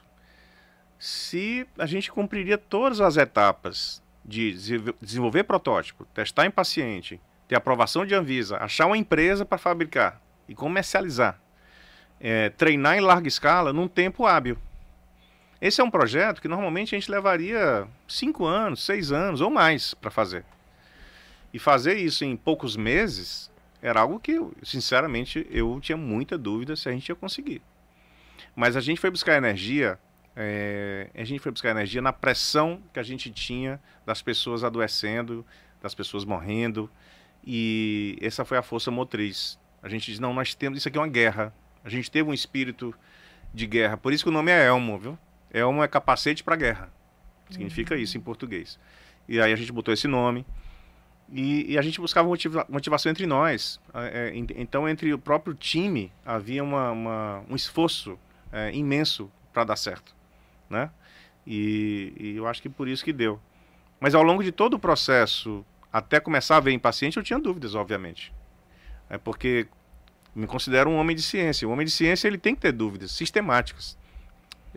se 0.97 1.67
a 1.77 1.85
gente 1.85 2.09
cumpriria 2.09 2.57
todas 2.57 3.01
as 3.01 3.17
etapas 3.17 4.01
de 4.23 4.53
desenvol- 4.53 4.95
desenvolver 5.01 5.43
protótipo, 5.43 6.05
testar 6.13 6.45
em 6.45 6.51
paciente, 6.51 7.19
ter 7.45 7.55
aprovação 7.55 8.05
de 8.05 8.15
Anvisa, 8.15 8.55
achar 8.57 8.85
uma 8.85 8.97
empresa 8.97 9.45
para 9.45 9.57
fabricar 9.57 10.21
e 10.47 10.55
comercializar, 10.55 11.37
é, 12.21 12.49
treinar 12.51 12.95
em 12.95 13.01
larga 13.01 13.27
escala 13.27 13.73
num 13.73 13.87
tempo 13.87 14.25
hábil. 14.25 14.57
Esse 15.59 15.81
é 15.81 15.83
um 15.83 15.91
projeto 15.91 16.41
que 16.41 16.47
normalmente 16.47 16.95
a 16.95 16.99
gente 16.99 17.11
levaria 17.11 17.85
cinco 18.07 18.45
anos, 18.45 18.85
seis 18.85 19.11
anos 19.11 19.41
ou 19.41 19.49
mais 19.49 19.93
para 19.93 20.09
fazer. 20.09 20.45
E 21.53 21.59
fazer 21.59 21.97
isso 21.97 22.23
em 22.23 22.37
poucos 22.37 22.77
meses 22.77 23.51
era 23.83 23.99
algo 23.99 24.17
que, 24.17 24.39
sinceramente, 24.63 25.45
eu 25.51 25.77
tinha 25.81 25.97
muita 25.97 26.37
dúvida 26.37 26.73
se 26.73 26.87
a 26.87 26.91
gente 26.93 27.09
ia 27.09 27.15
conseguir. 27.15 27.61
Mas 28.55 28.77
a 28.77 28.81
gente 28.81 29.01
foi 29.01 29.11
buscar 29.11 29.35
energia, 29.35 29.99
é, 30.37 31.09
a 31.13 31.25
gente 31.25 31.41
foi 31.41 31.51
buscar 31.51 31.71
energia 31.71 32.01
na 32.01 32.13
pressão 32.13 32.81
que 32.93 32.99
a 32.99 33.03
gente 33.03 33.29
tinha 33.29 33.81
das 34.05 34.21
pessoas 34.21 34.63
adoecendo, 34.63 35.45
das 35.81 35.93
pessoas 35.93 36.23
morrendo, 36.23 36.89
e 37.45 38.17
essa 38.21 38.45
foi 38.45 38.57
a 38.57 38.61
força 38.61 38.89
motriz. 38.89 39.59
A 39.81 39.89
gente 39.89 40.09
diz, 40.09 40.17
não, 40.17 40.33
nós 40.33 40.55
temos, 40.55 40.79
isso 40.79 40.87
aqui 40.87 40.97
é 40.97 41.01
uma 41.01 41.07
guerra. 41.09 41.53
A 41.83 41.89
gente 41.89 42.09
teve 42.09 42.29
um 42.29 42.33
espírito 42.33 42.95
de 43.53 43.67
guerra, 43.67 43.97
por 43.97 44.13
isso 44.13 44.23
que 44.23 44.29
o 44.29 44.33
nome 44.33 44.49
é 44.49 44.65
Elmo, 44.65 44.97
viu? 44.97 45.19
Elmo 45.51 45.83
é 45.83 45.89
capacete 45.89 46.41
para 46.41 46.55
guerra. 46.55 46.89
Significa 47.49 47.97
isso 47.97 48.17
em 48.17 48.21
português. 48.21 48.79
E 49.27 49.41
aí 49.41 49.51
a 49.51 49.55
gente 49.57 49.73
botou 49.73 49.93
esse 49.93 50.07
nome. 50.07 50.45
E, 51.31 51.71
e 51.73 51.77
a 51.77 51.81
gente 51.81 51.99
buscava 51.99 52.27
motiva- 52.27 52.65
motivação 52.69 53.09
entre 53.11 53.25
nós. 53.25 53.79
É, 53.93 54.29
é, 54.29 54.35
ent- 54.37 54.51
então, 54.55 54.87
entre 54.87 55.13
o 55.13 55.17
próprio 55.17 55.53
time, 55.53 56.11
havia 56.25 56.63
uma, 56.63 56.91
uma- 56.91 57.43
um 57.49 57.55
esforço 57.55 58.17
é, 58.51 58.71
imenso 58.73 59.31
para 59.51 59.63
dar 59.63 59.75
certo. 59.75 60.15
Né? 60.69 60.89
E, 61.45 62.13
e 62.19 62.35
eu 62.35 62.47
acho 62.47 62.61
que 62.61 62.69
por 62.69 62.87
isso 62.87 63.03
que 63.03 63.11
deu. 63.13 63.39
Mas 63.99 64.13
ao 64.15 64.23
longo 64.23 64.43
de 64.43 64.51
todo 64.51 64.75
o 64.75 64.79
processo, 64.79 65.65
até 65.91 66.19
começar 66.19 66.57
a 66.57 66.59
ver 66.59 66.71
em 66.71 66.79
paciente, 66.79 67.17
eu 67.17 67.23
tinha 67.23 67.39
dúvidas, 67.39 67.73
obviamente. 67.75 68.33
É 69.09 69.17
porque 69.17 69.67
me 70.35 70.45
considero 70.47 70.89
um 70.89 70.97
homem 70.97 71.15
de 71.15 71.21
ciência. 71.21 71.67
O 71.67 71.71
homem 71.71 71.85
de 71.85 71.91
ciência 71.91 72.27
ele 72.27 72.37
tem 72.37 72.53
que 72.55 72.61
ter 72.61 72.71
dúvidas 72.71 73.11
sistemáticas. 73.11 73.97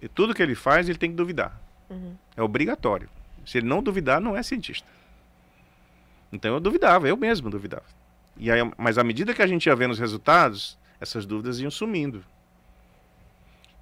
E 0.00 0.08
tudo 0.08 0.34
que 0.34 0.42
ele 0.42 0.54
faz, 0.54 0.88
ele 0.88 0.98
tem 0.98 1.10
que 1.10 1.16
duvidar. 1.16 1.58
Uhum. 1.88 2.14
É 2.36 2.42
obrigatório. 2.42 3.08
Se 3.44 3.58
ele 3.58 3.66
não 3.66 3.82
duvidar, 3.82 4.20
não 4.20 4.36
é 4.36 4.42
cientista. 4.42 4.86
Então 6.32 6.54
eu 6.54 6.60
duvidava, 6.60 7.08
eu 7.08 7.16
mesmo 7.16 7.48
duvidava. 7.50 7.84
E 8.36 8.50
aí, 8.50 8.60
mas 8.76 8.98
à 8.98 9.04
medida 9.04 9.32
que 9.32 9.42
a 9.42 9.46
gente 9.46 9.66
ia 9.66 9.76
vendo 9.76 9.92
os 9.92 9.98
resultados, 9.98 10.78
essas 11.00 11.24
dúvidas 11.24 11.60
iam 11.60 11.70
sumindo. 11.70 12.24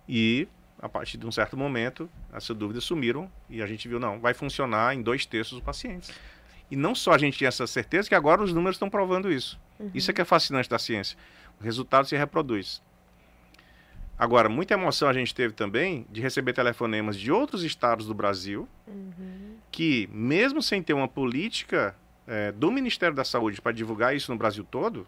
E 0.08 0.46
a 0.80 0.88
partir 0.88 1.16
de 1.16 1.26
um 1.26 1.32
certo 1.32 1.56
momento, 1.56 2.10
essas 2.32 2.56
dúvidas 2.56 2.84
sumiram 2.84 3.30
e 3.48 3.62
a 3.62 3.66
gente 3.66 3.88
viu, 3.88 3.98
não, 3.98 4.20
vai 4.20 4.34
funcionar 4.34 4.94
em 4.94 5.02
dois 5.02 5.24
terços 5.24 5.54
dos 5.54 5.62
pacientes. 5.64 6.12
E 6.70 6.76
não 6.76 6.94
só 6.94 7.12
a 7.12 7.18
gente 7.18 7.38
tinha 7.38 7.48
essa 7.48 7.66
certeza, 7.66 8.08
que 8.08 8.14
agora 8.14 8.42
os 8.42 8.52
números 8.52 8.76
estão 8.76 8.90
provando 8.90 9.30
isso. 9.32 9.58
Isso 9.92 10.10
é 10.10 10.14
que 10.14 10.20
é 10.20 10.24
fascinante 10.24 10.68
da 10.68 10.78
ciência. 10.78 11.16
O 11.60 11.64
resultado 11.64 12.06
se 12.06 12.16
reproduz. 12.16 12.82
Agora, 14.16 14.48
muita 14.48 14.74
emoção 14.74 15.08
a 15.08 15.12
gente 15.12 15.34
teve 15.34 15.52
também 15.54 16.06
de 16.10 16.20
receber 16.20 16.52
telefonemas 16.52 17.18
de 17.18 17.32
outros 17.32 17.64
estados 17.64 18.06
do 18.06 18.14
Brasil 18.14 18.68
Uhum. 18.86 19.56
que, 19.70 20.08
mesmo 20.12 20.62
sem 20.62 20.82
ter 20.82 20.92
uma 20.94 21.08
política 21.08 21.96
eh, 22.26 22.52
do 22.52 22.70
Ministério 22.70 23.14
da 23.14 23.24
Saúde 23.24 23.60
para 23.60 23.72
divulgar 23.72 24.14
isso 24.14 24.32
no 24.32 24.38
Brasil 24.38 24.64
todo, 24.68 25.06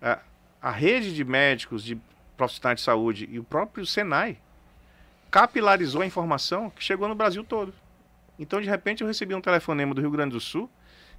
a, 0.00 0.18
a 0.60 0.70
rede 0.70 1.14
de 1.14 1.24
médicos, 1.24 1.84
de 1.84 1.98
profissionais 2.36 2.78
de 2.78 2.84
saúde 2.84 3.28
e 3.30 3.38
o 3.38 3.44
próprio 3.44 3.84
Senai 3.84 4.38
capilarizou 5.30 6.02
a 6.02 6.06
informação 6.06 6.70
que 6.70 6.82
chegou 6.82 7.06
no 7.06 7.14
Brasil 7.14 7.44
todo. 7.44 7.72
Então, 8.38 8.60
de 8.60 8.68
repente, 8.68 9.02
eu 9.02 9.06
recebi 9.06 9.34
um 9.34 9.40
telefonema 9.40 9.94
do 9.94 10.00
Rio 10.00 10.10
Grande 10.10 10.32
do 10.32 10.40
Sul 10.40 10.70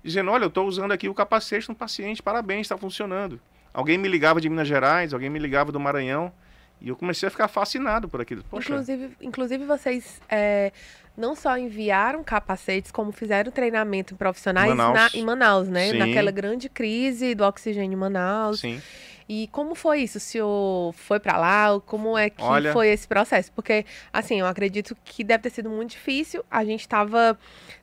dizendo: 0.03 0.31
Olha, 0.31 0.43
eu 0.43 0.47
estou 0.47 0.67
usando 0.67 0.91
aqui 0.91 1.07
o 1.07 1.13
capacete 1.13 1.69
no 1.69 1.75
paciente, 1.75 2.21
parabéns, 2.21 2.61
está 2.61 2.77
funcionando. 2.77 3.39
Alguém 3.73 3.97
me 3.97 4.07
ligava 4.07 4.41
de 4.41 4.49
Minas 4.49 4.67
Gerais, 4.67 5.13
alguém 5.13 5.29
me 5.29 5.39
ligava 5.39 5.71
do 5.71 5.79
Maranhão. 5.79 6.33
E 6.81 6.89
eu 6.89 6.95
comecei 6.95 7.27
a 7.27 7.29
ficar 7.29 7.47
fascinado 7.47 8.09
por 8.09 8.19
aquilo. 8.19 8.43
Poxa, 8.49 8.69
Inclusive, 8.69 9.15
inclusive 9.21 9.65
vocês 9.65 10.19
é, 10.27 10.73
não 11.17 11.35
só 11.35 11.57
enviaram 11.57 12.23
capacetes, 12.23 12.91
como 12.91 13.11
fizeram 13.11 13.51
treinamento 13.51 14.13
em 14.13 14.17
profissionais 14.17 14.69
Manaus. 14.73 14.93
na- 15.13 15.19
em 15.19 15.23
Manaus, 15.23 15.67
né? 15.67 15.91
Sim. 15.91 15.97
Naquela 15.97 16.31
grande 16.31 16.69
crise 16.69 17.35
do 17.35 17.43
oxigênio 17.43 17.93
em 17.93 17.99
Manaus. 17.99 18.59
sim. 18.61 18.81
E 19.29 19.47
como 19.49 19.75
foi 19.75 19.99
isso? 20.01 20.17
O 20.17 20.21
senhor 20.21 20.93
foi 20.93 21.17
pra 21.17 21.37
lá? 21.37 21.79
Como 21.85 22.17
é 22.17 22.29
que 22.29 22.43
Olha- 22.43 22.73
foi 22.73 22.89
esse 22.89 23.07
processo? 23.07 23.49
Porque, 23.53 23.85
assim, 24.11 24.41
eu 24.41 24.45
acredito 24.45 24.93
que 25.05 25.23
deve 25.23 25.43
ter 25.43 25.51
sido 25.51 25.69
muito 25.69 25.91
difícil. 25.91 26.43
A 26.51 26.65
gente 26.65 26.81
estava 26.81 27.39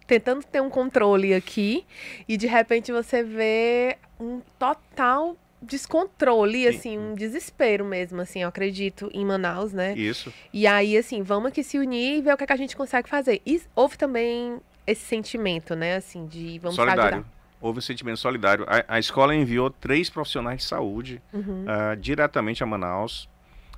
tentando 0.07 0.45
ter 0.45 0.61
um 0.61 0.69
controle 0.69 1.33
aqui 1.33 1.87
e 2.29 2.37
de 2.37 2.47
repente 2.47 2.93
você 2.93 3.23
vê 3.23 3.97
um 4.21 4.43
total 4.59 5.39
descontrole, 5.61 6.63
Sim. 6.63 6.69
assim, 6.69 6.99
um 6.99 7.15
desespero 7.15 7.85
mesmo, 7.85 8.21
assim, 8.21 8.43
eu 8.43 8.49
acredito, 8.49 9.11
em 9.13 9.25
Manaus, 9.25 9.73
né? 9.73 9.95
Isso. 9.97 10.33
E 10.53 10.67
aí, 10.67 10.97
assim, 10.97 11.23
vamos 11.23 11.49
aqui 11.49 11.63
se 11.63 11.79
unir 11.79 12.19
e 12.19 12.23
ver 12.23 12.35
o 12.35 12.37
que, 12.37 12.45
é 12.45 12.47
que 12.47 12.53
a 12.53 12.57
gente 12.57 12.77
consegue 12.77 13.09
fazer. 13.09 13.41
E 13.45 13.61
houve 13.75 13.97
também 13.99 14.59
esse 14.87 15.05
sentimento, 15.05 15.75
né, 15.75 15.97
assim, 15.97 16.27
de 16.27 16.59
vamos 16.59 16.77
solidário. 16.77 17.03
ajudar. 17.19 17.39
Houve 17.61 17.79
um 17.79 17.83
sentimento 17.83 18.19
solidário. 18.19 18.65
A, 18.69 18.97
a 18.97 18.99
escola 19.01 19.35
enviou 19.35 19.69
três 19.69 20.09
profissionais 20.09 20.59
de 20.63 20.65
saúde 20.69 21.21
Uhum. 21.33 21.65
ah, 21.67 21.95
diretamente 21.97 22.63
a 22.63 22.67
Manaus, 22.67 23.29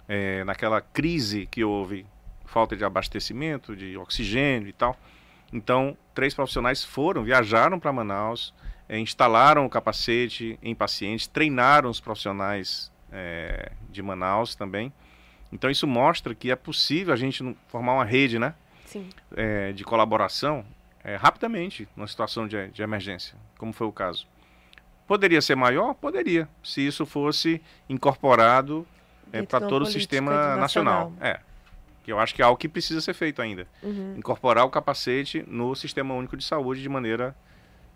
eh, 0.09 0.45
naquela 0.45 0.81
crise 0.83 1.47
que 1.51 1.65
houve, 1.65 2.05
falta 2.45 2.77
de 2.77 2.85
abastecimento, 2.85 3.75
de 3.75 3.97
oxigênio 3.97 4.69
e 4.69 4.73
tal. 4.73 4.97
Então, 5.53 5.97
três 6.15 6.35
profissionais 6.35 6.85
foram, 6.85 7.25
viajaram 7.25 7.79
para 7.81 7.93
Manaus, 7.93 8.53
eh, 8.91 8.99
instalaram 8.99 9.65
o 9.65 9.71
capacete 9.71 10.59
em 10.61 10.75
pacientes, 10.75 11.29
treinaram 11.29 11.89
os 11.89 12.01
profissionais 12.01 12.91
eh, 13.13 13.71
de 13.89 14.03
Manaus 14.03 14.57
também. 14.57 14.93
Então, 15.53 15.71
isso 15.71 15.87
mostra 15.87 16.35
que 16.35 16.51
é 16.51 16.57
possível 16.57 17.15
a 17.15 17.17
gente 17.17 17.57
formar 17.69 17.95
uma 17.95 18.05
rede, 18.05 18.39
né? 18.39 18.53
Sim. 18.87 19.09
eh, 19.37 19.71
de 19.71 19.85
colaboração 19.85 20.65
eh, 21.05 21.15
rapidamente 21.15 21.87
numa 21.95 22.09
situação 22.09 22.49
de, 22.49 22.67
de 22.71 22.83
emergência, 22.83 23.37
como 23.57 23.73
foi 23.73 23.87
o 23.87 23.93
caso. 23.93 24.27
Poderia 25.07 25.41
ser 25.41 25.55
maior? 25.55 25.95
Poderia, 25.95 26.49
se 26.61 26.85
isso 26.85 27.07
fosse 27.07 27.63
incorporado 27.89 28.85
de 29.33 29.45
para 29.45 29.61
todo 29.69 29.83
o 29.83 29.87
sistema 29.87 30.57
nacional. 30.57 31.11
nacional. 31.11 31.13
É. 31.21 31.39
Que 32.03 32.11
eu 32.11 32.19
acho 32.19 32.35
que 32.35 32.43
é 32.43 32.45
algo 32.45 32.57
que 32.57 32.69
precisa 32.69 33.01
ser 33.01 33.15
feito 33.15 33.41
ainda. 33.41 33.69
Uhum. 33.81 34.17
Incorporar 34.19 34.65
o 34.65 34.71
capacete 34.71 35.45
no 35.47 35.77
Sistema 35.77 36.13
Único 36.15 36.37
de 36.37 36.43
Saúde 36.45 36.83
de 36.83 36.89
maneira 36.89 37.37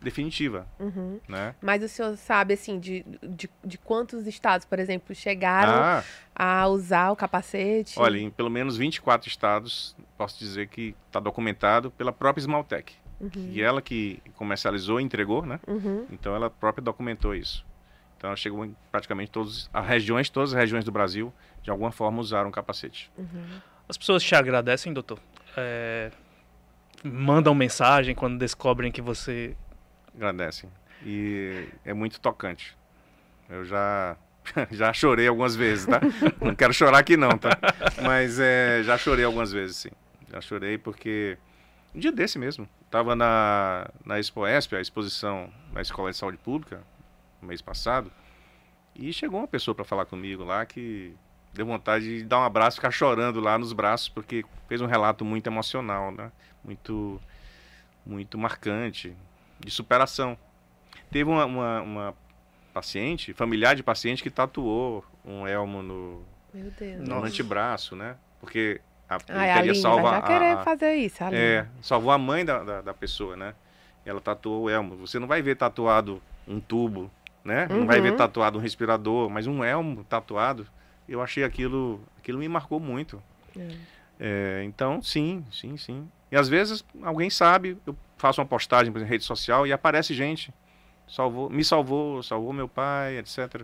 definitiva, 0.05 0.67
Uhum. 0.79 1.19
né? 1.29 1.55
Mas 1.61 1.83
o 1.83 1.89
senhor 1.89 2.17
sabe, 2.17 2.55
assim, 2.55 2.79
de, 2.79 3.05
de, 3.23 3.51
de 3.65 3.79
quantos 3.79 4.27
estados, 4.27 4.65
por 4.65 4.79
exemplo, 4.79 5.15
chegaram 5.15 5.73
Ah, 5.73 6.05
a 6.35 6.69
usar 6.69 7.11
o 7.11 7.17
capacete? 7.17 7.99
olha, 7.99 8.19
em 8.19 8.31
pelo 8.31 8.51
menos 8.51 8.77
24 8.77 9.29
estados, 9.29 9.97
posso 10.17 10.39
dizer 10.39 10.69
que 10.69 10.95
está 11.09 11.19
documentado 11.19 11.91
pela 11.91 12.13
própria 12.13 12.41
Smaltec. 12.43 12.93
Uhum. 13.21 13.31
E 13.51 13.63
ela 13.63 13.81
que 13.81 14.21
comercializou 14.37 15.01
e 15.01 15.03
entregou, 15.05 15.45
né? 15.47 15.59
Uhum. 15.67 16.07
Então 16.13 16.35
ela 16.37 16.51
própria 16.51 16.83
documentou 16.85 17.35
isso. 17.35 17.65
Então 18.17 18.29
ela 18.29 18.37
chegou 18.37 18.65
em 18.65 18.77
praticamente 18.91 19.31
todas 19.31 19.69
as 19.73 19.87
regiões, 19.87 20.29
todas 20.31 20.53
as 20.53 20.59
regiões 20.59 20.85
do 20.85 20.93
Brasil, 20.93 21.33
de 21.63 21.71
alguma 21.71 21.91
forma 21.93 22.21
usaram 22.21 22.51
capacete. 22.51 23.11
Uhum. 23.17 23.45
As 23.89 23.97
pessoas 23.99 24.23
te 24.23 24.35
agradecem, 24.35 24.93
doutor? 24.93 25.19
É, 25.57 26.11
mandam 27.03 27.55
mensagem 27.55 28.15
quando 28.15 28.39
descobrem 28.39 28.91
que 28.91 29.01
você. 29.03 29.57
Agradecem. 30.15 30.71
E 31.05 31.69
é 31.85 31.93
muito 31.93 32.21
tocante. 32.21 32.77
Eu 33.49 33.65
já 33.65 34.17
já 34.71 34.93
chorei 34.93 35.27
algumas 35.27 35.57
vezes, 35.57 35.87
tá? 35.87 36.01
Não 36.41 36.55
quero 36.55 36.73
chorar 36.73 36.99
aqui 36.99 37.17
não, 37.17 37.37
tá? 37.37 37.51
Mas 38.03 38.39
é, 38.39 38.83
já 38.83 38.97
chorei 38.97 39.25
algumas 39.25 39.53
vezes, 39.53 39.77
sim. 39.77 39.91
Já 40.31 40.41
chorei 40.41 40.79
porque 40.79 41.39
um 41.95 41.99
dia 41.99 42.13
desse 42.13 42.39
mesmo, 42.39 42.69
estava 42.85 43.15
na 43.15 43.89
na 44.05 44.19
Expo 44.19 44.47
Esp, 44.47 44.75
a 44.75 44.81
exposição 44.81 45.51
da 45.73 45.81
Escola 45.81 46.11
de 46.11 46.17
Saúde 46.17 46.39
Pública, 46.39 46.83
no 47.41 47.49
mês 47.49 47.61
passado, 47.63 48.11
E 48.95 49.13
chegou 49.13 49.41
uma 49.41 49.49
pessoa 49.49 49.75
para 49.75 49.85
falar 49.85 50.07
comigo 50.07 50.45
lá 50.45 50.65
que 50.67 51.15
deu 51.53 51.67
vontade 51.67 52.19
de 52.19 52.25
dar 52.25 52.41
um 52.41 52.45
abraço, 52.45 52.77
ficar 52.77 52.91
chorando 52.91 53.41
lá 53.41 53.59
nos 53.59 53.73
braços, 53.73 54.09
porque 54.09 54.45
fez 54.69 54.81
um 54.81 54.87
relato 54.87 55.25
muito 55.25 55.47
emocional, 55.47 56.13
né? 56.13 56.31
Muito, 56.65 57.21
muito 58.07 58.39
marcante, 58.39 59.15
de 59.65 59.71
superação. 59.71 60.37
Teve 61.11 61.31
uma, 61.31 61.45
uma, 61.47 61.83
uma 61.83 62.15
paciente, 62.73 63.33
familiar 63.33 63.75
de 63.75 63.83
paciente, 63.83 64.23
que 64.23 64.31
tatuou 64.31 65.05
um 65.25 65.47
elmo 65.47 65.83
no, 65.83 66.23
Meu 66.53 66.71
Deus. 66.73 67.09
no 67.09 67.25
antebraço, 67.25 67.97
né? 67.97 68.17
Porque 68.41 68.81
a, 69.09 69.15
ele 69.17 69.23
Ai, 69.29 69.51
a 69.51 69.55
queria 69.55 69.71
Aline 69.71 69.83
salvar 69.83 70.03
vai 70.05 70.13
já 70.13 70.19
a- 70.19 70.23
querer 70.23 70.53
a- 70.59 70.65
fazer 70.65 70.95
isso, 70.97 71.25
Aline. 71.25 71.41
é, 71.41 71.67
salvou 71.81 72.11
a 72.13 72.19
mãe 72.19 72.45
da, 72.45 72.63
da, 72.63 72.81
da 72.83 72.95
pessoa, 72.95 73.37
né? 73.37 73.55
Ela 74.05 74.21
tatuou 74.21 74.65
o 74.65 74.71
elmo. 74.71 74.97
Você 74.97 75.19
não 75.19 75.27
vai 75.27 75.41
ver 75.41 75.57
tatuado 75.57 76.21
um 76.47 76.61
tubo, 76.61 77.11
né? 77.43 77.67
Não 77.71 77.87
vai 77.87 78.01
ver 78.01 78.11
Uhum. 78.11 78.17
tatuado 78.17 78.59
um 78.59 78.61
respirador, 78.61 79.31
mas 79.31 79.47
um 79.47 79.65
elmo 79.65 80.05
tatuado, 80.05 80.67
eu 81.09 81.23
achei 81.23 81.43
aquilo, 81.45 82.03
aquilo 82.19 82.39
me 82.39 82.49
marcou 82.49 82.79
muito. 82.79 83.23
É. 83.59 83.69
É, 84.21 84.63
então, 84.65 85.01
sim, 85.03 85.45
sim, 85.51 85.77
sim. 85.77 86.09
E 86.31 86.37
às 86.37 86.49
vezes 86.49 86.85
alguém 87.03 87.31
sabe, 87.31 87.79
eu 87.87 87.97
faço 88.17 88.41
uma 88.41 88.47
postagem 88.47 88.93
por 88.93 88.99
exemplo, 88.99 89.09
em 89.09 89.11
rede 89.11 89.25
social 89.25 89.67
e 89.67 89.73
aparece 89.73 90.15
gente. 90.15 90.53
Salvou, 91.07 91.51
me 91.51 91.65
salvou, 91.65 92.23
salvou 92.23 92.53
meu 92.53 92.69
pai, 92.69 93.19
etc. 93.19 93.63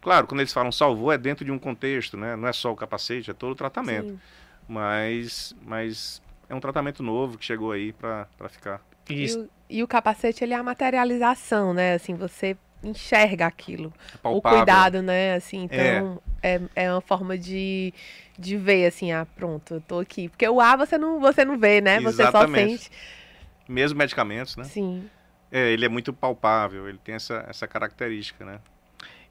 Claro, 0.00 0.26
quando 0.26 0.40
eles 0.40 0.52
falam 0.52 0.72
salvou, 0.72 1.12
é 1.12 1.18
dentro 1.18 1.44
de 1.44 1.50
um 1.50 1.58
contexto, 1.58 2.16
né? 2.16 2.36
Não 2.36 2.48
é 2.48 2.52
só 2.52 2.72
o 2.72 2.76
capacete, 2.76 3.30
é 3.30 3.34
todo 3.34 3.52
o 3.52 3.56
tratamento. 3.56 4.08
Sim. 4.08 4.20
Mas, 4.68 5.54
mas 5.62 6.22
é 6.48 6.54
um 6.54 6.60
tratamento 6.60 7.02
novo 7.02 7.36
que 7.38 7.44
chegou 7.44 7.72
aí 7.72 7.92
para 7.92 8.26
ficar. 8.48 8.80
E, 9.08 9.26
o, 9.34 9.50
e 9.68 9.82
o 9.82 9.88
capacete, 9.88 10.44
ele 10.44 10.54
é 10.54 10.56
a 10.56 10.62
materialização, 10.62 11.74
né? 11.74 11.94
Assim, 11.94 12.14
você 12.14 12.56
enxerga 12.82 13.46
aquilo. 13.46 13.92
O 14.14 14.18
palpável. 14.18 14.58
cuidado, 14.58 15.02
né? 15.02 15.34
Assim, 15.34 15.64
então 15.64 16.22
é, 16.42 16.60
é 16.74 16.92
uma 16.92 17.00
forma 17.00 17.36
de, 17.36 17.92
de 18.38 18.56
ver, 18.56 18.86
assim, 18.86 19.12
ah, 19.12 19.26
pronto, 19.36 19.74
eu 19.74 19.80
tô 19.80 19.98
aqui. 19.98 20.28
Porque 20.28 20.48
o 20.48 20.60
ar 20.60 20.76
você 20.78 20.96
não, 20.96 21.20
você 21.20 21.44
não 21.44 21.58
vê, 21.58 21.80
né? 21.80 22.00
Você 22.00 22.22
Exatamente. 22.22 22.78
só 22.78 22.84
sente. 22.84 22.90
Mesmo 23.70 23.96
medicamentos, 23.98 24.56
né? 24.56 24.64
Sim. 24.64 25.08
É, 25.52 25.70
ele 25.70 25.84
é 25.84 25.88
muito 25.88 26.12
palpável, 26.12 26.88
ele 26.88 26.98
tem 26.98 27.14
essa, 27.14 27.44
essa 27.48 27.66
característica, 27.68 28.44
né? 28.44 28.58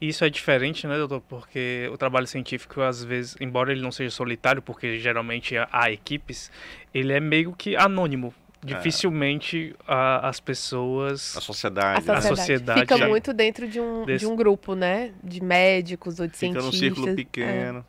Isso 0.02 0.24
é 0.24 0.30
diferente, 0.30 0.88
né, 0.88 0.98
doutor? 0.98 1.20
Porque 1.22 1.90
o 1.92 1.98
trabalho 1.98 2.26
científico, 2.26 2.80
às 2.82 3.04
vezes, 3.04 3.36
embora 3.42 3.72
ele 3.72 3.82
não 3.82 3.92
seja 3.92 4.10
solitário, 4.12 4.62
porque 4.62 4.98
geralmente 4.98 5.56
há- 5.58 5.92
equipes, 5.92 6.50
ele 6.94 7.12
é 7.12 7.20
meio 7.20 7.52
que 7.54 7.76
anônimo. 7.76 8.34
Dificilmente 8.64 9.76
a- 9.88 10.28
as 10.30 10.40
pessoas. 10.40 11.36
A 11.36 11.40
A 11.40 11.42
sociedade, 11.42 12.08
né? 12.08 12.16
sociedade, 12.16 12.28
sociedade 12.38 12.80
fica 12.82 12.96
é- 12.96 13.08
muito 13.08 13.34
dentro 13.34 13.68
de 13.68 13.80
um, 13.80 14.06
desse- 14.06 14.26
de 14.26 14.32
um 14.32 14.36
grupo, 14.36 14.74
né? 14.76 15.14
De 15.24 15.42
médicos 15.44 16.20
ou 16.20 16.28
de 16.28 16.38
Fica 16.38 16.54
num 16.62 16.72
cientistas. 16.72 16.80
círculo 16.80 17.10
É. 17.10 17.16
pequeno. 17.16 17.86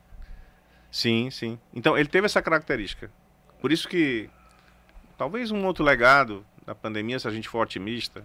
Sim, 0.90 1.30
sim. 1.30 1.58
Então, 1.74 1.96
ele 1.96 2.08
teve 2.08 2.26
essa 2.26 2.42
característica. 2.42 3.10
Por 3.60 3.70
isso 3.70 3.88
que, 3.88 4.28
talvez 5.20 5.50
um 5.50 5.66
outro 5.66 5.84
legado 5.84 6.46
da 6.64 6.74
pandemia, 6.74 7.18
se 7.18 7.28
a 7.28 7.30
gente 7.30 7.46
for 7.46 7.60
otimista, 7.60 8.24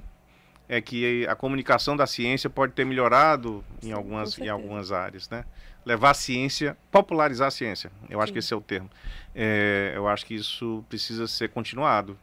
é 0.65 0.79
que 0.79 1.27
a 1.27 1.35
comunicação 1.35 1.93
da 1.93 2.07
ciência 2.07 2.49
pode 2.49 2.71
ter 2.71 2.85
melhorado 2.85 3.65
em 3.83 3.87
Sim, 3.87 3.91
algumas, 3.91 4.35
com 4.37 4.45
em 4.45 4.47
algumas 4.47 4.93
áreas, 4.93 5.29
né? 5.29 5.43
Levar 5.85 6.11
a 6.11 6.13
ciência, 6.13 6.77
popularizar 6.89 7.49
a 7.49 7.51
ciência. 7.51 7.91
Eu 8.09 8.21
acho 8.21 8.27
Sim. 8.27 8.33
que 8.33 8.39
esse 8.39 8.53
é 8.53 8.55
o 8.55 8.61
termo. 8.61 8.89
É, 9.35 9.91
eu 9.93 10.07
acho 10.07 10.25
que 10.25 10.35
isso 10.35 10.85
precisa 10.87 11.27
ser 11.27 11.49
continuado. 11.49 12.17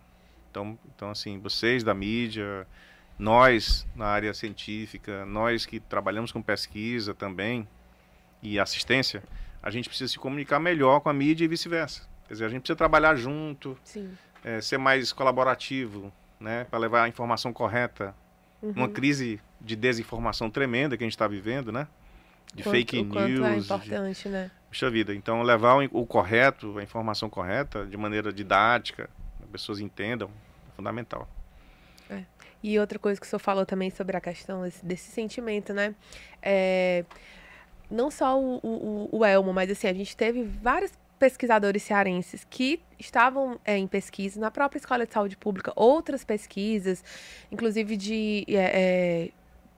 Então, 0.51 0.79
então, 0.97 1.11
assim, 1.11 1.39
vocês 1.39 1.85
da 1.85 1.93
mídia, 1.93 2.66
nós 3.18 3.87
na 3.95 4.07
área 4.07 4.33
científica, 4.33 5.27
nós 5.27 5.66
que 5.66 5.81
trabalhamos 5.81 6.33
com 6.33 6.41
pesquisa 6.41 7.12
também 7.12 7.68
e 8.43 8.59
assistência, 8.59 9.23
a 9.62 9.68
gente 9.68 9.87
precisa 9.87 10.11
se 10.11 10.18
comunicar 10.18 10.59
melhor 10.59 11.01
com 11.01 11.11
a 11.11 11.12
mídia 11.12 11.45
e 11.45 11.49
vice-versa. 11.49 12.09
Quer 12.27 12.33
dizer, 12.33 12.47
a 12.47 12.49
gente 12.49 12.62
precisa 12.62 12.77
trabalhar 12.77 13.14
junto, 13.16 13.79
Sim. 13.85 14.11
É, 14.45 14.61
ser 14.61 14.78
mais 14.78 15.12
colaborativo, 15.12 16.12
né, 16.40 16.64
para 16.70 16.78
levar 16.78 17.05
a 17.05 17.09
informação 17.09 17.53
correta. 17.53 18.14
Uhum. 18.61 18.72
Uma 18.76 18.88
crise 18.88 19.40
de 19.61 19.74
desinformação 19.76 20.49
tremenda 20.51 20.97
que 20.97 21.03
a 21.03 21.07
gente 21.07 21.14
está 21.14 21.26
vivendo, 21.26 21.72
né? 21.72 21.86
De 22.55 22.62
Quanto- 22.62 22.74
fake 22.74 23.05
quanto 23.07 23.28
news. 23.28 23.47
é 23.47 23.51
de- 23.55 23.59
importante, 23.61 24.28
né? 24.28 24.51
Puxa 24.68 24.90
vida, 24.90 25.14
então 25.14 25.43
levar 25.43 25.74
o, 25.76 26.01
o 26.03 26.07
correto, 26.07 26.78
a 26.78 26.82
informação 26.82 27.28
correta, 27.28 27.84
de 27.86 27.97
maneira 27.97 28.32
didática, 28.32 29.09
as 29.43 29.49
pessoas 29.51 29.80
entendam, 29.80 30.28
é 30.28 30.76
fundamental. 30.76 31.28
E 32.64 32.78
outra 32.78 32.97
coisa 32.97 33.20
que 33.20 33.26
o 33.26 33.28
senhor 33.28 33.40
falou 33.40 33.66
também 33.66 33.90
sobre 33.90 34.16
a 34.16 34.20
questão 34.20 34.62
desse, 34.62 34.86
desse 34.86 35.11
sentimento, 35.11 35.74
né? 35.74 35.97
É, 36.40 37.05
não 37.90 38.09
só 38.09 38.38
o, 38.40 38.59
o, 38.62 39.09
o 39.11 39.24
Elmo, 39.24 39.53
mas 39.53 39.68
assim, 39.68 39.88
a 39.88 39.93
gente 39.93 40.16
teve 40.16 40.45
vários 40.45 40.93
pesquisadores 41.23 41.85
cearenses 41.85 42.45
que 42.51 42.81
estavam 42.99 43.57
é, 43.64 43.79
em 43.79 43.87
pesquisa 43.87 44.41
na 44.41 44.51
própria 44.51 44.81
Escola 44.81 45.07
de 45.07 45.12
Saúde 45.12 45.37
Pública, 45.37 45.73
outras 45.77 46.25
pesquisas, 46.25 47.05
inclusive 47.49 47.97
de, 47.97 48.45
é, 48.49 48.55
é, 48.57 49.29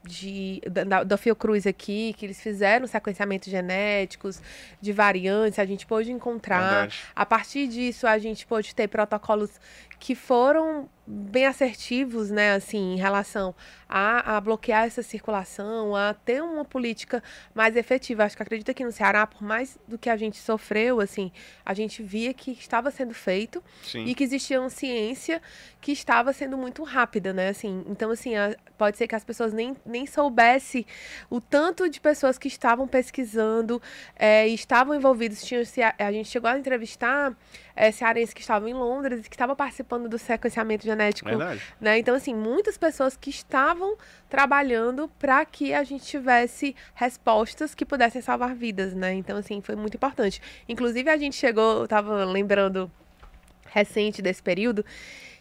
de 0.03 0.63
da, 0.67 1.05
da 1.05 1.17
Fiocruz 1.19 1.67
aqui, 1.67 2.15
que 2.17 2.25
eles 2.25 2.41
fizeram 2.41 2.87
sequenciamentos 2.87 3.51
genéticos 3.51 4.41
de 4.81 4.91
variantes, 4.91 5.59
a 5.59 5.67
gente 5.67 5.85
pôde 5.85 6.11
encontrar. 6.11 6.61
Verdade. 6.63 7.01
A 7.15 7.27
partir 7.27 7.69
disso, 7.69 8.07
a 8.07 8.17
gente 8.17 8.47
pôde 8.47 8.75
ter 8.75 8.89
protocolos 8.89 9.51
que 10.05 10.15
foram 10.15 10.87
bem 11.07 11.47
assertivos, 11.47 12.31
né, 12.31 12.53
assim, 12.53 12.95
em 12.95 12.97
relação 12.97 13.55
a, 13.89 14.37
a 14.37 14.41
bloquear 14.41 14.85
essa 14.85 15.03
circulação, 15.03 15.97
a 15.97 16.13
ter 16.13 16.43
uma 16.43 16.65
política 16.65 17.23
mais 17.55 17.75
efetiva. 17.75 18.25
Acho 18.25 18.37
que 18.37 18.43
acredita 18.43 18.75
que 18.75 18.85
no 18.85 18.93
Ceará, 18.93 19.27
por 19.27 19.43
mais 19.43 19.79
do 19.89 19.97
que 19.99 20.11
a 20.11 20.17
gente 20.17 20.37
sofreu, 20.37 21.01
assim, 21.01 21.33
a 21.65 21.73
gente 21.73 22.03
via 22.03 22.35
que 22.35 22.51
estava 22.53 22.91
sendo 22.91 23.15
feito 23.15 23.63
Sim. 23.83 24.05
e 24.05 24.15
que 24.15 24.25
existia 24.25 24.61
uma 24.61 24.69
ciência 24.69 25.41
que 25.81 25.93
estava 25.93 26.35
sendo 26.35 26.57
muito 26.59 26.83
rápida, 26.83 27.33
né? 27.33 27.49
Assim, 27.49 27.83
então, 27.87 28.11
assim, 28.11 28.35
a- 28.35 28.57
pode 28.77 28.99
ser 28.99 29.07
que 29.07 29.15
as 29.15 29.25
pessoas 29.25 29.53
nem, 29.55 29.75
nem 29.87 30.07
soubessem 30.07 30.85
o 31.31 31.41
tanto 31.41 31.89
de 31.89 31.99
pessoas 32.01 32.37
que 32.37 32.49
estavam 32.49 32.87
pesquisando 32.89 33.81
é, 34.17 34.49
e 34.49 34.55
estavam 34.55 34.95
envolvidos. 34.95 35.43
Tinha, 35.43 35.63
a 35.99 36.13
gente 36.13 36.29
chegou 36.29 36.51
a 36.51 36.59
entrevistar 36.59 37.35
é, 37.77 37.91
cearenses 37.91 38.33
que 38.33 38.41
estavam 38.41 38.69
em 38.69 38.75
Londres 38.75 39.27
e 39.27 39.29
que 39.29 39.35
estavam 39.35 39.57
participando 39.57 40.09
do 40.09 40.19
sequenciamento 40.19 40.85
genético 40.85 41.29
Verdade. 41.29 41.63
né? 41.81 41.99
Então, 41.99 42.15
assim, 42.15 42.35
muitas 42.35 42.79
pessoas 42.79 43.17
que 43.17 43.31
estavam 43.31 43.97
trabalhando 44.29 45.09
para 45.19 45.45
que 45.45 45.75
a 45.75 45.83
gente 45.83 46.05
tivesse 46.05 46.75
respostas 46.95 47.75
que 47.75 47.85
pudessem 47.85 48.23
salvar 48.23 48.55
vidas, 48.55 48.95
né? 48.95 49.13
Então, 49.15 49.37
assim, 49.37 49.61
foi 49.61 49.77
muito 49.77 49.97
importante. 49.97 50.41
Inclusive, 50.69 51.11
a 51.11 51.17
gente 51.17 51.37
chegou, 51.37 51.81
eu 51.81 51.89
tava 51.89 52.25
lembrando 52.25 52.91
recente 53.67 54.23
desse 54.23 54.43
período, 54.43 54.85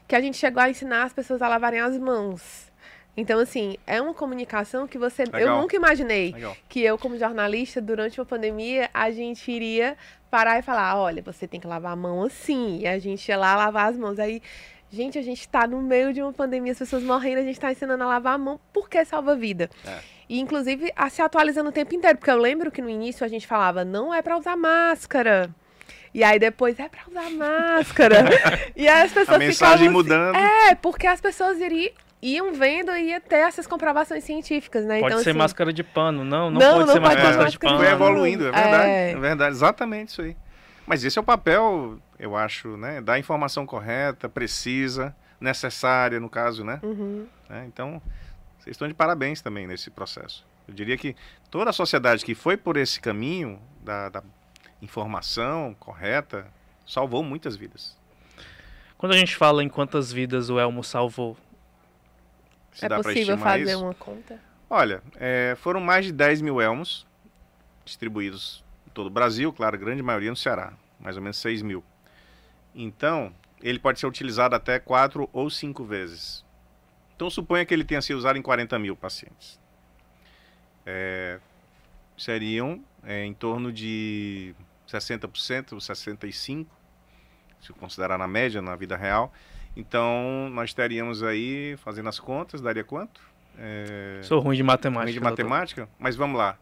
que 0.08 0.16
a 0.16 0.22
gente 0.22 0.38
chegou 0.38 0.62
a 0.62 0.70
ensinar 0.70 1.04
as 1.04 1.14
pessoas 1.14 1.42
a 1.42 1.48
lavarem 1.48 1.80
as 1.80 1.98
mãos. 1.98 2.72
Então, 3.16 3.40
assim, 3.40 3.78
é 3.86 4.02
uma 4.02 4.14
comunicação 4.14 4.88
que 4.88 4.98
você. 4.98 5.24
Eu 5.24 5.32
Legal. 5.32 5.62
nunca 5.62 5.76
imaginei 5.76 6.32
Legal. 6.32 6.58
que 6.68 6.82
eu, 6.82 6.98
como 6.98 7.18
jornalista, 7.18 7.80
durante 7.80 8.20
uma 8.20 8.26
pandemia, 8.26 8.90
a 8.94 9.12
gente 9.12 9.52
iria 9.52 9.96
parar 10.32 10.58
e 10.58 10.64
falar: 10.64 10.98
olha, 10.98 11.22
você 11.22 11.48
tem 11.48 11.60
que 11.60 11.68
lavar 11.68 11.94
a 11.94 11.96
mão 11.96 12.24
assim. 12.24 12.80
E 12.80 12.88
a 12.88 12.98
gente 12.98 13.28
ia 13.30 13.38
lá 13.38 13.56
lavar 13.56 13.90
as 13.90 13.98
mãos. 13.98 14.18
Aí, 14.18 14.42
gente, 14.92 15.20
a 15.20 15.22
gente 15.22 15.48
tá 15.48 15.68
no 15.68 15.80
meio 15.80 16.12
de 16.12 16.24
uma 16.24 16.34
pandemia, 16.34 16.72
as 16.72 16.80
pessoas 16.80 17.04
morrendo, 17.04 17.40
a 17.40 17.44
gente 17.44 17.60
tá 17.60 17.72
ensinando 17.72 18.04
a 18.04 18.08
lavar 18.08 18.34
a 18.34 18.38
mão 18.38 18.60
porque 18.74 19.06
salva 19.06 19.36
vida. 19.36 19.70
É. 19.86 20.00
E, 20.28 20.40
inclusive, 20.40 20.92
a 20.96 21.08
se 21.10 21.22
atualizando 21.22 21.70
o 21.70 21.74
tempo 21.74 21.94
inteiro. 21.94 22.18
Porque 22.18 22.32
eu 22.32 22.38
lembro 22.38 22.72
que 22.72 22.82
no 22.82 22.90
início 22.90 23.24
a 23.24 23.28
gente 23.28 23.46
falava: 23.46 23.86
não 23.86 24.12
é 24.12 24.24
pra 24.24 24.38
usar 24.38 24.58
máscara. 24.58 25.54
E 26.14 26.24
aí 26.24 26.38
depois 26.38 26.80
é 26.80 26.88
pra 26.88 27.02
usar 27.10 27.30
máscara. 27.32 28.18
e 28.76 28.88
aí 28.88 29.02
as 29.02 29.12
pessoas 29.12 29.36
A 29.36 29.40
mensagem 29.40 29.88
assim, 29.88 29.94
mudando. 29.94 30.36
É, 30.36 30.76
porque 30.76 31.08
as 31.08 31.20
pessoas 31.20 31.60
iriam, 31.60 31.92
iam 32.24 32.54
vendo 32.54 32.92
e 32.92 33.10
ia 33.10 33.20
ter 33.20 33.36
essas 33.36 33.68
comprovações 33.68 34.24
científicas, 34.24 34.86
né? 34.86 35.00
Pode 35.00 35.14
então, 35.14 35.24
ser 35.24 35.32
assim, 35.32 35.40
máscara 35.40 35.74
de 35.74 35.84
pano. 35.84 36.24
Não, 36.24 36.50
não, 36.50 36.60
Não, 36.60 36.74
pode 36.74 36.88
não 36.88 36.94
ser 36.94 37.00
mais 37.02 37.16
pode 37.16 37.22
ser 37.22 37.28
máscara 37.28 37.34
de 37.34 37.38
máscara 37.38 37.50
de 37.52 37.60
pano. 37.60 37.78
Foi 37.78 37.88
evoluindo, 37.88 38.48
é 38.48 38.52
verdade. 38.52 38.90
É. 38.90 39.12
É. 39.12 39.16
verdade, 39.18 39.52
exatamente 39.52 40.10
isso 40.10 40.22
aí. 40.22 40.38
Mas 40.88 41.04
esse 41.04 41.18
é 41.18 41.22
o 41.22 41.24
papel, 41.24 42.00
eu 42.18 42.36
acho, 42.36 42.78
né? 42.78 43.02
Da 43.02 43.20
informação 43.20 43.66
correta, 43.66 44.30
precisa, 44.30 45.16
necessária, 45.40 46.20
no 46.20 46.30
caso, 46.30 46.64
né? 46.64 46.80
Uhum. 46.82 47.28
né? 47.50 47.66
Então, 47.68 48.02
vocês 48.58 48.74
estão 48.74 48.88
de 48.88 48.94
parabéns 48.94 49.42
também 49.42 49.68
nesse 49.68 49.90
processo. 49.90 50.46
Eu 50.68 50.74
diria 50.74 50.98
que 50.98 51.16
toda 51.52 51.70
a 51.70 51.74
sociedade 51.74 52.24
que 52.24 52.34
foi 52.34 52.56
por 52.56 52.78
esse 52.78 53.02
caminho 53.02 53.60
da, 53.82 54.08
da 54.08 54.24
informação 54.82 55.76
correta 55.80 56.48
salvou 56.86 57.24
muitas 57.24 57.56
vidas. 57.56 57.98
Quando 58.98 59.12
a 59.12 59.18
gente 59.18 59.36
fala 59.36 59.62
em 59.62 59.68
quantas 59.68 60.14
vidas 60.14 60.50
o 60.50 60.58
Elmo 60.58 60.82
salvou, 60.82 61.38
Se 62.74 62.86
É 62.86 62.90
dá 62.90 62.98
possível 62.98 63.38
fazer 63.38 63.72
isso. 63.72 63.84
uma 63.84 63.94
conta? 63.94 64.40
Olha, 64.70 65.02
é, 65.16 65.56
foram 65.60 65.80
mais 65.80 66.06
de 66.06 66.12
10 66.12 66.42
mil 66.42 66.60
elmos 66.60 67.06
distribuídos 67.86 68.64
em 68.88 68.90
todo 68.92 69.08
o 69.08 69.10
Brasil, 69.10 69.52
claro, 69.54 69.76
a 69.76 69.80
grande 69.80 70.02
maioria 70.02 70.30
no 70.30 70.36
Ceará, 70.36 70.74
mais 71.00 71.16
ou 71.16 71.22
menos 71.22 71.38
6 71.38 71.62
mil. 71.62 71.84
Então, 72.74 73.34
ele 73.62 73.78
pode 73.80 74.00
ser 74.00 74.08
utilizado 74.08 74.56
até 74.56 74.80
quatro 74.80 75.30
ou 75.32 75.50
cinco 75.50 75.84
vezes. 75.84 76.44
Então, 77.16 77.30
suponha 77.30 77.66
que 77.66 77.74
ele 77.74 77.84
tenha 77.84 78.02
sido 78.02 78.18
usado 78.18 78.38
em 78.38 78.42
40 78.42 78.80
mil 78.80 78.96
pacientes. 78.96 79.60
É, 80.86 81.40
seriam 82.18 82.84
é, 83.04 83.24
em 83.26 83.34
torno 83.34 83.72
de 83.72 84.56
60%, 84.88 85.76
65%, 85.78 86.66
se 87.62 87.72
considerar 87.74 88.18
na 88.18 88.28
média, 88.28 88.62
na 88.62 88.76
vida 88.76 88.98
real. 88.98 89.32
Então, 89.76 90.50
nós 90.52 90.74
teríamos 90.74 91.24
aí, 91.24 91.76
fazendo 91.78 92.10
as 92.10 92.20
contas, 92.20 92.62
daria 92.62 92.84
quanto? 92.84 93.22
É... 93.58 94.20
Sou 94.24 94.40
ruim 94.40 94.56
de 94.56 94.64
matemática. 94.64 95.06
Ruim 95.06 95.14
de 95.14 95.20
matemática? 95.20 95.82
Doutor. 95.82 95.96
Mas 96.00 96.16
vamos 96.16 96.38
lá. 96.38 96.58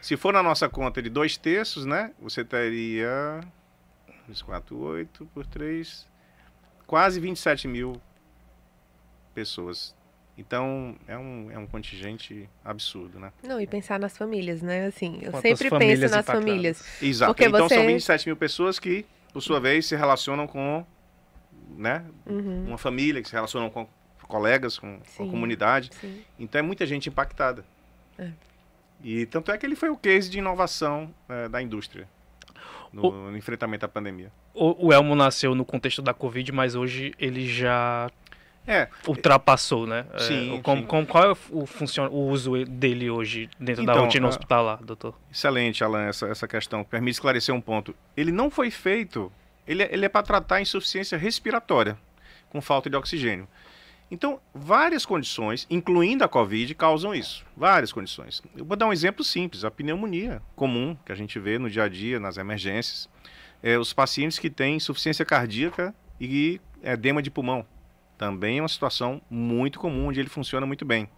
Se 0.00 0.16
for 0.16 0.32
na 0.32 0.42
nossa 0.42 0.68
conta 0.68 1.00
de 1.00 1.08
dois 1.08 1.36
terços, 1.36 1.86
né? 1.86 2.12
Você 2.20 2.44
teria 2.44 3.40
248 4.26 5.26
por 5.32 5.46
3, 5.46 6.08
quase 6.86 7.20
27 7.20 7.68
mil 7.68 8.00
pessoas. 9.34 9.94
Então, 10.36 10.96
é 11.06 11.16
um, 11.16 11.50
é 11.50 11.58
um 11.58 11.66
contingente 11.66 12.48
absurdo, 12.64 13.20
né? 13.20 13.32
Não, 13.44 13.60
e 13.60 13.66
pensar 13.66 13.98
nas 14.00 14.16
famílias, 14.16 14.62
né? 14.62 14.86
Assim, 14.86 15.20
eu 15.22 15.30
Quantas 15.30 15.58
sempre 15.58 15.70
penso 15.78 16.02
nas 16.02 16.12
impactadas? 16.12 16.44
famílias. 16.44 17.02
Exato. 17.02 17.32
Porque 17.32 17.44
então, 17.44 17.68
você... 17.68 17.74
são 17.74 17.86
27 17.86 18.28
mil 18.28 18.36
pessoas 18.36 18.78
que, 18.78 19.04
por 19.32 19.40
sua 19.40 19.60
vez, 19.60 19.86
se 19.86 19.94
relacionam 19.94 20.46
com 20.46 20.84
né? 21.76 22.04
Uhum. 22.26 22.66
uma 22.68 22.78
família, 22.78 23.22
que 23.22 23.28
se 23.28 23.34
relacionam 23.34 23.70
com 23.70 23.86
colegas, 24.28 24.78
com, 24.78 25.00
com 25.16 25.24
a 25.24 25.30
comunidade. 25.30 25.90
Sim. 26.00 26.22
Então, 26.38 26.58
é 26.58 26.62
muita 26.62 26.86
gente 26.86 27.08
impactada. 27.08 27.64
É. 28.18 28.30
E 29.04 29.26
tanto 29.26 29.50
é 29.50 29.58
que 29.58 29.66
ele 29.66 29.76
foi 29.76 29.90
o 29.90 29.96
case 29.96 30.30
de 30.30 30.38
inovação 30.38 31.12
é, 31.28 31.48
da 31.48 31.60
indústria 31.60 32.08
no, 32.92 33.08
o, 33.08 33.30
no, 33.30 33.36
enfrentamento 33.36 33.84
à 33.84 33.88
pandemia. 33.88 34.30
O, 34.54 34.86
o, 34.86 34.92
Elmo 34.92 35.14
nasceu 35.14 35.54
no 35.54 35.64
contexto 35.64 36.02
da 36.02 36.14
Covid, 36.14 36.52
mas 36.52 36.74
hoje 36.74 37.12
ele 37.18 37.48
já 37.48 38.08
é, 38.66 38.88
ultrapassou, 39.08 39.86
né? 39.86 40.06
É, 40.12 40.18
sim, 40.20 40.56
é, 40.56 40.60
como, 40.60 40.86
qual 41.06 41.24
é 41.24 41.32
o, 41.50 41.66
funcion, 41.66 42.08
o 42.10 42.28
uso 42.28 42.64
dele 42.64 43.10
hoje 43.10 43.48
dentro 43.58 43.82
então, 43.82 43.94
da 43.94 44.00
rotina 44.00 44.28
hospitalar, 44.28 44.82
doutor? 44.82 45.14
Excelente, 45.32 45.82
Alan, 45.82 46.04
essa, 46.04 46.28
essa 46.28 46.46
questão. 46.46 46.84
Permite 46.84 47.14
esclarecer 47.14 47.54
um 47.54 47.60
ponto. 47.60 47.94
Ele 48.16 48.30
não 48.30 48.50
foi 48.50 48.70
feito, 48.70 49.32
ele, 49.66 49.82
ele 49.84 50.04
é 50.04 50.08
para 50.08 50.22
tratar 50.22 50.60
insuficiência 50.60 51.16
respiratória 51.16 51.98
com 52.50 52.60
falta 52.60 52.90
de 52.90 52.96
oxigênio. 52.96 53.48
Então, 54.10 54.38
várias 54.54 55.06
condições, 55.06 55.66
incluindo 55.70 56.22
a 56.22 56.28
Covid, 56.28 56.74
causam 56.74 57.14
isso. 57.14 57.46
Várias 57.56 57.90
condições. 57.92 58.42
Eu 58.54 58.64
vou 58.64 58.76
dar 58.76 58.86
um 58.86 58.92
exemplo 58.92 59.24
simples: 59.24 59.64
a 59.64 59.70
pneumonia 59.70 60.42
comum 60.54 60.94
que 61.06 61.12
a 61.12 61.14
gente 61.14 61.38
vê 61.38 61.58
no 61.58 61.70
dia 61.70 61.84
a 61.84 61.88
dia, 61.88 62.20
nas 62.20 62.36
emergências. 62.36 63.08
É, 63.62 63.78
os 63.78 63.92
pacientes 63.92 64.38
que 64.38 64.50
têm 64.50 64.76
insuficiência 64.76 65.24
cardíaca 65.24 65.94
e 66.20 66.60
edema 66.82 67.22
de 67.22 67.30
pulmão. 67.30 67.64
Também 68.18 68.58
é 68.58 68.62
uma 68.62 68.68
situação 68.68 69.22
muito 69.30 69.78
comum, 69.78 70.08
onde 70.08 70.20
ele 70.20 70.28
funciona 70.28 70.66
muito 70.66 70.84
bem. 70.84 71.08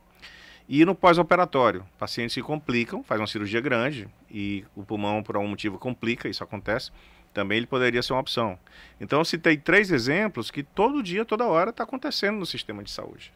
E 0.68 0.84
no 0.84 0.94
pós-operatório, 0.94 1.84
pacientes 1.98 2.34
que 2.34 2.42
complicam, 2.42 3.02
faz 3.02 3.20
uma 3.20 3.26
cirurgia 3.26 3.60
grande 3.60 4.08
e 4.30 4.64
o 4.74 4.84
pulmão 4.84 5.22
por 5.22 5.36
algum 5.36 5.48
motivo 5.48 5.78
complica, 5.78 6.28
isso 6.28 6.44
acontece 6.44 6.90
também 7.34 7.58
ele 7.58 7.66
poderia 7.66 8.00
ser 8.02 8.12
uma 8.12 8.20
opção. 8.20 8.58
Então 9.00 9.18
eu 9.18 9.24
citei 9.24 9.56
três 9.56 9.90
exemplos 9.90 10.50
que 10.50 10.62
todo 10.62 11.02
dia, 11.02 11.24
toda 11.24 11.44
hora 11.44 11.70
está 11.70 11.82
acontecendo 11.82 12.38
no 12.38 12.46
sistema 12.46 12.82
de 12.82 12.90
saúde. 12.90 13.32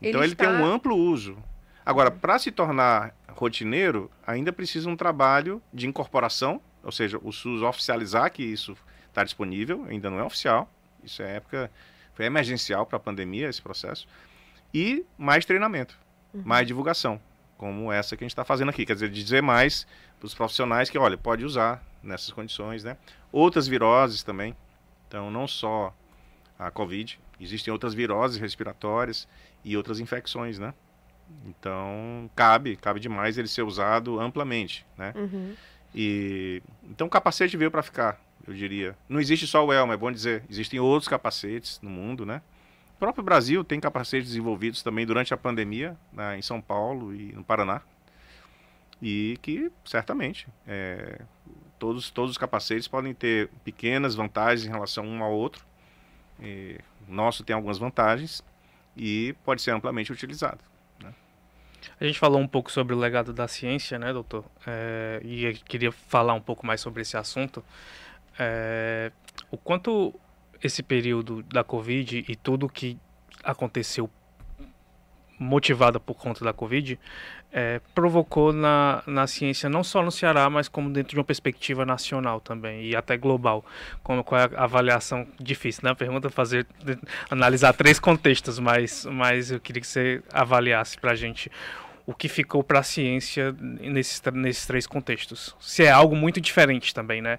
Então 0.00 0.20
ele, 0.20 0.26
ele 0.26 0.32
está... 0.34 0.44
tem 0.44 0.54
um 0.54 0.64
amplo 0.64 0.94
uso. 0.94 1.36
Agora, 1.84 2.10
para 2.10 2.38
se 2.38 2.52
tornar 2.52 3.14
rotineiro, 3.28 4.10
ainda 4.26 4.52
precisa 4.52 4.88
um 4.88 4.96
trabalho 4.96 5.60
de 5.72 5.86
incorporação, 5.86 6.60
ou 6.82 6.92
seja, 6.92 7.18
o 7.22 7.32
SUS 7.32 7.62
oficializar 7.62 8.30
que 8.30 8.42
isso 8.42 8.76
está 9.08 9.24
disponível, 9.24 9.84
ainda 9.88 10.10
não 10.10 10.18
é 10.18 10.22
oficial. 10.22 10.70
Isso 11.02 11.22
é 11.22 11.36
época, 11.36 11.70
foi 12.14 12.26
emergencial 12.26 12.86
para 12.86 12.96
a 12.96 13.00
pandemia 13.00 13.48
esse 13.48 13.60
processo. 13.60 14.06
E 14.72 15.04
mais 15.16 15.44
treinamento, 15.44 15.98
uhum. 16.32 16.42
mais 16.44 16.66
divulgação, 16.66 17.20
como 17.56 17.92
essa 17.92 18.16
que 18.16 18.24
a 18.24 18.26
gente 18.26 18.32
está 18.32 18.44
fazendo 18.44 18.70
aqui. 18.70 18.84
Quer 18.84 18.94
dizer, 18.94 19.10
dizer 19.10 19.42
mais 19.42 19.86
para 20.18 20.26
os 20.26 20.34
profissionais 20.34 20.90
que, 20.90 20.98
olha, 20.98 21.16
pode 21.16 21.44
usar 21.44 21.82
nessas 22.04 22.30
condições, 22.30 22.84
né? 22.84 22.96
Outras 23.32 23.66
viroses 23.66 24.22
também. 24.22 24.56
Então, 25.08 25.30
não 25.30 25.46
só 25.46 25.94
a 26.58 26.70
Covid, 26.70 27.18
existem 27.40 27.72
outras 27.72 27.94
viroses 27.94 28.40
respiratórias 28.40 29.28
e 29.64 29.76
outras 29.76 30.00
infecções, 30.00 30.58
né? 30.58 30.74
Então, 31.46 32.30
cabe, 32.36 32.76
cabe 32.76 33.00
demais 33.00 33.38
ele 33.38 33.48
ser 33.48 33.62
usado 33.62 34.20
amplamente, 34.20 34.86
né? 34.96 35.12
Uhum. 35.16 35.54
E 35.94 36.62
então 36.84 37.06
o 37.06 37.10
capacete 37.10 37.56
veio 37.56 37.70
para 37.70 37.82
ficar, 37.82 38.20
eu 38.46 38.52
diria. 38.52 38.96
Não 39.08 39.20
existe 39.20 39.46
só 39.46 39.64
o 39.64 39.72
Elma, 39.72 39.94
é 39.94 39.96
bom 39.96 40.10
dizer. 40.10 40.42
Existem 40.50 40.80
outros 40.80 41.08
capacetes 41.08 41.80
no 41.80 41.88
mundo, 41.88 42.26
né? 42.26 42.42
O 42.96 42.98
próprio 42.98 43.24
Brasil 43.24 43.64
tem 43.64 43.80
capacetes 43.80 44.28
desenvolvidos 44.28 44.82
também 44.82 45.04
durante 45.04 45.34
a 45.34 45.36
pandemia, 45.36 45.96
né, 46.12 46.38
em 46.38 46.42
São 46.42 46.60
Paulo 46.60 47.14
e 47.14 47.32
no 47.32 47.42
Paraná. 47.42 47.82
E 49.02 49.38
que 49.42 49.70
certamente 49.84 50.46
é, 50.66 51.20
Todos, 51.84 52.08
todos 52.08 52.30
os 52.30 52.38
capacetes 52.38 52.88
podem 52.88 53.12
ter 53.12 53.50
pequenas 53.62 54.14
vantagens 54.14 54.66
em 54.66 54.70
relação 54.70 55.06
um 55.06 55.22
ao 55.22 55.30
outro. 55.30 55.62
E 56.40 56.80
o 57.06 57.12
nosso 57.12 57.44
tem 57.44 57.54
algumas 57.54 57.76
vantagens 57.76 58.42
e 58.96 59.34
pode 59.44 59.60
ser 59.60 59.72
amplamente 59.72 60.10
utilizado. 60.10 60.60
Né? 61.02 61.12
A 62.00 62.06
gente 62.06 62.18
falou 62.18 62.40
um 62.40 62.48
pouco 62.48 62.72
sobre 62.72 62.94
o 62.94 62.98
legado 62.98 63.34
da 63.34 63.46
ciência, 63.46 63.98
né, 63.98 64.14
doutor? 64.14 64.46
É, 64.66 65.20
e 65.22 65.44
eu 65.44 65.52
queria 65.52 65.92
falar 65.92 66.32
um 66.32 66.40
pouco 66.40 66.66
mais 66.66 66.80
sobre 66.80 67.02
esse 67.02 67.18
assunto. 67.18 67.62
É, 68.38 69.12
o 69.50 69.58
quanto 69.58 70.18
esse 70.62 70.82
período 70.82 71.42
da 71.42 71.62
Covid 71.62 72.24
e 72.26 72.34
tudo 72.34 72.66
que 72.66 72.98
aconteceu 73.42 74.08
motivada 75.38 76.00
por 76.00 76.14
conta 76.14 76.42
da 76.46 76.54
Covid, 76.54 76.98
é, 77.56 77.80
provocou 77.94 78.52
na, 78.52 79.00
na 79.06 79.28
ciência, 79.28 79.70
não 79.70 79.84
só 79.84 80.02
no 80.02 80.10
Ceará, 80.10 80.50
mas 80.50 80.66
como 80.66 80.90
dentro 80.90 81.10
de 81.10 81.18
uma 81.18 81.24
perspectiva 81.24 81.86
nacional 81.86 82.40
também, 82.40 82.84
e 82.84 82.96
até 82.96 83.16
global. 83.16 83.64
Como, 84.02 84.24
qual 84.24 84.40
é 84.40 84.50
a 84.56 84.64
avaliação 84.64 85.24
difícil, 85.38 85.82
né? 85.84 85.92
A 85.92 85.94
pergunta 85.94 86.26
é 86.26 86.30
fazer, 86.30 86.66
analisar 87.30 87.72
três 87.72 88.00
contextos, 88.00 88.58
mas, 88.58 89.06
mas 89.06 89.52
eu 89.52 89.60
queria 89.60 89.80
que 89.80 89.86
você 89.86 90.20
avaliasse 90.32 90.98
para 90.98 91.12
a 91.12 91.14
gente 91.14 91.48
o 92.04 92.12
que 92.12 92.28
ficou 92.28 92.64
para 92.64 92.80
a 92.80 92.82
ciência 92.82 93.54
nesses, 93.60 94.20
nesses 94.32 94.66
três 94.66 94.84
contextos. 94.84 95.54
Se 95.60 95.84
é 95.84 95.90
algo 95.92 96.16
muito 96.16 96.40
diferente 96.40 96.92
também, 96.92 97.22
né? 97.22 97.38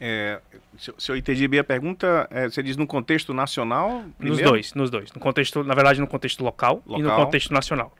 É, 0.00 0.40
se, 0.78 0.94
se, 0.96 1.12
eu 1.12 1.16
entendi 1.16 1.46
bem 1.46 1.60
a 1.60 1.64
pergunta, 1.64 2.26
é, 2.30 2.48
você 2.48 2.62
diz 2.62 2.78
no 2.78 2.86
contexto 2.86 3.34
nacional? 3.34 4.04
Primeiro? 4.16 4.42
Nos 4.42 4.50
dois, 4.50 4.74
nos 4.74 4.90
dois. 4.90 5.12
No 5.12 5.20
contexto, 5.20 5.62
na 5.62 5.74
verdade, 5.74 6.00
no 6.00 6.06
contexto 6.06 6.42
local, 6.42 6.82
local, 6.86 6.98
e 6.98 7.02
no 7.02 7.14
contexto 7.14 7.52
nacional. 7.52 7.92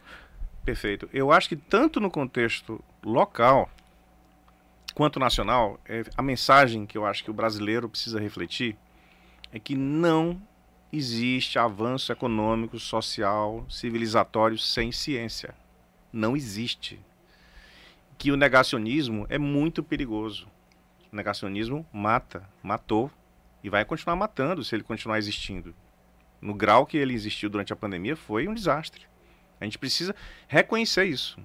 Perfeito. 0.69 1.09
Eu 1.15 1.33
acho 1.33 1.49
que 1.49 1.57
tanto 1.57 1.99
no 1.99 2.11
contexto 2.11 2.85
local 3.03 3.71
quanto 4.93 5.19
nacional, 5.19 5.81
é, 5.89 6.05
a 6.15 6.21
mensagem 6.21 6.85
que 6.85 6.99
eu 6.99 7.07
acho 7.07 7.25
que 7.25 7.31
o 7.31 7.33
brasileiro 7.33 7.89
precisa 7.89 8.21
refletir 8.21 8.77
é 9.51 9.59
que 9.59 9.75
não 9.75 10.39
existe 10.93 11.59
avanço 11.59 12.13
econômico, 12.13 12.79
social, 12.79 13.65
civilizatório 13.67 14.59
sem 14.59 14.93
ciência. 14.93 15.55
Não 16.13 16.37
existe. 16.37 17.01
Que 18.19 18.31
o 18.31 18.37
negacionismo 18.37 19.25
é 19.31 19.39
muito 19.39 19.83
perigoso 19.83 20.47
o 21.11 21.17
negacionismo 21.17 21.87
mata, 21.91 22.47
matou 22.63 23.11
e 23.65 23.71
vai 23.71 23.87
continuar 23.87 24.17
matando 24.17 24.63
se 24.63 24.77
ele 24.77 24.83
continuar 24.83 25.17
existindo. 25.17 25.75
No 26.43 26.53
grau 26.53 26.85
que 26.85 26.99
ele 26.99 27.15
existiu 27.15 27.49
durante 27.49 27.73
a 27.73 27.77
pandemia 27.77 28.15
foi 28.15 28.47
um 28.47 28.53
desastre. 28.53 29.07
A 29.61 29.65
gente 29.65 29.79
precisa 29.79 30.15
reconhecer 30.47 31.05
isso. 31.05 31.39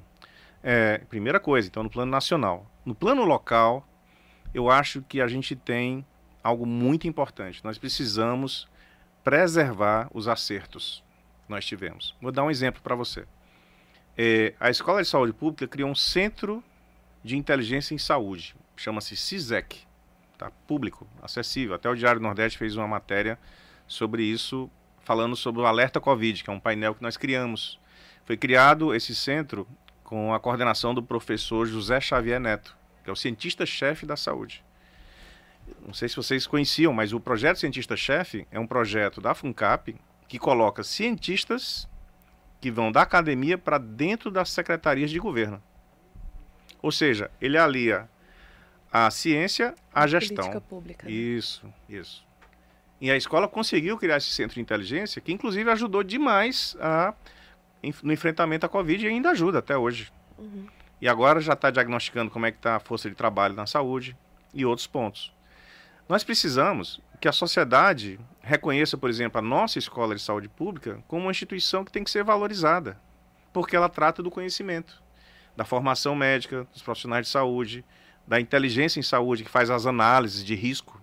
É, 0.61 0.99
primeira 1.09 1.39
coisa, 1.39 1.68
então, 1.68 1.84
no 1.84 1.89
plano 1.89 2.11
nacional. 2.11 2.70
No 2.86 2.95
plano 2.95 3.24
local, 3.24 3.88
eu 4.53 4.70
acho 4.70 5.01
que 5.01 5.22
a 5.22 5.28
gente 5.28 5.55
tem 5.55 6.05
algo 6.43 6.66
muito 6.66 7.07
importante. 7.07 7.64
Nós 7.64 7.78
precisamos 7.78 8.68
preservar 9.24 10.09
os 10.14 10.28
acertos 10.28 11.03
que 11.45 11.51
nós 11.51 11.66
tivemos. 11.66 12.16
Vou 12.22 12.32
dar 12.32 12.43
um 12.43 12.51
exemplo 12.51 12.82
para 12.82 12.95
você. 12.95 13.26
É, 14.18 14.53
a 14.59 14.70
Escola 14.70 15.01
de 15.01 15.07
Saúde 15.07 15.34
Pública 15.34 15.68
criou 15.68 15.89
um 15.89 15.95
centro 15.95 16.64
de 17.24 17.38
inteligência 17.38 17.95
em 17.95 17.97
saúde 17.97 18.55
chama-se 18.76 19.16
CISEC, 19.16 19.80
tá? 20.38 20.51
público, 20.68 21.07
acessível. 21.22 21.76
Até 21.76 21.89
o 21.89 21.95
Diário 21.95 22.22
Nordeste 22.22 22.57
fez 22.57 22.76
uma 22.76 22.88
matéria 22.88 23.39
sobre 23.88 24.24
isso, 24.24 24.70
falando 25.01 25.36
sobre 25.36 25.61
o 25.61 25.66
Alerta 25.66 25.99
Covid, 25.99 26.43
que 26.43 26.49
é 26.49 26.53
um 26.53 26.59
painel 26.59 26.95
que 26.95 27.01
nós 27.01 27.18
criamos. 27.18 27.80
Foi 28.26 28.38
criado 28.38 28.94
esse 28.94 29.14
centro 29.14 29.68
com 30.04 30.34
a 30.34 30.40
coordenação 30.40 30.94
do 30.94 31.04
professor 31.04 31.66
José 31.66 32.00
Xavier 32.00 32.40
Neto, 32.40 32.76
que 33.04 33.10
é 33.10 33.14
o 33.14 33.16
cientista-chefe 33.16 34.06
da 34.06 34.16
saúde. 34.16 34.64
Não 35.86 35.94
sei 35.94 36.10
se 36.10 36.16
vocês 36.16 36.46
conheciam, 36.46 36.94
mas 36.94 37.14
o 37.14 37.20
projeto 37.20 37.60
Cientista-Chefe 37.60 38.48
é 38.52 38.60
um 38.60 38.68
projeto 38.68 39.22
da 39.22 39.34
FUNCAP 39.34 39.96
que 40.28 40.38
coloca 40.40 40.84
cientistas 40.84 41.88
que 42.60 42.72
vão 42.72 42.92
da 42.92 43.02
academia 43.02 43.58
para 43.58 43.78
dentro 43.78 44.32
das 44.32 44.50
secretarias 44.50 45.12
de 45.12 45.20
governo. 45.20 45.62
Ou 46.82 46.92
seja, 46.92 47.30
ele 47.42 47.58
alia 47.58 48.10
a 48.92 49.10
ciência 49.10 49.74
à 49.94 50.06
gestão. 50.06 50.46
Política 50.46 50.62
pública. 50.62 51.08
Né? 51.08 51.14
Isso, 51.14 51.66
isso. 51.90 52.26
E 53.02 53.12
a 53.12 53.18
escola 53.18 53.48
conseguiu 53.48 53.98
criar 53.98 54.18
esse 54.18 54.30
centro 54.30 54.56
de 54.56 54.62
inteligência, 54.62 55.22
que 55.22 55.34
inclusive 55.34 55.70
ajudou 55.72 56.04
demais 56.04 56.76
a, 56.80 57.14
no 58.02 58.14
enfrentamento 58.14 58.66
à 58.66 58.70
Covid 58.70 59.06
e 59.06 59.10
ainda 59.10 59.32
ajuda 59.32 59.60
até 59.60 59.78
hoje. 59.78 60.12
Uhum. 60.38 60.68
E 61.02 61.08
agora 61.08 61.42
já 61.42 61.54
está 61.54 61.70
diagnosticando 61.70 62.32
como 62.32 62.46
é 62.46 62.52
que 62.52 62.58
está 62.58 62.78
a 62.78 62.80
força 62.80 63.10
de 63.10 63.16
trabalho 63.16 63.54
na 63.54 63.66
saúde 63.66 64.16
e 64.54 64.66
outros 64.66 64.88
pontos. 64.88 65.34
Nós 66.08 66.24
precisamos 66.24 67.02
que 67.20 67.28
a 67.28 67.32
sociedade 67.32 68.20
reconheça, 68.42 68.98
por 68.98 69.10
exemplo, 69.10 69.40
a 69.40 69.42
nossa 69.42 69.80
escola 69.80 70.16
de 70.16 70.22
saúde 70.22 70.50
pública 70.50 71.04
como 71.08 71.24
uma 71.24 71.32
instituição 71.32 71.84
que 71.84 71.92
tem 71.92 72.04
que 72.04 72.12
ser 72.12 72.24
valorizada, 72.24 73.00
porque 73.52 73.76
ela 73.76 73.90
trata 73.90 74.22
do 74.22 74.32
conhecimento, 74.32 75.02
da 75.56 75.64
formação 75.64 76.16
médica 76.16 76.68
dos 76.74 76.82
profissionais 76.82 77.26
de 77.26 77.32
saúde, 77.32 77.86
da 78.28 78.40
inteligência 78.40 79.00
em 79.00 79.04
saúde, 79.04 79.44
que 79.44 79.50
faz 79.50 79.70
as 79.70 79.86
análises 79.86 80.44
de 80.44 80.56
risco. 80.56 81.02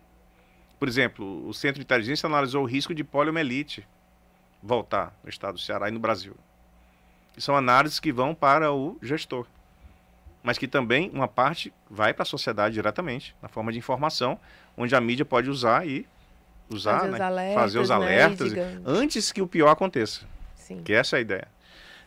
Por 0.79 0.89
exemplo, 0.89 1.47
o 1.47 1.53
Centro 1.53 1.79
de 1.79 1.85
Inteligência 1.85 2.27
analisou 2.27 2.63
o 2.63 2.67
risco 2.67 2.95
de 2.95 3.05
poliomielite 3.05 3.87
voltar 4.63 5.15
no 5.23 5.29
estado 5.29 5.55
do 5.55 5.61
Ceará 5.61 5.89
e 5.89 5.93
no 5.93 6.01
Brasil. 6.01 6.37
São 7.41 7.57
análises 7.57 7.99
que 7.99 8.13
vão 8.13 8.35
para 8.35 8.73
o 8.73 8.99
gestor, 9.03 9.47
mas 10.43 10.59
que 10.59 10.69
também 10.69 11.11
uma 11.13 11.29
parte 11.29 11.73
vai 11.89 12.13
para 12.13 12.23
a 12.23 12.27
sociedade 12.27 12.75
diretamente, 12.75 13.35
na 13.43 13.49
forma 13.49 13.73
de 13.73 13.79
informação, 13.79 14.39
onde 14.77 14.95
a 14.95 15.01
mídia 15.01 15.25
pode 15.25 15.51
usar 15.51 15.87
e 15.87 16.07
usar, 16.71 17.01
fazer, 17.01 17.11
né? 17.11 17.17
os, 17.17 17.21
alertas, 17.21 17.63
fazer 17.63 17.79
os 17.79 17.91
alertas 17.91 18.53
né? 18.53 18.81
antes 18.87 19.33
que 19.33 19.43
o 19.43 19.47
pior 19.47 19.71
aconteça. 19.71 20.23
Sim. 20.55 20.83
Que 20.83 20.93
essa 20.93 21.17
é 21.17 21.19
a 21.19 21.21
ideia. 21.21 21.49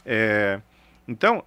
É, 0.05 0.61
então, 1.07 1.43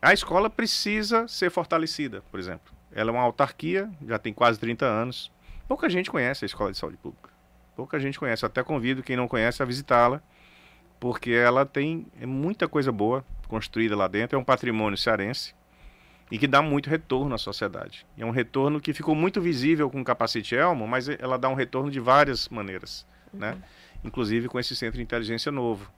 a 0.00 0.12
escola 0.12 0.48
precisa 0.48 1.26
ser 1.26 1.50
fortalecida, 1.50 2.22
por 2.30 2.38
exemplo. 2.38 2.72
Ela 2.92 3.10
é 3.10 3.12
uma 3.12 3.22
autarquia, 3.22 3.90
já 4.06 4.18
tem 4.18 4.32
quase 4.32 4.58
30 4.58 4.86
anos. 4.86 5.30
Pouca 5.68 5.88
gente 5.90 6.10
conhece 6.10 6.44
a 6.44 6.46
Escola 6.46 6.70
de 6.70 6.78
Saúde 6.78 6.96
Pública. 6.96 7.28
Pouca 7.74 7.98
gente 7.98 8.18
conhece. 8.18 8.44
Eu 8.44 8.46
até 8.46 8.62
convido 8.62 9.02
quem 9.02 9.16
não 9.16 9.28
conhece 9.28 9.62
a 9.62 9.66
visitá-la, 9.66 10.22
porque 10.98 11.30
ela 11.30 11.64
tem 11.64 12.06
muita 12.20 12.66
coisa 12.68 12.90
boa 12.90 13.24
construída 13.48 13.96
lá 13.96 14.08
dentro. 14.08 14.36
É 14.36 14.38
um 14.38 14.44
patrimônio 14.44 14.96
cearense 14.96 15.54
e 16.30 16.38
que 16.38 16.46
dá 16.46 16.60
muito 16.60 16.90
retorno 16.90 17.34
à 17.34 17.38
sociedade. 17.38 18.06
é 18.18 18.24
um 18.24 18.30
retorno 18.30 18.80
que 18.80 18.92
ficou 18.92 19.14
muito 19.14 19.40
visível 19.40 19.88
com 19.88 20.00
o 20.00 20.04
capacete 20.04 20.56
Elmo, 20.56 20.86
mas 20.86 21.08
ela 21.08 21.38
dá 21.38 21.48
um 21.48 21.54
retorno 21.54 21.90
de 21.90 22.00
várias 22.00 22.48
maneiras, 22.48 23.06
uhum. 23.32 23.40
né? 23.40 23.58
Inclusive 24.04 24.48
com 24.48 24.58
esse 24.58 24.74
centro 24.74 24.96
de 24.96 25.02
inteligência 25.02 25.52
novo, 25.52 25.90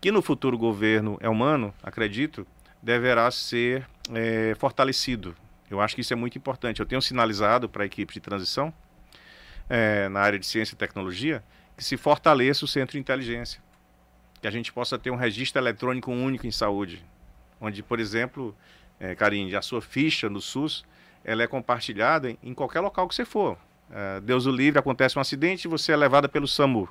que 0.00 0.10
no 0.10 0.22
futuro 0.22 0.56
governo 0.56 1.18
elmano, 1.20 1.74
acredito, 1.82 2.46
deverá 2.82 3.30
ser 3.30 3.86
é, 4.14 4.54
fortalecido. 4.58 5.34
Eu 5.70 5.80
acho 5.80 5.94
que 5.94 6.00
isso 6.00 6.12
é 6.12 6.16
muito 6.16 6.38
importante. 6.38 6.80
Eu 6.80 6.86
tenho 6.86 7.02
sinalizado 7.02 7.68
para 7.68 7.82
a 7.82 7.86
equipe 7.86 8.14
de 8.14 8.20
transição 8.20 8.72
é, 9.68 10.08
na 10.08 10.20
área 10.20 10.38
de 10.38 10.46
ciência 10.46 10.74
e 10.74 10.76
tecnologia 10.76 11.42
que 11.76 11.84
se 11.84 11.96
fortaleça 11.96 12.64
o 12.64 12.68
centro 12.68 12.92
de 12.92 12.98
inteligência, 12.98 13.60
que 14.40 14.46
a 14.46 14.50
gente 14.50 14.72
possa 14.72 14.98
ter 14.98 15.10
um 15.10 15.16
registro 15.16 15.60
eletrônico 15.60 16.10
único 16.10 16.46
em 16.46 16.50
saúde, 16.50 17.04
onde, 17.60 17.82
por 17.82 17.98
exemplo, 17.98 18.54
é, 19.00 19.14
Karine, 19.14 19.54
a 19.54 19.62
sua 19.62 19.80
ficha 19.80 20.28
no 20.28 20.40
SUS, 20.40 20.84
ela 21.24 21.42
é 21.42 21.46
compartilhada 21.46 22.30
em, 22.30 22.38
em 22.42 22.54
qualquer 22.54 22.80
local 22.80 23.08
que 23.08 23.14
você 23.14 23.24
for. 23.24 23.58
É, 23.90 24.20
Deus 24.20 24.46
o 24.46 24.50
livre, 24.50 24.78
acontece 24.78 25.18
um 25.18 25.20
acidente 25.20 25.66
e 25.66 25.68
você 25.68 25.92
é 25.92 25.96
levada 25.96 26.28
pelo 26.28 26.46
SAMU. 26.46 26.88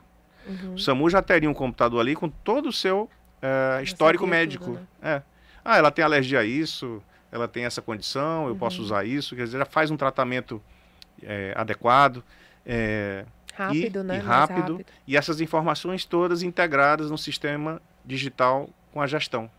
Uhum. 0.47 0.73
O 0.75 0.79
SAMU 0.79 1.09
já 1.09 1.21
teria 1.21 1.49
um 1.49 1.53
computador 1.53 1.99
ali 1.99 2.15
com 2.15 2.29
todo 2.29 2.69
o 2.69 2.73
seu 2.73 3.09
é, 3.41 3.81
histórico 3.83 4.25
médico. 4.25 4.65
Tudo, 4.65 4.79
né? 5.01 5.15
é. 5.17 5.21
Ah, 5.63 5.77
ela 5.77 5.89
tem 5.89 6.05
alergia 6.05 6.39
a 6.39 6.45
isso, 6.45 7.01
ela 7.31 7.47
tem 7.47 7.65
essa 7.65 7.81
condição, 7.81 8.45
eu 8.45 8.53
uhum. 8.53 8.57
posso 8.57 8.81
usar 8.81 9.03
isso, 9.03 9.35
quer 9.35 9.45
dizer, 9.45 9.57
já 9.57 9.65
faz 9.65 9.89
um 9.89 9.97
tratamento 9.97 10.61
adequado. 11.55 12.23
Rápido, 13.56 13.99
e, 13.99 14.03
né? 14.03 14.18
E 14.18 14.20
rápido, 14.20 14.74
rápido. 14.74 14.86
E 15.08 15.18
essas 15.18 15.41
informações 15.41 16.06
todas 16.06 16.43
integradas 16.43 17.10
no 17.10 17.18
sistema 17.18 17.82
digital 18.03 18.70
com 18.91 19.01
a 19.01 19.08
gestão, 19.08 19.49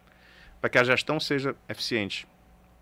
para 0.61 0.71
que 0.71 0.79
a 0.79 0.85
gestão 0.85 1.19
seja 1.19 1.55
eficiente 1.69 2.27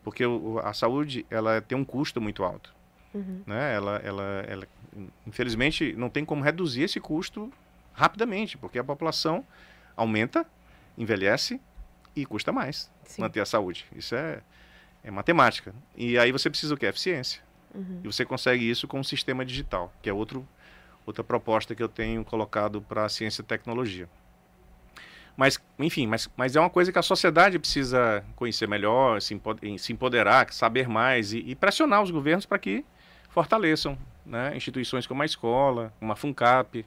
porque 0.04 0.24
o, 0.24 0.60
a 0.62 0.72
saúde 0.74 1.26
ela 1.30 1.60
tem 1.62 1.76
um 1.76 1.84
custo 1.84 2.20
muito 2.20 2.44
alto. 2.44 2.72
Uhum. 3.14 3.42
Né? 3.46 3.74
Ela, 3.74 3.96
ela, 4.04 4.44
ela, 4.46 4.68
infelizmente, 5.26 5.94
não 5.96 6.10
tem 6.10 6.24
como 6.24 6.44
reduzir 6.44 6.82
esse 6.82 7.00
custo 7.00 7.50
rapidamente, 7.94 8.58
porque 8.58 8.78
a 8.78 8.84
população 8.84 9.44
aumenta, 9.96 10.46
envelhece 10.98 11.60
e 12.14 12.26
custa 12.26 12.52
mais 12.52 12.90
Sim. 13.04 13.22
manter 13.22 13.40
a 13.40 13.46
saúde. 13.46 13.86
Isso 13.96 14.14
é, 14.14 14.40
é 15.02 15.10
matemática. 15.10 15.74
E 15.96 16.18
aí 16.18 16.30
você 16.30 16.50
precisa 16.50 16.74
o 16.74 16.76
quê? 16.76 16.86
Eficiência. 16.86 17.42
Uhum. 17.74 18.00
E 18.04 18.06
você 18.06 18.24
consegue 18.24 18.68
isso 18.68 18.86
com 18.86 19.00
um 19.00 19.04
sistema 19.04 19.44
digital, 19.44 19.92
que 20.02 20.10
é 20.10 20.12
outro, 20.12 20.46
outra 21.06 21.22
proposta 21.22 21.74
que 21.74 21.82
eu 21.82 21.88
tenho 21.88 22.24
colocado 22.24 22.80
para 22.80 23.04
a 23.04 23.08
ciência 23.08 23.42
e 23.42 23.44
tecnologia. 23.44 24.08
Mas, 25.36 25.58
enfim, 25.78 26.06
mas, 26.06 26.30
mas 26.36 26.54
é 26.54 26.60
uma 26.60 26.70
coisa 26.70 26.92
que 26.92 26.98
a 26.98 27.02
sociedade 27.02 27.58
precisa 27.58 28.24
conhecer 28.36 28.68
melhor, 28.68 29.20
se, 29.20 29.34
empoderar, 29.92 30.52
saber 30.52 30.88
mais 30.88 31.32
e, 31.32 31.38
e 31.38 31.54
pressionar 31.54 32.02
os 32.02 32.10
governos 32.10 32.46
para 32.46 32.58
que 32.58 32.84
fortaleçam 33.30 33.98
né, 34.24 34.56
instituições 34.56 35.06
como 35.06 35.22
a 35.22 35.26
escola, 35.26 35.92
como 35.98 36.12
a 36.12 36.16
FUNCAP 36.16 36.86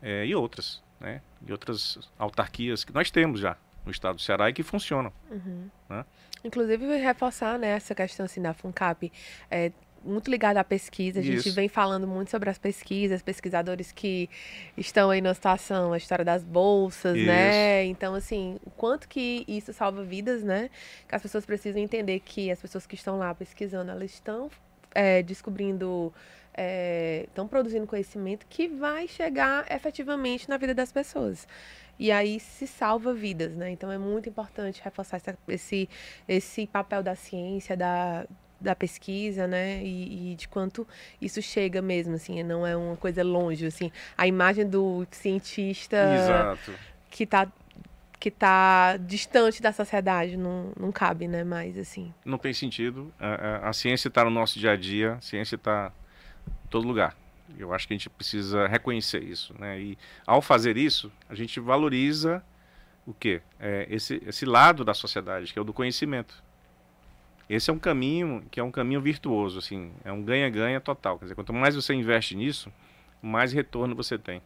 é, 0.00 0.24
e 0.24 0.34
outras, 0.34 0.82
né, 0.98 1.20
e 1.46 1.52
outras 1.52 1.98
autarquias 2.18 2.82
que 2.82 2.94
nós 2.94 3.10
temos 3.10 3.40
já 3.40 3.58
no 3.84 3.92
estado 3.92 4.16
do 4.16 4.22
Ceará 4.22 4.48
e 4.48 4.54
que 4.54 4.62
funcionam. 4.62 5.12
Uhum. 5.30 5.70
Né? 5.88 6.04
Inclusive, 6.42 6.96
reforçar 6.96 7.58
né, 7.58 7.68
essa 7.68 7.94
questão 7.94 8.24
assim, 8.24 8.40
da 8.40 8.54
FUNCAP. 8.54 9.12
É, 9.50 9.70
muito 10.06 10.30
ligado 10.30 10.56
à 10.56 10.64
pesquisa. 10.64 11.20
A 11.20 11.22
gente 11.22 11.48
Isso. 11.48 11.54
vem 11.54 11.68
falando 11.68 12.06
muito 12.06 12.30
sobre 12.30 12.48
as 12.48 12.58
pesquisas, 12.58 13.22
pesquisadores 13.22 13.92
que 13.92 14.30
estão 14.76 15.10
aí 15.10 15.20
na 15.20 15.34
situação, 15.34 15.92
a 15.92 15.96
história 15.96 16.24
das 16.24 16.44
bolsas, 16.44 17.16
isso. 17.16 17.26
né? 17.26 17.84
Então, 17.84 18.14
assim, 18.14 18.58
o 18.64 18.70
quanto 18.70 19.08
que 19.08 19.44
isso 19.48 19.72
salva 19.72 20.02
vidas, 20.04 20.42
né? 20.42 20.70
Que 21.08 21.14
as 21.14 21.22
pessoas 21.22 21.44
precisam 21.44 21.80
entender 21.80 22.20
que 22.20 22.50
as 22.50 22.60
pessoas 22.60 22.86
que 22.86 22.94
estão 22.94 23.18
lá 23.18 23.34
pesquisando, 23.34 23.90
elas 23.90 24.10
estão 24.12 24.50
é, 24.94 25.22
descobrindo, 25.22 26.12
estão 27.26 27.44
é, 27.44 27.48
produzindo 27.48 27.86
conhecimento 27.86 28.46
que 28.48 28.68
vai 28.68 29.06
chegar 29.06 29.70
efetivamente 29.70 30.48
na 30.48 30.56
vida 30.56 30.74
das 30.74 30.90
pessoas. 30.90 31.46
E 31.98 32.12
aí 32.12 32.38
se 32.38 32.66
salva 32.66 33.14
vidas, 33.14 33.54
né? 33.54 33.70
Então 33.70 33.90
é 33.90 33.98
muito 33.98 34.28
importante 34.28 34.82
reforçar 34.82 35.16
essa, 35.16 35.38
esse, 35.48 35.88
esse 36.28 36.66
papel 36.66 37.02
da 37.02 37.14
ciência, 37.14 37.76
da, 37.76 38.26
da 38.60 38.74
pesquisa, 38.74 39.46
né? 39.46 39.82
E, 39.82 40.32
e, 40.32 40.34
de 40.34 40.48
quanto 40.48 40.86
isso 41.20 41.40
chega 41.42 41.82
mesmo, 41.82 42.14
assim, 42.14 42.42
não 42.42 42.66
é 42.66 42.76
uma 42.76 42.96
coisa 42.96 43.22
longe, 43.22 43.66
assim. 43.66 43.90
A 44.16 44.26
imagem 44.26 44.68
do 44.68 45.06
cientista 45.10 45.96
Exato. 45.96 46.72
que 47.10 47.24
está 47.24 47.48
que 48.18 48.30
tá 48.30 48.96
distante 48.96 49.60
da 49.60 49.72
sociedade 49.72 50.38
não, 50.38 50.72
não 50.78 50.90
cabe, 50.90 51.28
né? 51.28 51.44
Mais 51.44 51.78
assim. 51.78 52.12
Não 52.24 52.38
tem 52.38 52.52
sentido. 52.52 53.12
A, 53.20 53.26
a, 53.26 53.68
a 53.68 53.72
ciência 53.72 54.08
está 54.08 54.24
no 54.24 54.30
nosso 54.30 54.58
dia 54.58 54.72
a 54.72 54.76
dia, 54.76 55.14
a 55.14 55.20
ciência 55.20 55.56
está 55.56 55.92
em 56.48 56.68
todo 56.68 56.88
lugar. 56.88 57.14
Eu 57.58 57.72
acho 57.72 57.86
que 57.86 57.94
a 57.94 57.96
gente 57.96 58.08
precisa 58.10 58.66
reconhecer 58.66 59.22
isso, 59.22 59.54
né? 59.58 59.78
E 59.78 59.98
ao 60.26 60.40
fazer 60.40 60.76
isso, 60.76 61.12
a 61.28 61.34
gente 61.34 61.60
valoriza 61.60 62.42
o 63.06 63.14
quê? 63.14 63.40
É, 63.60 63.86
esse, 63.88 64.20
esse 64.26 64.44
lado 64.44 64.84
da 64.84 64.94
sociedade, 64.94 65.52
que 65.52 65.58
é 65.58 65.62
o 65.62 65.64
do 65.64 65.72
conhecimento. 65.72 66.42
Esse 67.48 67.70
é 67.70 67.72
um 67.72 67.78
caminho 67.78 68.44
que 68.50 68.58
é 68.58 68.62
um 68.62 68.72
caminho 68.72 69.00
virtuoso, 69.00 69.58
assim, 69.58 69.92
é 70.04 70.12
um 70.12 70.22
ganha-ganha 70.22 70.80
total. 70.80 71.18
Quer 71.18 71.26
dizer, 71.26 71.34
quanto 71.36 71.52
mais 71.52 71.76
você 71.76 71.94
investe 71.94 72.34
nisso, 72.34 72.72
mais 73.22 73.52
retorno 73.52 73.94
você 73.94 74.18
tem. 74.18 74.42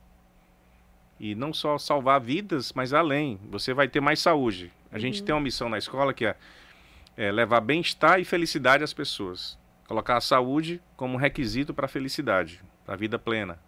E 1.19 1.35
não 1.35 1.53
só 1.53 1.79
salvar 1.79 2.21
vidas, 2.21 2.73
mas 2.73 2.93
além, 2.93 3.39
você 3.51 3.73
vai 3.73 3.89
ter 3.89 4.01
mais 4.01 4.21
saúde. 4.21 4.71
A 4.91 4.95
uhum. 4.95 5.01
gente 5.01 5.23
tem 5.23 5.35
uma 5.35 5.41
missão 5.41 5.69
na 5.69 5.79
escola 5.79 6.13
que 6.13 6.27
é, 6.27 6.37
é 7.17 7.33
levar 7.33 7.61
bem-estar 7.61 8.21
e 8.21 8.25
felicidade 8.25 8.85
às 8.85 8.93
pessoas. 8.93 9.59
Colocar 9.87 10.17
a 10.17 10.21
saúde 10.21 10.81
como 10.97 11.17
requisito 11.17 11.73
para 11.73 11.87
a 11.87 11.89
felicidade, 11.89 12.63
para 12.85 12.95
a 12.95 12.97
vida 12.97 13.19
plena. 13.19 13.59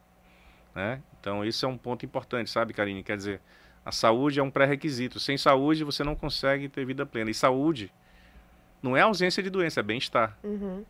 Né? 0.75 1.03
Então, 1.21 1.45
esse 1.45 1.65
é 1.65 1.69
um 1.69 1.77
ponto 1.77 2.05
importante, 2.05 2.51
sabe, 2.51 2.73
Karine? 2.73 3.03
Quer 3.03 3.17
dizer, 3.17 3.41
a 3.85 3.93
saúde 3.93 4.41
é 4.41 4.43
um 4.43 4.51
pré-requisito. 4.51 5.19
Sem 5.19 5.37
saúde, 5.37 5.85
você 5.85 6.05
não 6.05 6.15
consegue 6.15 6.69
ter 6.69 6.85
vida 6.85 7.05
plena. 7.05 7.31
E 7.31 7.35
saúde 7.35 7.93
não 8.83 8.97
é 8.97 9.03
ausência 9.03 9.43
de 9.43 9.49
doença, 9.49 9.81
é 9.81 9.83
bem-estar. 9.83 10.37
Uhum. 10.43 10.85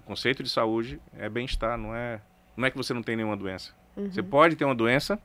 O 0.00 0.02
conceito 0.02 0.42
de 0.42 0.50
saúde 0.50 1.00
é 1.16 1.28
bem-estar, 1.28 1.78
não 1.78 1.94
é, 1.94 2.20
não 2.56 2.66
é 2.66 2.70
que 2.70 2.76
você 2.76 2.92
não 2.92 3.02
tem 3.02 3.16
nenhuma 3.16 3.36
doença. 3.36 3.72
Uhum. 3.96 4.10
Você 4.10 4.22
pode 4.22 4.54
ter 4.54 4.64
uma 4.64 4.74
doença, 4.74 5.18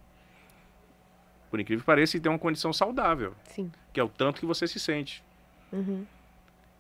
por 1.50 1.60
incrível 1.60 1.82
que 1.82 1.86
pareça, 1.86 2.18
e 2.18 2.20
ter 2.20 2.30
uma 2.30 2.40
condição 2.40 2.72
saudável. 2.72 3.36
Sim. 3.44 3.72
Que 3.94 4.00
é 4.00 4.04
o 4.04 4.10
tanto 4.10 4.40
que 4.40 4.46
você 4.46 4.66
se 4.68 4.80
sente. 4.80 5.24
Uhum. 5.72 6.06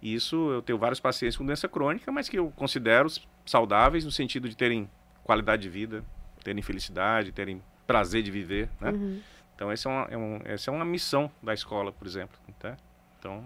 Isso, 0.01 0.51
eu 0.51 0.62
tenho 0.62 0.80
vários 0.80 0.99
pacientes 0.99 1.38
com 1.38 1.45
doença 1.45 1.68
crônica, 1.68 2.12
mas 2.12 2.28
que 2.28 2.39
eu 2.39 2.51
considero 2.55 3.07
saudáveis 3.45 4.03
no 4.03 4.12
sentido 4.12 4.49
de 4.49 4.55
terem 4.55 4.89
qualidade 5.24 5.62
de 5.62 5.70
vida, 5.70 6.03
terem 6.43 6.64
felicidade, 6.64 7.32
terem 7.32 7.62
prazer 7.86 8.24
de 8.24 8.32
viver, 8.32 8.70
né? 8.80 8.91
Uhum. 8.91 9.22
Então, 9.53 9.72
essa 9.72 9.88
é, 9.88 9.91
uma, 9.91 10.07
é 10.09 10.18
um, 10.18 10.41
essa 10.43 10.72
é 10.72 10.74
uma 10.74 10.84
missão 10.84 11.30
da 11.43 11.53
escola, 11.53 11.91
por 11.91 12.07
exemplo. 12.07 12.36
Tá? 12.57 12.76
Então, 13.20 13.43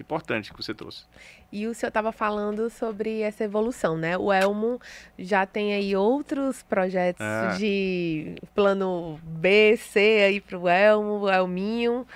importante 0.00 0.52
que 0.52 0.56
você 0.56 0.72
trouxe. 0.74 1.04
E 1.50 1.66
o 1.66 1.74
senhor 1.74 1.88
estava 1.88 2.12
falando 2.12 2.70
sobre 2.70 3.20
essa 3.20 3.44
evolução, 3.44 3.96
né? 3.96 4.16
O 4.16 4.32
Elmo 4.32 4.80
já 5.18 5.44
tem 5.44 5.74
aí 5.74 5.94
outros 5.94 6.62
projetos 6.62 7.20
ah. 7.20 7.54
de 7.58 8.36
plano 8.54 9.20
B, 9.22 9.76
C 9.76 10.24
aí 10.26 10.40
para 10.40 10.58
o 10.58 10.68
Elmo, 10.68 11.20
o 11.20 11.30
Elminho. 11.30 12.06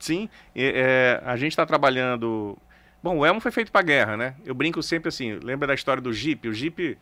Sim, 0.00 0.28
é, 0.54 1.20
a 1.24 1.36
gente 1.36 1.52
está 1.52 1.66
trabalhando. 1.66 2.56
Bom, 3.02 3.18
o 3.18 3.26
Elmo 3.26 3.40
foi 3.40 3.50
feito 3.50 3.72
para 3.72 3.82
guerra, 3.82 4.16
né? 4.16 4.34
Eu 4.44 4.54
brinco 4.54 4.82
sempre 4.82 5.08
assim. 5.08 5.38
Lembra 5.42 5.66
da 5.66 5.74
história 5.74 6.00
do 6.00 6.12
Jeep? 6.12 6.48
O 6.48 6.54
Jeep 6.54 6.96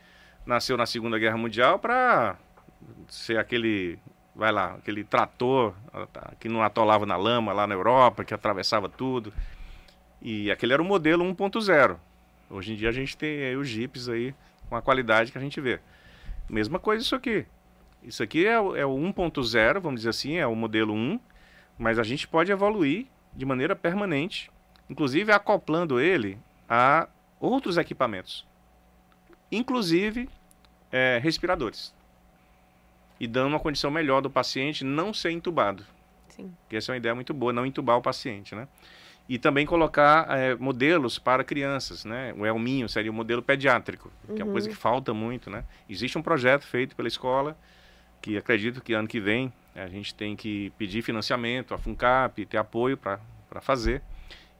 nasceu 0.47 0.77
na 0.77 0.87
Segunda 0.87 1.19
Guerra 1.19 1.37
Mundial 1.37 1.79
para 1.79 2.37
ser 3.09 3.39
aquele, 3.39 3.99
vai 4.37 4.53
lá, 4.53 4.75
aquele 4.75 5.03
trator 5.03 5.75
que 6.39 6.49
não 6.49 6.63
atolava 6.63 7.07
na 7.07 7.17
lama 7.17 7.53
lá 7.55 7.67
na 7.67 7.75
Europa, 7.75 8.23
que 8.23 8.35
atravessava 8.35 8.89
tudo. 8.89 9.33
E 10.21 10.51
aquele 10.51 10.75
era 10.75 10.83
o 10.83 10.85
modelo 10.85 11.25
1.0. 11.25 11.97
Hoje 12.51 12.75
em 12.75 12.77
dia 12.77 12.91
a 12.91 12.93
gente 12.93 13.17
tem 13.17 13.57
os 13.57 13.67
Jeeps 13.67 14.09
aí 14.09 14.35
com 14.69 14.77
a 14.77 14.83
qualidade 14.83 15.33
que 15.33 15.39
a 15.39 15.41
gente 15.41 15.61
vê. 15.61 15.81
Mesma 16.49 16.79
coisa 16.79 17.03
isso 17.03 17.17
aqui. 17.17 17.47
Isso 18.03 18.23
aqui 18.23 18.47
é, 18.47 18.61
o, 18.61 18.77
é 18.77 18.85
o 18.85 18.95
1.0, 18.95 19.81
vamos 19.81 20.01
dizer 20.01 20.11
assim, 20.11 20.37
é 20.37 20.47
o 20.47 20.55
modelo 20.55 20.95
1, 20.95 21.19
mas 21.79 21.99
a 21.99 22.03
gente 22.03 22.29
pode 22.29 22.53
evoluir 22.53 23.07
de 23.35 23.45
maneira 23.45 23.75
permanente, 23.75 24.51
inclusive 24.89 25.33
acoplando 25.33 25.99
ele 25.99 26.39
a 26.69 27.09
outros 27.41 27.77
equipamentos, 27.77 28.47
inclusive 29.51 30.29
é, 30.93 31.19
respiradores, 31.23 31.93
e 33.19 33.27
dando 33.27 33.49
uma 33.49 33.61
condição 33.61 33.91
melhor 33.91 34.21
do 34.21 34.31
paciente 34.31 34.85
não 34.85 35.13
ser 35.13 35.31
entubado. 35.31 35.85
Sim. 36.29 36.53
Que 36.69 36.77
essa 36.77 36.91
é 36.91 36.95
uma 36.95 36.99
ideia 36.99 37.15
muito 37.15 37.33
boa, 37.33 37.53
não 37.53 37.65
entubar 37.65 37.97
o 37.97 38.03
paciente, 38.03 38.55
né? 38.55 38.69
E 39.29 39.39
também 39.39 39.67
colocar 39.67 40.27
é, 40.39 40.55
modelos 40.55 41.19
para 41.19 41.43
crianças, 41.43 42.05
né? 42.05 42.33
O 42.37 42.47
Elminho 42.47 42.89
seria 42.89 43.11
o 43.11 43.15
modelo 43.15 43.43
pediátrico, 43.43 44.11
que 44.27 44.33
uhum. 44.33 44.39
é 44.39 44.45
uma 44.45 44.53
coisa 44.53 44.69
uhum. 44.69 44.75
que 44.75 44.81
falta 44.81 45.13
muito, 45.13 45.51
né? 45.51 45.65
Existe 45.89 46.17
um 46.17 46.23
projeto 46.23 46.65
feito 46.65 46.95
pela 46.95 47.09
escola, 47.09 47.57
que 48.21 48.37
acredito 48.37 48.81
que 48.83 48.93
ano 48.93 49.09
que 49.09 49.19
vem 49.19 49.53
a 49.75 49.89
gente 49.89 50.15
tem 50.15 50.35
que 50.35 50.73
pedir 50.79 51.03
financiamento, 51.03 51.75
a 51.75 51.79
FUNCAP, 51.79 52.47
ter 52.47 52.57
apoio 52.57 52.97
para 52.97 53.21
fazer. 53.61 54.03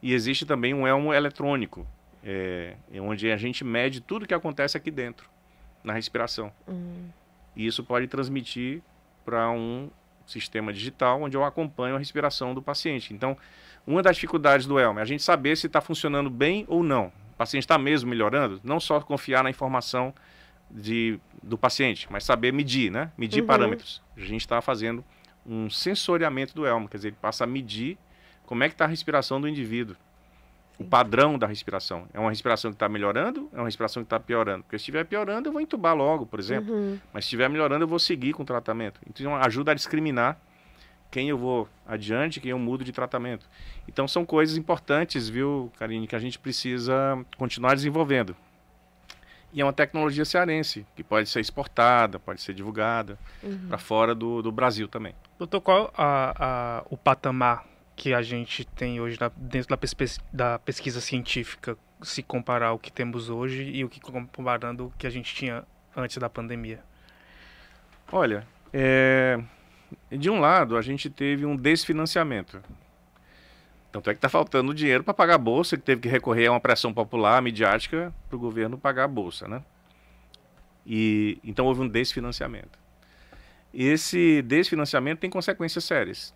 E 0.01 0.13
existe 0.13 0.45
também 0.45 0.73
um 0.73 0.85
elmo 0.85 1.11
eletrônico, 1.11 1.87
é, 2.23 2.75
onde 3.01 3.31
a 3.31 3.37
gente 3.37 3.63
mede 3.63 3.99
tudo 3.99 4.27
que 4.27 4.33
acontece 4.33 4.77
aqui 4.77 4.91
dentro, 4.91 5.27
na 5.83 5.93
respiração. 5.93 6.51
Uhum. 6.67 7.09
E 7.57 7.65
isso 7.65 7.83
pode 7.83 8.07
transmitir 8.07 8.83
para 9.25 9.49
um 9.49 9.89
sistema 10.27 10.71
digital, 10.71 11.23
onde 11.23 11.35
eu 11.35 11.43
acompanho 11.43 11.95
a 11.95 11.97
respiração 11.97 12.53
do 12.53 12.61
paciente. 12.61 13.13
Então, 13.13 13.35
uma 13.85 14.03
das 14.03 14.15
dificuldades 14.15 14.67
do 14.67 14.79
Elmer 14.79 14.99
é 14.99 15.01
a 15.01 15.05
gente 15.05 15.23
saber 15.23 15.57
se 15.57 15.65
está 15.65 15.81
funcionando 15.81 16.29
bem 16.29 16.65
ou 16.67 16.83
não. 16.83 17.07
O 17.33 17.37
paciente 17.37 17.63
está 17.63 17.77
mesmo 17.77 18.09
melhorando, 18.09 18.61
não 18.63 18.79
só 18.79 19.01
confiar 19.01 19.43
na 19.43 19.49
informação 19.49 20.13
de, 20.69 21.19
do 21.41 21.57
paciente, 21.57 22.07
mas 22.11 22.23
saber 22.23 22.53
medir, 22.53 22.91
né? 22.91 23.11
Medir 23.17 23.41
uhum. 23.41 23.47
parâmetros. 23.47 24.03
A 24.15 24.19
gente 24.21 24.41
está 24.41 24.61
fazendo 24.61 25.03
um 25.45 25.69
sensoriamento 25.69 26.53
do 26.53 26.65
Elmo, 26.65 26.87
quer 26.87 26.97
dizer, 26.97 27.09
ele 27.09 27.17
passa 27.19 27.43
a 27.45 27.47
medir 27.47 27.97
como 28.45 28.63
é 28.63 28.67
que 28.67 28.75
está 28.75 28.85
a 28.85 28.87
respiração 28.87 29.41
do 29.41 29.47
indivíduo. 29.47 29.95
Sim. 30.77 30.83
O 30.83 30.87
padrão 30.87 31.37
da 31.37 31.47
respiração. 31.47 32.07
É 32.13 32.19
uma 32.19 32.29
respiração 32.29 32.71
que 32.71 32.75
está 32.75 32.87
melhorando? 32.87 33.49
É 33.53 33.57
uma 33.57 33.65
respiração 33.65 34.03
que 34.03 34.05
está 34.05 34.19
piorando? 34.19 34.63
Porque 34.63 34.77
se 34.77 34.83
estiver 34.83 35.03
piorando, 35.05 35.49
eu 35.49 35.53
vou 35.53 35.61
entubar 35.61 35.95
logo, 35.95 36.25
por 36.25 36.39
exemplo. 36.39 36.73
Uhum. 36.73 36.99
Mas 37.11 37.25
se 37.25 37.27
estiver 37.27 37.49
melhorando, 37.49 37.83
eu 37.83 37.87
vou 37.87 37.99
seguir 37.99 38.33
com 38.33 38.43
o 38.43 38.45
tratamento. 38.45 38.99
Então, 39.09 39.35
ajuda 39.35 39.71
a 39.71 39.75
discriminar 39.75 40.37
quem 41.09 41.29
eu 41.29 41.37
vou 41.37 41.67
adiante, 41.85 42.39
quem 42.39 42.51
eu 42.51 42.59
mudo 42.59 42.83
de 42.83 42.91
tratamento. 42.91 43.47
Então 43.87 44.07
são 44.07 44.25
coisas 44.25 44.57
importantes, 44.57 45.29
viu, 45.29 45.71
Karine, 45.77 46.07
que 46.07 46.15
a 46.15 46.19
gente 46.19 46.37
precisa 46.37 47.17
continuar 47.37 47.75
desenvolvendo. 47.75 48.35
E 49.53 49.61
é 49.61 49.63
uma 49.63 49.73
tecnologia 49.73 50.25
cearense, 50.25 50.85
que 50.95 51.03
pode 51.03 51.29
ser 51.29 51.39
exportada, 51.39 52.19
pode 52.19 52.41
ser 52.41 52.53
divulgada 52.53 53.17
uhum. 53.41 53.67
para 53.69 53.77
fora 53.77 54.13
do, 54.13 54.41
do 54.41 54.51
Brasil 54.51 54.87
também. 54.87 55.15
Doutor, 55.39 55.61
qual 55.61 55.93
a, 55.97 56.33
a, 56.37 56.83
o 56.89 56.97
patamar 56.97 57.65
que 57.97 58.13
a 58.13 58.21
gente 58.21 58.63
tem 58.63 59.01
hoje 59.01 59.17
na, 59.19 59.29
dentro 59.35 59.69
da, 59.69 59.75
pesquisa, 59.75 60.21
da 60.31 60.59
pesquisa 60.59 61.01
científica, 61.01 61.75
se 62.03 62.21
comparar 62.21 62.71
o 62.71 62.79
que 62.79 62.91
temos 62.91 63.27
hoje 63.27 63.63
e 63.63 63.83
o 63.83 63.89
que 63.89 63.99
comparando 63.99 64.85
o 64.85 64.93
que 64.97 65.07
a 65.07 65.09
gente 65.09 65.33
tinha 65.33 65.65
antes 65.95 66.15
da 66.17 66.29
pandemia? 66.29 66.79
Olha, 68.11 68.47
é, 68.71 69.41
de 70.11 70.29
um 70.29 70.39
lado, 70.39 70.77
a 70.77 70.81
gente 70.81 71.09
teve 71.09 71.43
um 71.43 71.55
desfinanciamento. 71.55 72.61
Tanto 73.91 74.11
é 74.11 74.13
que 74.13 74.19
está 74.19 74.29
faltando 74.29 74.75
dinheiro 74.75 75.03
para 75.03 75.13
pagar 75.13 75.35
a 75.35 75.39
bolsa, 75.39 75.75
que 75.75 75.83
teve 75.83 76.01
que 76.01 76.07
recorrer 76.07 76.45
a 76.45 76.51
uma 76.51 76.59
pressão 76.59 76.93
popular, 76.93 77.41
midiática, 77.41 78.13
para 78.29 78.35
o 78.35 78.39
governo 78.39 78.77
pagar 78.77 79.05
a 79.05 79.07
bolsa, 79.07 79.47
né? 79.47 79.63
E, 80.85 81.39
então 81.43 81.65
houve 81.65 81.81
um 81.81 81.87
desfinanciamento. 81.87 82.77
Esse 83.73 84.43
desfinanciamento 84.43 85.19
tem 85.19 85.31
consequências 85.31 85.83
sérias. 85.83 86.33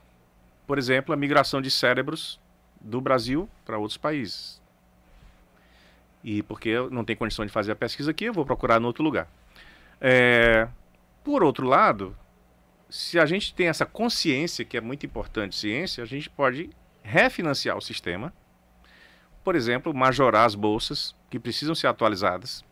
Por 0.65 0.77
exemplo, 0.77 1.13
a 1.13 1.17
migração 1.17 1.61
de 1.61 1.69
cérebros 1.69 2.39
do 2.79 3.01
Brasil 3.01 3.49
para 3.65 3.77
outros 3.77 3.97
países. 3.97 4.61
E 6.23 6.43
porque 6.43 6.69
eu 6.69 6.89
não 6.89 7.03
tenho 7.03 7.17
condição 7.17 7.45
de 7.45 7.51
fazer 7.51 7.71
a 7.71 7.75
pesquisa 7.75 8.11
aqui, 8.11 8.25
eu 8.25 8.33
vou 8.33 8.45
procurar 8.45 8.81
em 8.81 8.85
outro 8.85 9.03
lugar. 9.03 9.27
É, 9.99 10.67
por 11.23 11.43
outro 11.43 11.67
lado, 11.67 12.15
se 12.89 13.19
a 13.19 13.25
gente 13.25 13.53
tem 13.53 13.67
essa 13.67 13.85
consciência, 13.85 14.65
que 14.65 14.77
é 14.77 14.81
muito 14.81 15.05
importante 15.05 15.55
ciência, 15.55 16.03
a 16.03 16.07
gente 16.07 16.29
pode 16.29 16.69
refinanciar 17.01 17.77
o 17.77 17.81
sistema. 17.81 18.33
Por 19.43 19.55
exemplo, 19.55 19.93
majorar 19.93 20.45
as 20.45 20.55
bolsas 20.55 21.15
que 21.29 21.39
precisam 21.39 21.73
ser 21.73 21.87
atualizadas, 21.87 22.63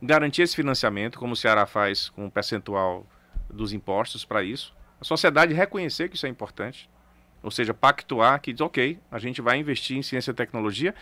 garantir 0.00 0.42
esse 0.42 0.54
financiamento, 0.54 1.18
como 1.18 1.32
o 1.32 1.36
Ceará 1.36 1.66
faz 1.66 2.10
com 2.10 2.26
o 2.26 2.30
percentual 2.30 3.06
dos 3.50 3.72
impostos 3.72 4.24
para 4.24 4.42
isso. 4.42 4.74
A 5.00 5.04
sociedade 5.04 5.54
reconhecer 5.54 6.08
que 6.08 6.16
isso 6.16 6.26
é 6.26 6.28
importante, 6.28 6.88
ou 7.46 7.50
seja, 7.52 7.72
pactuar 7.72 8.40
que 8.40 8.52
diz, 8.52 8.60
ok, 8.60 8.98
a 9.08 9.20
gente 9.20 9.40
vai 9.40 9.56
investir 9.56 9.96
em 9.96 10.02
ciência 10.02 10.32
e 10.32 10.34
tecnologia 10.34 10.92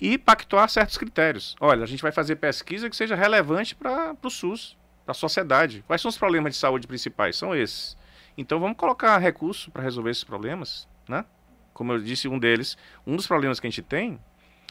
e 0.00 0.16
pactuar 0.16 0.68
certos 0.68 0.96
critérios. 0.96 1.56
Olha, 1.60 1.82
a 1.82 1.86
gente 1.86 2.00
vai 2.00 2.12
fazer 2.12 2.36
pesquisa 2.36 2.88
que 2.88 2.94
seja 2.94 3.16
relevante 3.16 3.74
para 3.74 4.14
o 4.22 4.30
SUS, 4.30 4.76
para 5.04 5.10
a 5.10 5.14
sociedade. 5.14 5.82
Quais 5.84 6.00
são 6.00 6.08
os 6.08 6.16
problemas 6.16 6.54
de 6.54 6.60
saúde 6.60 6.86
principais? 6.86 7.34
São 7.34 7.52
esses. 7.52 7.96
Então 8.38 8.60
vamos 8.60 8.76
colocar 8.76 9.18
recurso 9.18 9.68
para 9.72 9.82
resolver 9.82 10.12
esses 10.12 10.22
problemas, 10.22 10.86
né? 11.08 11.24
Como 11.72 11.92
eu 11.92 11.98
disse, 11.98 12.28
um 12.28 12.38
deles, 12.38 12.78
um 13.04 13.16
dos 13.16 13.26
problemas 13.26 13.58
que 13.58 13.66
a 13.66 13.70
gente 13.70 13.82
tem 13.82 14.20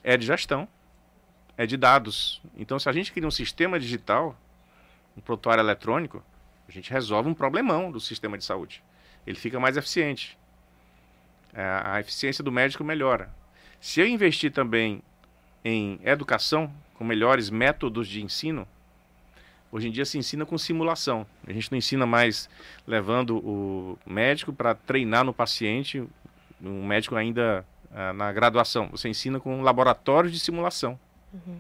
é 0.05 0.15
de 0.15 0.25
gestão, 0.25 0.69
é 1.57 1.65
de 1.65 1.75
dados. 1.75 2.41
Então, 2.55 2.79
se 2.79 2.87
a 2.87 2.93
gente 2.93 3.11
cria 3.11 3.27
um 3.27 3.31
sistema 3.31 3.77
digital, 3.77 4.37
um 5.17 5.19
prontuário 5.19 5.61
eletrônico, 5.61 6.23
a 6.65 6.71
gente 6.71 6.89
resolve 6.89 7.27
um 7.27 7.33
problemão 7.33 7.91
do 7.91 7.99
sistema 7.99 8.37
de 8.37 8.45
saúde. 8.45 8.81
Ele 9.27 9.37
fica 9.37 9.59
mais 9.59 9.75
eficiente. 9.75 10.41
É, 11.53 11.81
a 11.83 11.99
eficiência 11.99 12.43
do 12.43 12.51
médico 12.51 12.83
melhora. 12.83 13.29
Se 13.79 13.99
eu 13.99 14.07
investir 14.07 14.51
também 14.51 15.01
em 15.63 15.99
educação, 16.03 16.71
com 16.95 17.03
melhores 17.03 17.49
métodos 17.49 18.07
de 18.07 18.23
ensino, 18.23 18.67
Hoje 19.73 19.87
em 19.87 19.91
dia 19.91 20.05
se 20.05 20.19
ensina 20.19 20.45
com 20.45 20.55
simulação. 20.55 21.25
A 21.47 21.51
gente 21.51 21.71
não 21.71 21.79
ensina 21.79 22.05
mais 22.05 22.47
levando 22.85 23.37
o 23.37 23.97
médico 24.05 24.53
para 24.53 24.75
treinar 24.75 25.23
no 25.23 25.33
paciente, 25.33 26.07
um 26.61 26.85
médico 26.85 27.15
ainda 27.15 27.65
ah, 27.91 28.13
na 28.13 28.31
graduação. 28.31 28.87
Você 28.91 29.09
ensina 29.09 29.39
com 29.39 29.63
laboratórios 29.63 30.31
de 30.31 30.39
simulação. 30.39 30.99
Uhum. 31.33 31.57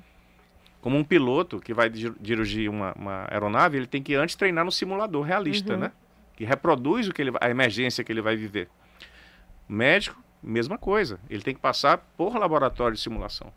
Como 0.79 0.95
um 0.95 1.03
piloto 1.03 1.59
que 1.59 1.73
vai 1.73 1.89
dirigir 1.89 2.69
uma, 2.69 2.93
uma, 2.93 3.25
aeronave, 3.31 3.77
ele 3.77 3.87
tem 3.87 4.03
que 4.03 4.13
antes 4.13 4.35
treinar 4.35 4.63
no 4.63 4.71
simulador 4.71 5.23
realista, 5.23 5.73
uhum. 5.73 5.79
né? 5.79 5.91
Que 6.35 6.45
reproduz 6.45 7.07
o 7.07 7.13
que 7.13 7.19
ele, 7.19 7.31
a 7.41 7.49
emergência 7.49 8.03
que 8.03 8.11
ele 8.11 8.21
vai 8.21 8.35
viver. 8.35 8.69
Médico, 9.67 10.21
mesma 10.41 10.77
coisa. 10.77 11.19
Ele 11.29 11.41
tem 11.41 11.53
que 11.53 11.61
passar 11.61 11.97
por 12.17 12.35
laboratório 12.35 12.95
de 12.95 13.01
simulação. 13.01 13.51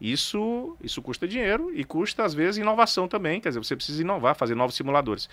Isso, 0.00 0.76
isso 0.82 1.02
custa 1.02 1.26
dinheiro 1.26 1.72
e 1.74 1.84
custa, 1.84 2.24
às 2.24 2.32
vezes, 2.32 2.58
inovação 2.58 3.08
também. 3.08 3.40
Quer 3.40 3.48
dizer, 3.48 3.64
você 3.64 3.74
precisa 3.74 4.00
inovar, 4.00 4.36
fazer 4.36 4.54
novos 4.54 4.76
simuladores. 4.76 5.28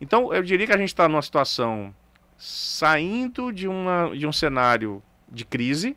Então, 0.00 0.32
eu 0.34 0.42
diria 0.42 0.66
que 0.66 0.72
a 0.72 0.78
gente 0.78 0.88
está 0.88 1.08
numa 1.08 1.22
situação 1.22 1.94
saindo 2.36 3.52
de, 3.52 3.68
uma, 3.68 4.10
de 4.16 4.26
um 4.26 4.32
cenário 4.32 5.02
de 5.28 5.44
crise, 5.44 5.96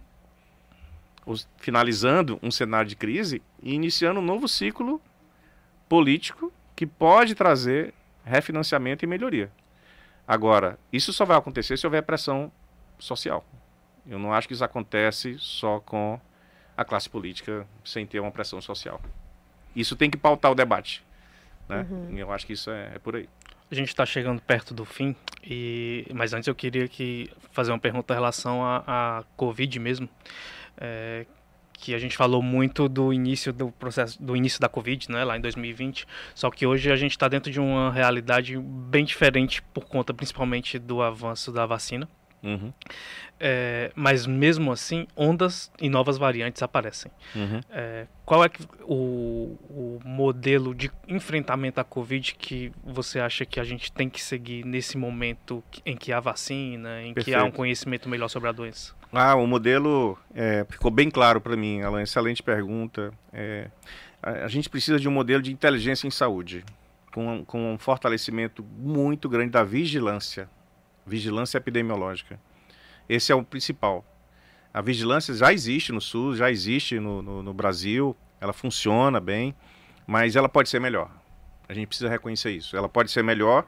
finalizando 1.58 2.40
um 2.42 2.52
cenário 2.52 2.90
de 2.90 2.96
crise 2.96 3.42
e 3.62 3.74
iniciando 3.74 4.20
um 4.20 4.24
novo 4.24 4.48
ciclo 4.48 5.02
político 5.88 6.52
que 6.76 6.86
pode 6.86 7.36
trazer 7.36 7.94
refinanciamento 8.24 9.06
e 9.06 9.08
melhoria. 9.08 9.52
Agora, 10.28 10.80
isso 10.92 11.12
só 11.12 11.26
vai 11.26 11.38
acontecer 11.38 11.78
se 11.78 11.86
houver 11.86 12.04
pressão 12.04 12.52
social. 13.02 13.46
Eu 14.08 14.18
não 14.18 14.34
acho 14.34 14.48
que 14.48 14.54
isso 14.54 14.64
acontece 14.64 15.38
só 15.40 15.80
com 15.80 16.20
a 16.76 16.86
classe 16.86 17.10
política 17.10 17.68
sem 17.84 18.06
ter 18.06 18.20
uma 18.20 18.32
pressão 18.32 18.62
social. 18.62 19.02
Isso 19.76 19.96
tem 19.96 20.10
que 20.10 20.18
pautar 20.18 20.52
o 20.52 20.56
debate. 20.56 21.04
Né? 21.68 21.86
Uhum. 21.90 22.18
Eu 22.18 22.32
acho 22.32 22.46
que 22.46 22.54
isso 22.54 22.70
é, 22.70 22.92
é 22.96 23.00
por 23.00 23.16
aí. 23.16 23.30
A 23.70 23.76
gente 23.76 23.88
está 23.88 24.06
chegando 24.06 24.42
perto 24.42 24.74
do 24.74 24.84
fim, 24.84 25.16
e 25.44 26.06
mas 26.14 26.34
antes 26.34 26.48
eu 26.48 26.56
queria 26.56 26.90
que 26.90 27.32
fazer 27.52 27.72
uma 27.72 27.80
pergunta 27.80 28.14
em 28.14 28.18
relação 28.18 28.66
à, 28.66 28.84
à 28.86 29.24
Covid 29.38 29.80
mesmo. 29.80 30.10
É, 30.78 31.26
que 31.82 31.96
a 31.96 32.00
gente 32.00 32.16
falou 32.16 32.44
muito 32.44 32.88
do 32.88 33.12
início 33.12 33.52
do 33.52 33.72
processo, 33.72 34.22
do 34.22 34.36
início 34.36 34.60
da 34.60 34.70
Covid, 34.70 35.12
né, 35.12 35.24
lá 35.24 35.36
em 35.36 35.42
2020. 35.42 36.06
Só 36.36 36.52
que 36.52 36.66
hoje 36.66 36.92
a 36.92 36.96
gente 36.96 37.12
está 37.12 37.28
dentro 37.28 37.52
de 37.52 37.60
uma 37.60 37.92
realidade 37.92 38.56
bem 38.58 39.04
diferente 39.04 39.64
por 39.74 39.86
conta, 39.86 40.14
principalmente, 40.14 40.78
do 40.78 41.02
avanço 41.02 41.52
da 41.52 41.66
vacina. 41.66 42.08
Uhum. 42.44 42.74
É, 43.40 43.92
mas 43.96 44.26
mesmo 44.26 44.72
assim, 44.72 45.08
ondas 45.16 45.72
e 45.80 45.90
novas 45.90 46.18
variantes 46.18 46.62
aparecem. 46.62 47.12
Uhum. 47.36 47.60
É, 47.70 48.08
qual 48.26 48.44
é 48.44 48.50
o, 48.84 49.58
o 49.70 50.00
modelo 50.04 50.74
de 50.74 50.92
enfrentamento 51.08 51.80
à 51.80 51.84
Covid 51.84 52.36
que 52.36 52.72
você 52.84 53.20
acha 53.20 53.46
que 53.46 53.60
a 53.60 53.64
gente 53.64 53.92
tem 53.92 54.10
que 54.10 54.22
seguir 54.22 54.66
nesse 54.66 54.98
momento 54.98 55.64
em 55.86 55.96
que 55.96 56.12
há 56.12 56.20
vacina, 56.20 57.02
em 57.02 57.14
que 57.14 57.34
há 57.34 57.38
um 57.38 57.42
Perfeito. 57.42 57.56
conhecimento 57.56 58.10
melhor 58.10 58.28
sobre 58.28 58.50
a 58.50 58.52
doença? 58.52 58.94
Ah, 59.12 59.36
o 59.36 59.46
modelo 59.46 60.18
é, 60.34 60.66
ficou 60.70 60.90
bem 60.90 61.10
claro 61.10 61.42
para 61.42 61.56
mim, 61.56 61.82
Alan. 61.82 62.02
Excelente 62.02 62.42
pergunta. 62.42 63.12
É, 63.34 63.70
a, 64.22 64.46
a 64.46 64.48
gente 64.48 64.70
precisa 64.70 65.00
de 65.00 65.08
um 65.08 65.12
modelo 65.12 65.42
de 65.42 65.52
inteligência 65.52 66.08
em 66.08 66.12
saúde, 66.12 66.64
com, 67.12 67.44
com 67.46 67.74
um 67.74 67.78
fortalecimento 67.78 68.64
muito 68.64 69.28
grande 69.28 69.52
da 69.52 69.64
vigilância, 69.64 70.50
vigilância 71.06 71.58
epidemiológica. 71.58 72.40
Esse 73.08 73.32
é 73.32 73.36
o 73.36 73.44
principal. 73.44 74.06
A 74.74 74.82
vigilância 74.82 75.34
já 75.34 75.52
existe 75.52 75.92
no 75.92 76.00
SUS, 76.00 76.38
já 76.38 76.50
existe 76.50 77.00
no, 77.00 77.22
no, 77.22 77.44
no 77.44 77.54
Brasil, 77.54 78.16
ela 78.40 78.54
funciona 78.54 79.20
bem, 79.20 79.54
mas 80.08 80.36
ela 80.36 80.48
pode 80.48 80.70
ser 80.70 80.80
melhor. 80.80 81.12
A 81.68 81.74
gente 81.74 81.88
precisa 81.88 82.10
reconhecer 82.10 82.52
isso. 82.52 82.76
Ela 82.76 82.90
pode 82.90 83.12
ser 83.12 83.24
melhor 83.24 83.68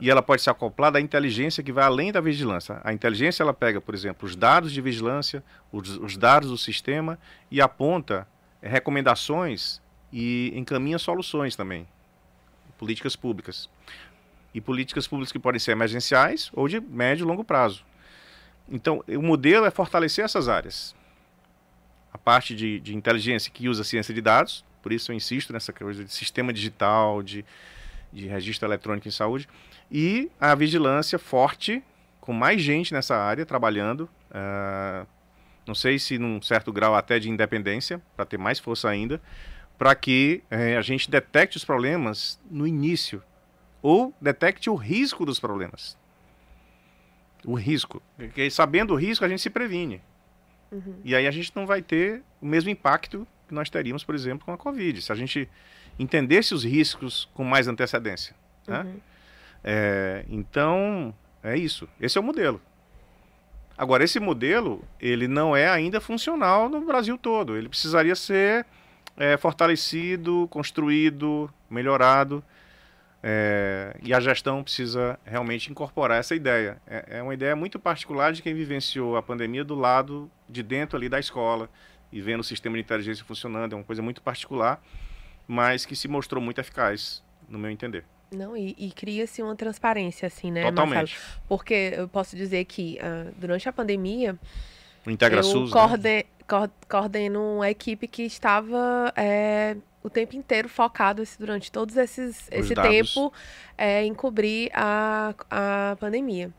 e 0.00 0.10
ela 0.10 0.22
pode 0.22 0.42
se 0.42 0.50
acoplar 0.50 0.90
da 0.90 1.00
inteligência 1.00 1.62
que 1.62 1.72
vai 1.72 1.84
além 1.84 2.10
da 2.10 2.20
vigilância. 2.20 2.80
A 2.82 2.92
inteligência 2.92 3.42
ela 3.42 3.54
pega, 3.54 3.80
por 3.80 3.94
exemplo, 3.94 4.26
os 4.26 4.34
dados 4.34 4.72
de 4.72 4.80
vigilância, 4.80 5.44
os, 5.70 5.96
os 5.98 6.16
dados 6.16 6.50
do 6.50 6.58
sistema 6.58 7.18
e 7.50 7.60
aponta 7.60 8.26
recomendações 8.60 9.80
e 10.12 10.52
encaminha 10.54 10.98
soluções 10.98 11.56
também, 11.56 11.86
políticas 12.78 13.16
públicas. 13.16 13.68
E 14.54 14.60
políticas 14.60 15.06
públicas 15.06 15.32
que 15.32 15.38
podem 15.38 15.58
ser 15.58 15.72
emergenciais 15.72 16.50
ou 16.52 16.68
de 16.68 16.80
médio 16.80 17.24
e 17.24 17.26
longo 17.26 17.44
prazo. 17.44 17.84
Então, 18.68 19.02
o 19.08 19.22
modelo 19.22 19.66
é 19.66 19.70
fortalecer 19.70 20.24
essas 20.24 20.48
áreas. 20.48 20.94
A 22.12 22.18
parte 22.18 22.54
de, 22.54 22.78
de 22.80 22.94
inteligência 22.94 23.50
que 23.50 23.68
usa 23.68 23.84
ciência 23.84 24.12
de 24.14 24.20
dados, 24.20 24.64
por 24.82 24.92
isso 24.92 25.10
eu 25.10 25.16
insisto 25.16 25.52
nessa 25.52 25.72
coisa 25.72 26.04
de 26.04 26.12
sistema 26.12 26.52
digital, 26.52 27.22
de, 27.22 27.44
de 28.12 28.26
registro 28.26 28.68
eletrônico 28.68 29.08
em 29.08 29.10
saúde, 29.10 29.48
e 29.90 30.30
a 30.40 30.54
vigilância 30.54 31.18
forte, 31.18 31.82
com 32.20 32.32
mais 32.32 32.60
gente 32.60 32.92
nessa 32.92 33.16
área 33.16 33.46
trabalhando, 33.46 34.08
ah, 34.30 35.06
não 35.66 35.74
sei 35.74 35.98
se 35.98 36.18
num 36.18 36.40
certo 36.42 36.72
grau 36.72 36.94
até 36.94 37.18
de 37.18 37.30
independência, 37.30 38.00
para 38.16 38.24
ter 38.24 38.38
mais 38.38 38.58
força 38.58 38.88
ainda, 38.88 39.20
para 39.78 39.94
que 39.94 40.42
eh, 40.50 40.76
a 40.76 40.82
gente 40.82 41.10
detecte 41.10 41.56
os 41.56 41.64
problemas 41.64 42.40
no 42.50 42.66
início, 42.66 43.22
ou 43.82 44.14
detecte 44.20 44.70
o 44.70 44.74
risco 44.74 45.26
dos 45.26 45.40
problemas. 45.40 45.98
O 47.44 47.54
risco. 47.54 48.00
Porque 48.16 48.48
sabendo 48.50 48.94
o 48.94 48.96
risco, 48.96 49.24
a 49.24 49.28
gente 49.28 49.42
se 49.42 49.50
previne. 49.50 50.00
Uhum. 50.70 51.00
E 51.04 51.14
aí 51.14 51.26
a 51.26 51.30
gente 51.30 51.52
não 51.54 51.66
vai 51.66 51.82
ter 51.82 52.22
o 52.40 52.46
mesmo 52.46 52.70
impacto 52.70 53.26
que 53.48 53.54
nós 53.54 53.68
teríamos, 53.68 54.04
por 54.04 54.14
exemplo, 54.14 54.46
com 54.46 54.52
a 54.52 54.56
Covid. 54.56 55.02
Se 55.02 55.10
a 55.10 55.14
gente 55.14 55.48
entendesse 55.98 56.54
os 56.54 56.64
riscos 56.64 57.28
com 57.34 57.44
mais 57.44 57.68
antecedência. 57.68 58.34
Né? 58.66 58.80
Uhum. 58.80 59.00
É, 59.64 60.24
então, 60.28 61.14
é 61.42 61.56
isso. 61.56 61.88
Esse 62.00 62.16
é 62.16 62.20
o 62.20 62.24
modelo. 62.24 62.60
Agora, 63.76 64.04
esse 64.04 64.20
modelo, 64.20 64.84
ele 65.00 65.26
não 65.26 65.56
é 65.56 65.68
ainda 65.68 66.00
funcional 66.00 66.68
no 66.68 66.80
Brasil 66.82 67.18
todo. 67.18 67.56
Ele 67.56 67.68
precisaria 67.68 68.14
ser 68.14 68.64
é, 69.16 69.36
fortalecido, 69.36 70.46
construído, 70.50 71.52
melhorado. 71.68 72.44
É, 73.24 73.96
e 74.02 74.12
a 74.12 74.18
gestão 74.18 74.62
precisa 74.64 75.18
realmente 75.24 75.70
incorporar 75.70 76.18
essa 76.18 76.34
ideia. 76.34 76.78
É, 76.86 77.18
é 77.18 77.22
uma 77.22 77.32
ideia 77.34 77.54
muito 77.54 77.78
particular 77.78 78.32
de 78.32 78.42
quem 78.42 78.52
vivenciou 78.54 79.16
a 79.16 79.22
pandemia 79.22 79.62
do 79.64 79.74
lado 79.76 80.30
de 80.48 80.62
dentro 80.62 80.96
ali 80.96 81.08
da 81.08 81.20
escola 81.20 81.70
e 82.10 82.20
vendo 82.20 82.40
o 82.40 82.44
sistema 82.44 82.76
de 82.76 82.82
inteligência 82.82 83.24
funcionando. 83.24 83.74
É 83.74 83.76
uma 83.76 83.84
coisa 83.84 84.02
muito 84.02 84.20
particular, 84.20 84.82
mas 85.46 85.86
que 85.86 85.94
se 85.94 86.08
mostrou 86.08 86.42
muito 86.42 86.60
eficaz, 86.60 87.22
no 87.48 87.58
meu 87.58 87.70
entender. 87.70 88.04
Não, 88.32 88.56
e, 88.56 88.74
e 88.78 88.90
cria-se 88.90 89.42
uma 89.42 89.54
transparência, 89.54 90.26
assim, 90.26 90.50
né, 90.50 90.64
Totalmente. 90.64 90.96
Marcelo? 91.14 91.42
Porque 91.46 91.92
eu 91.96 92.08
posso 92.08 92.34
dizer 92.34 92.64
que 92.64 92.98
ah, 93.00 93.30
durante 93.36 93.68
a 93.68 93.72
pandemia, 93.72 94.36
O 95.06 95.10
Integra 95.10 95.40
eu 95.40 95.44
SUS, 95.44 95.70
né? 95.70 95.80
coorde- 95.80 96.26
coor- 96.48 96.70
coordeno 96.88 97.56
uma 97.56 97.70
equipe 97.70 98.08
que 98.08 98.22
estava 98.22 99.12
é, 99.14 99.76
o 100.02 100.10
tempo 100.10 100.34
inteiro 100.36 100.68
focado 100.68 101.22
durante 101.38 101.70
todos 101.70 101.96
esses 101.96 102.48
esse 102.50 102.74
dados. 102.74 102.90
tempo 102.90 103.32
é, 103.78 104.04
em 104.04 104.12
cobrir 104.14 104.70
a, 104.74 105.34
a 105.50 105.96
pandemia. 106.00 106.50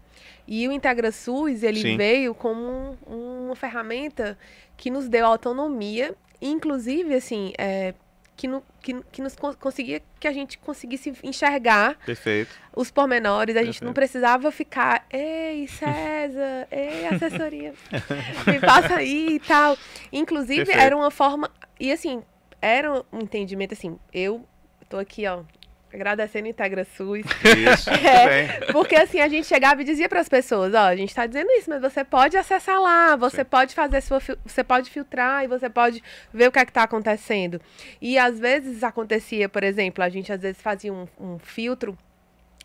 E 0.48 0.68
o 0.68 0.72
IntegraSUS, 0.72 1.64
ele 1.64 1.82
Sim. 1.82 1.98
veio 1.98 2.34
como 2.36 2.98
um- 3.08 3.46
uma 3.48 3.56
ferramenta 3.56 4.38
que 4.78 4.90
nos 4.90 5.08
deu 5.08 5.26
autonomia, 5.26 6.16
inclusive, 6.42 7.16
assim, 7.16 7.54
é, 7.58 7.94
que, 8.36 8.48
no- 8.48 8.64
que, 8.82 9.02
que 9.12 9.22
nos 9.22 9.36
con- 9.36 9.54
conseguia 9.56 10.02
que 10.20 10.28
a 10.28 10.34
gente 10.34 10.58
conseguisse 10.58 11.14
enxergar 11.24 11.96
Perfeito. 12.06 12.52
os 12.76 12.90
pormenores, 12.92 13.56
a 13.56 13.64
gente 13.64 13.82
não 13.84 13.94
Perfeito. 13.94 14.12
precisava 14.12 14.52
ficar, 14.52 15.06
ei, 15.12 15.68
César, 15.68 16.68
ei, 16.72 17.08
assessoria, 17.08 17.74
me 18.48 18.60
passa 18.60 18.96
aí 18.96 19.36
e 19.36 19.40
tal. 19.40 19.78
Inclusive, 20.12 20.66
Perfeito. 20.66 20.82
era 20.86 20.96
uma 20.98 21.12
forma, 21.12 21.50
e 21.80 21.92
assim, 21.92 22.22
era 22.64 23.04
um 23.12 23.20
entendimento 23.20 23.74
assim, 23.74 24.00
eu 24.14 24.46
tô 24.90 24.98
aqui, 24.98 25.28
ó, 25.28 25.42
agradecendo 25.94 26.48
o 26.48 26.50
Integra 26.50 26.86
SUS, 26.86 27.26
Isso, 27.44 27.90
É. 27.92 28.72
porque 28.72 28.96
assim, 28.96 29.20
a 29.20 29.28
gente 29.28 29.46
chegava 29.46 29.82
e 29.82 29.86
dizia 29.86 30.08
para 30.08 30.22
as 30.22 30.30
pessoas, 30.30 30.74
ó, 30.74 30.86
a 30.88 30.96
gente 30.96 31.14
tá 31.14 31.26
dizendo 31.28 31.52
isso, 31.52 31.70
mas 31.70 31.82
você 31.82 32.04
pode 32.06 32.38
acessar 32.38 32.80
lá, 32.82 33.18
você 33.18 33.38
Sim. 33.38 33.46
pode 33.46 33.76
fazer 33.76 34.00
sua, 34.02 34.20
você 34.46 34.64
pode 34.64 34.90
filtrar 34.90 35.44
e 35.44 35.48
você 35.48 35.70
pode 35.70 36.02
ver 36.34 36.48
o 36.48 36.52
que 36.54 36.60
é 36.60 36.66
que 36.66 36.72
tá 36.72 36.84
acontecendo. 36.84 37.60
E 38.02 38.18
às 38.18 38.40
vezes 38.40 38.82
acontecia, 38.82 39.50
por 39.50 39.64
exemplo, 39.64 40.02
a 40.04 40.08
gente 40.10 40.32
às 40.32 40.42
vezes 40.42 40.62
fazia 40.62 40.92
um, 40.94 41.06
um 41.20 41.38
filtro 41.38 41.98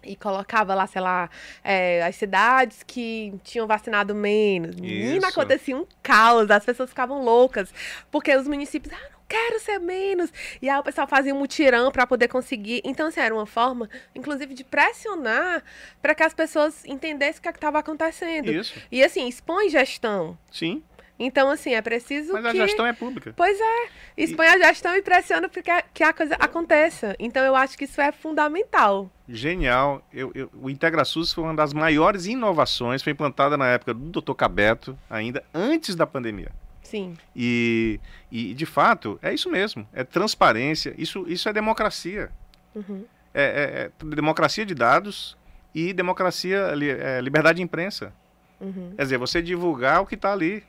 e 0.05 0.15
colocava 0.15 0.75
lá, 0.77 0.87
sei 0.87 1.03
lá, 1.03 1.29
é, 1.63 2.03
as 2.05 2.15
cidades 2.15 2.85
que 2.85 3.35
tinham 3.43 3.67
vacinado 3.67 4.15
menos. 4.15 4.77
Menina, 4.77 5.27
acontecia 5.29 5.77
um 5.77 5.85
caos, 6.03 6.49
as 6.51 6.65
pessoas 6.65 6.89
ficavam 6.89 7.23
loucas, 7.23 7.75
porque 8.11 8.35
os 8.35 8.47
municípios, 8.47 8.95
ah, 8.95 9.18
quero 9.29 9.61
ser 9.61 9.79
menos. 9.79 10.33
E 10.63 10.69
aí 10.69 10.79
o 10.79 10.83
pessoal 10.83 11.07
fazia 11.07 11.35
um 11.35 11.39
mutirão 11.39 11.91
para 11.93 12.07
poder 12.07 12.29
conseguir. 12.29 12.81
Então, 12.85 13.09
assim, 13.09 13.21
era 13.21 13.35
uma 13.35 13.47
forma, 13.47 13.89
inclusive, 14.15 14.55
de 14.55 14.65
pressionar 14.65 15.63
para 16.01 16.15
que 16.15 16.23
as 16.23 16.33
pessoas 16.35 16.85
entendessem 16.85 17.39
o 17.39 17.43
que 17.43 17.49
estava 17.51 17.79
acontecendo. 17.79 18.51
Isso, 18.51 18.75
E 18.91 19.05
assim, 19.05 19.29
expõe 19.29 19.69
gestão. 19.69 20.37
sim. 20.51 20.83
Então, 21.21 21.51
assim, 21.51 21.75
é 21.75 21.83
preciso 21.83 22.33
Mas 22.33 22.47
a 22.47 22.53
que... 22.53 22.59
gestão 22.59 22.87
é 22.87 22.93
pública. 22.93 23.35
Pois 23.37 23.59
é, 23.61 23.89
expõe 24.17 24.47
a 24.47 24.57
gestão 24.57 24.95
e 24.95 25.03
pressiona 25.03 25.49
para 25.49 25.61
que, 25.63 25.69
a- 25.73 25.83
que 25.83 26.05
a 26.05 26.13
coisa 26.13 26.37
aconteça. 26.37 27.17
Então, 27.19 27.45
eu 27.45 27.57
acho 27.57 27.77
que 27.77 27.87
isso 27.87 28.01
é 28.01 28.13
fundamental. 28.13 29.11
Genial. 29.29 30.01
Eu, 30.13 30.31
eu- 30.33 30.49
o 30.55 30.71
IntegraSUS 30.71 31.33
foi 31.33 31.43
uma 31.43 31.57
das 31.57 31.73
maiores 31.75 32.27
inovações, 32.27 33.03
foi 33.03 33.11
implantada 33.13 33.57
na 33.57 33.67
época 33.67 33.93
do 33.93 34.21
Dr. 34.23 34.33
Cabeto, 34.35 34.97
ainda 35.11 35.43
antes 35.53 35.97
da 35.97 36.07
pandemia. 36.07 36.53
Sim. 36.91 37.15
E, 37.37 38.01
e, 38.33 38.55
de 38.55 38.65
fato, 38.67 39.19
é 39.23 39.33
isso 39.35 39.51
mesmo. 39.51 39.87
É 39.93 40.03
transparência. 40.05 40.95
Isso, 40.97 41.25
isso 41.29 41.49
é 41.49 41.53
democracia. 41.53 42.31
Uhum. 42.75 43.05
É, 43.35 43.43
é- 43.43 44.05
é 44.07 44.15
democracia 44.15 44.65
de 44.65 44.75
dados 44.75 45.37
e 45.75 45.93
democracia, 45.93 46.73
li- 46.75 46.91
é, 46.91 47.21
liberdade 47.21 47.57
de 47.57 47.63
imprensa. 47.63 48.13
Uhum. 48.61 48.93
Quer 48.97 49.03
dizer, 49.03 49.19
você 49.19 49.43
divulgar 49.43 50.01
o 50.01 50.07
que 50.07 50.15
está 50.15 50.33
ali. 50.33 50.65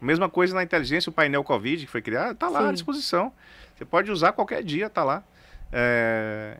Mesma 0.00 0.28
coisa 0.28 0.54
na 0.54 0.62
inteligência, 0.64 1.10
o 1.10 1.12
painel 1.12 1.44
Covid 1.44 1.84
que 1.86 1.90
foi 1.92 2.02
criado, 2.02 2.32
está 2.32 2.48
lá 2.48 2.62
Sim. 2.62 2.68
à 2.68 2.72
disposição. 2.72 3.32
Você 3.76 3.84
pode 3.84 4.10
usar 4.10 4.32
qualquer 4.32 4.62
dia, 4.64 4.86
está 4.86 5.04
lá. 5.04 5.22
É, 5.70 6.56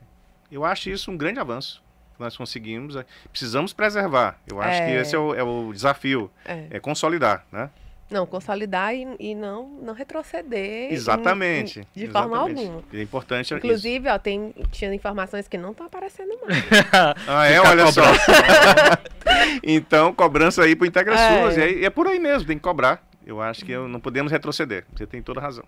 eu 0.50 0.64
acho 0.64 0.90
isso 0.90 1.10
um 1.10 1.16
grande 1.16 1.40
avanço 1.40 1.82
que 2.14 2.20
nós 2.22 2.36
conseguimos. 2.36 2.94
É, 2.94 3.04
Precisamos 3.30 3.72
preservar. 3.72 4.38
Eu 4.46 4.60
acho 4.60 4.78
que 4.84 4.90
É. 4.90 5.00
esse 5.00 5.14
é 5.14 5.18
o, 5.18 5.34
é 5.34 5.42
o 5.42 5.72
desafio, 5.72 6.30
É. 6.44 6.66
é 6.70 6.78
consolidar, 6.80 7.44
né? 7.50 7.68
Não, 8.12 8.26
consolidar 8.26 8.94
e, 8.94 9.06
e 9.18 9.34
não, 9.34 9.68
não 9.82 9.94
retroceder. 9.94 10.92
Exatamente. 10.92 11.80
em- 11.80 12.00
de 12.00 12.06
forma 12.08 12.36
exatamente. 12.36 12.66
alguma. 12.66 12.84
É 12.92 13.02
importante 13.02 13.46
isso. 13.46 13.54
Inclusive, 13.56 14.08
ó, 14.08 14.18
tem, 14.18 14.54
tinha 14.70 14.92
informações 14.94 15.48
que 15.48 15.56
não 15.56 15.70
estão 15.72 15.86
aparecendo 15.86 16.28
mais. 16.46 16.62
Ah, 17.26 17.46
é? 17.46 17.60
Olha 17.60 17.86
só. 17.90 18.02
então, 19.62 20.12
cobrança 20.12 20.62
aí 20.62 20.76
pro 20.76 20.86
Integra 20.86 21.14
É. 21.18 21.58
E 21.58 21.62
aí- 21.62 21.84
é 21.84 21.90
por 21.90 22.06
aí 22.06 22.18
mesmo, 22.18 22.46
tem 22.46 22.56
que 22.56 22.62
cobrar. 22.62 23.02
Eu 23.26 23.40
acho 23.40 23.64
que 23.64 23.72
eu- 23.72 23.88
não 23.88 24.00
podemos 24.00 24.30
retroceder. 24.32 24.84
Você 24.94 25.06
tem 25.06 25.22
toda 25.22 25.40
a 25.40 25.42
razão. 25.42 25.64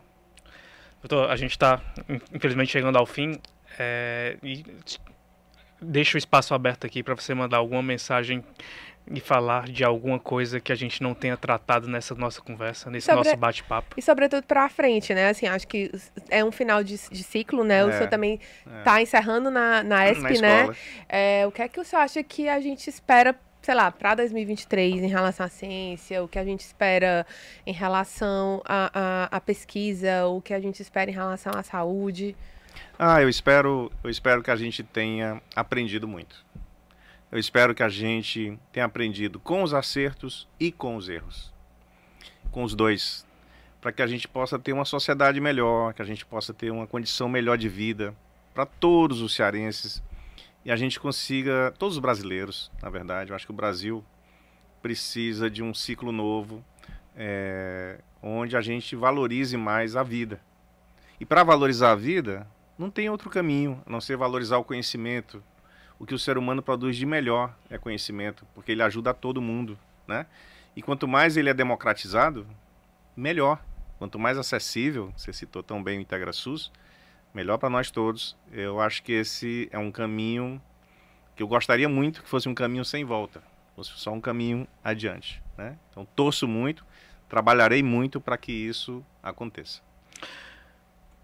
Doutor, 1.03 1.30
a 1.30 1.36
gente 1.36 1.51
está, 1.53 1.80
infelizmente, 2.32 2.70
chegando 2.72 2.97
ao 2.99 3.07
fim. 3.07 3.38
é, 3.78 4.36
e 4.42 4.64
deixo 5.82 6.16
o 6.16 6.18
espaço 6.18 6.55
aberto 6.55 6.86
aqui 6.86 7.03
para 7.03 7.14
você 7.14 7.34
mandar 7.34 7.57
alguma 7.59 7.82
mensagem 7.82 8.42
e 9.11 9.20
falar 9.20 9.64
de 9.68 9.84
alguma 9.84 10.18
coisa 10.18 10.59
que 10.61 10.72
a 10.72 10.74
gente 10.74 11.02
não 11.02 11.12
tenha 11.14 11.36
tratado 11.36 11.86
nessa 11.88 12.14
nossa 12.14 12.40
conversa, 12.40 12.90
nesse 12.90 13.07
Sobre- 13.07 13.24
nosso 13.24 13.36
bate-papo. 13.36 13.94
E 13.98 14.02
sobretudo 14.02 14.44
pra 14.44 14.68
frente, 14.68 15.12
né? 15.12 15.28
Assim, 15.28 15.46
acho 15.46 15.68
que 15.68 15.90
é 16.30 16.42
um 16.44 16.50
final 16.50 16.82
de, 16.82 16.96
de 17.11 17.22
ciclo, 17.22 17.62
né? 17.64 17.84
O 17.84 17.90
É, 17.90 17.92
senhor 17.98 18.09
também 18.09 18.40
é. 18.66 18.82
tá 18.82 19.02
encerrando 19.02 19.50
na, 19.50 19.82
na 19.82 20.11
ESP, 20.11 20.22
Na 20.22 20.40
né? 20.40 20.76
É, 21.09 21.44
o 21.46 21.52
que 21.52 21.61
é 21.62 21.68
que 21.68 21.78
o 21.78 21.84
senhor 21.84 22.02
acha 22.02 22.22
que 22.22 22.48
a 22.48 22.59
gente 22.61 22.88
espera 22.88 23.34
sei 23.61 23.74
lá, 23.74 23.90
para 23.90 24.14
2023 24.16 25.02
em 25.02 25.07
relação 25.09 25.46
à 25.46 25.48
ciência, 25.48 26.22
o 26.22 26.28
que 26.28 26.38
a 26.38 26.44
gente 26.44 26.61
espera 26.61 27.26
em 27.66 27.72
relação 27.72 28.61
à, 28.62 28.90
à, 29.32 29.36
à 29.36 29.40
pesquisa, 29.40 30.26
o 30.26 30.42
que 30.42 30.52
a 30.52 30.61
gente 30.61 30.80
espera 30.82 31.11
em 31.11 31.14
relação 31.14 31.50
à 31.57 31.62
saúde? 31.62 32.36
Ah, 32.98 33.22
eu 33.22 33.28
espero, 33.28 33.90
eu 34.02 34.11
espero 34.11 34.42
que 34.42 34.50
a 34.50 34.57
gente 34.57 34.82
tenha 34.82 35.40
aprendido 35.57 36.07
muito. 36.07 36.44
Eu 37.35 37.41
espero 37.41 37.74
que 37.74 37.82
a 37.82 37.89
gente 37.89 38.57
tenha 38.70 38.87
aprendido 38.87 39.41
com 39.41 39.64
os 39.64 39.74
acertos 39.74 40.47
e 40.61 40.70
com 40.70 40.95
os 40.95 41.09
erros. 41.09 41.53
Com 42.53 42.62
os 42.62 42.76
dois. 42.76 43.26
Para 43.80 43.91
que 43.91 44.01
a 44.01 44.07
gente 44.07 44.28
possa 44.28 44.57
ter 44.57 44.72
uma 44.72 44.85
sociedade 44.85 45.41
melhor, 45.41 45.95
que 45.95 46.01
a 46.01 46.05
gente 46.05 46.24
possa 46.24 46.55
ter 46.55 46.70
uma 46.70 46.87
condição 46.87 47.28
melhor 47.28 47.59
de 47.59 47.68
vida 47.68 48.14
para 48.55 48.64
todos 48.64 49.20
os 49.20 49.35
cearenses 49.35 50.01
e 50.64 50.70
a 50.70 50.76
gente 50.76 51.01
consiga, 51.01 51.74
todos 51.76 51.97
os 51.97 52.01
brasileiros, 52.01 52.70
na 52.80 52.89
verdade, 52.89 53.32
eu 53.32 53.35
acho 53.35 53.47
que 53.47 53.53
o 53.53 53.57
Brasil 53.57 54.05
precisa 54.80 55.51
de 55.51 55.61
um 55.61 55.74
ciclo 55.74 56.12
novo, 56.12 56.64
é, 57.16 57.99
onde 58.22 58.57
a 58.57 58.61
gente 58.61 58.95
valorize 58.95 59.57
mais 59.57 59.97
a 59.97 60.05
vida. 60.05 60.41
E 61.18 61.26
para 61.26 61.43
valorizar 61.43 61.91
a 61.91 61.97
vida, 61.97 62.47
não 62.78 62.91
tem 62.91 63.11
outro 63.11 63.28
caminho 63.28 63.82
a 63.85 63.91
não 63.91 64.01
ser 64.01 64.16
valorizar 64.16 64.59
o 64.59 64.64
conhecimento. 64.64 65.43
O 65.99 66.07
que 66.07 66.14
o 66.14 66.18
ser 66.18 66.36
humano 66.36 66.62
produz 66.62 66.97
de 66.97 67.07
melhor 67.07 67.55
é 67.70 67.78
conhecimento, 67.78 68.47
porque 68.55 68.72
ele 68.72 68.82
ajuda 68.82 69.11
a 69.11 69.14
todo 69.14 69.40
mundo, 69.40 69.78
né? 70.07 70.26
E 70.76 70.82
quanto 70.82 71.07
mais 71.07 71.36
ele 71.36 71.49
é 71.49 71.55
democratizado, 71.55 72.47
melhor. 73.16 73.62
Quanto 73.99 74.18
mais 74.18 74.36
acessível, 74.36 75.12
você 75.16 75.32
citou 75.32 75.62
tão 75.62 75.82
bem 75.82 75.99
o 75.99 76.01
IntegraSUS, 76.01 76.72
melhor 77.32 77.59
para 77.59 77.70
nós 77.70 77.90
todos. 77.90 78.36
Eu 78.53 78.80
acho 78.80 79.03
que 79.03 79.12
esse 79.12 79.68
é 79.70 79.78
um 79.78 79.92
caminho 79.92 80.61
que 81.36 81.42
eu 81.42 81.49
gostaria 81.49 81.88
muito 81.88 82.22
que 82.22 82.28
fosse 82.28 82.49
um 82.49 82.55
caminho 82.55 82.84
sem 82.84 83.05
volta, 83.05 83.42
fosse 83.74 83.92
só 83.97 84.12
um 84.12 84.20
caminho 84.20 84.66
adiante. 84.82 85.42
Né? 85.57 85.76
Então, 85.90 86.05
torço 86.16 86.47
muito, 86.47 86.84
trabalharei 87.28 87.82
muito 87.82 88.20
para 88.20 88.36
que 88.36 88.53
isso 88.53 89.05
aconteça. 89.22 89.80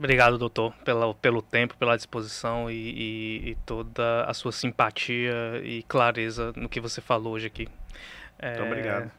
Obrigado, 0.01 0.39
doutor, 0.39 0.73
pela, 0.83 1.13
pelo 1.13 1.43
tempo, 1.43 1.77
pela 1.77 1.95
disposição 1.95 2.71
e, 2.71 2.75
e, 2.75 3.51
e, 3.51 3.55
toda 3.67 4.25
a 4.25 4.33
sua 4.33 4.51
simpatia 4.51 5.61
e 5.63 5.83
clareza 5.83 6.55
no 6.57 6.71
que 6.71 6.81
você 6.81 7.03
falou 7.03 7.35
hoje 7.35 7.49
aqui. 7.49 7.69
Muito 8.43 8.63
é... 8.63 8.63
obrigado. 8.63 9.11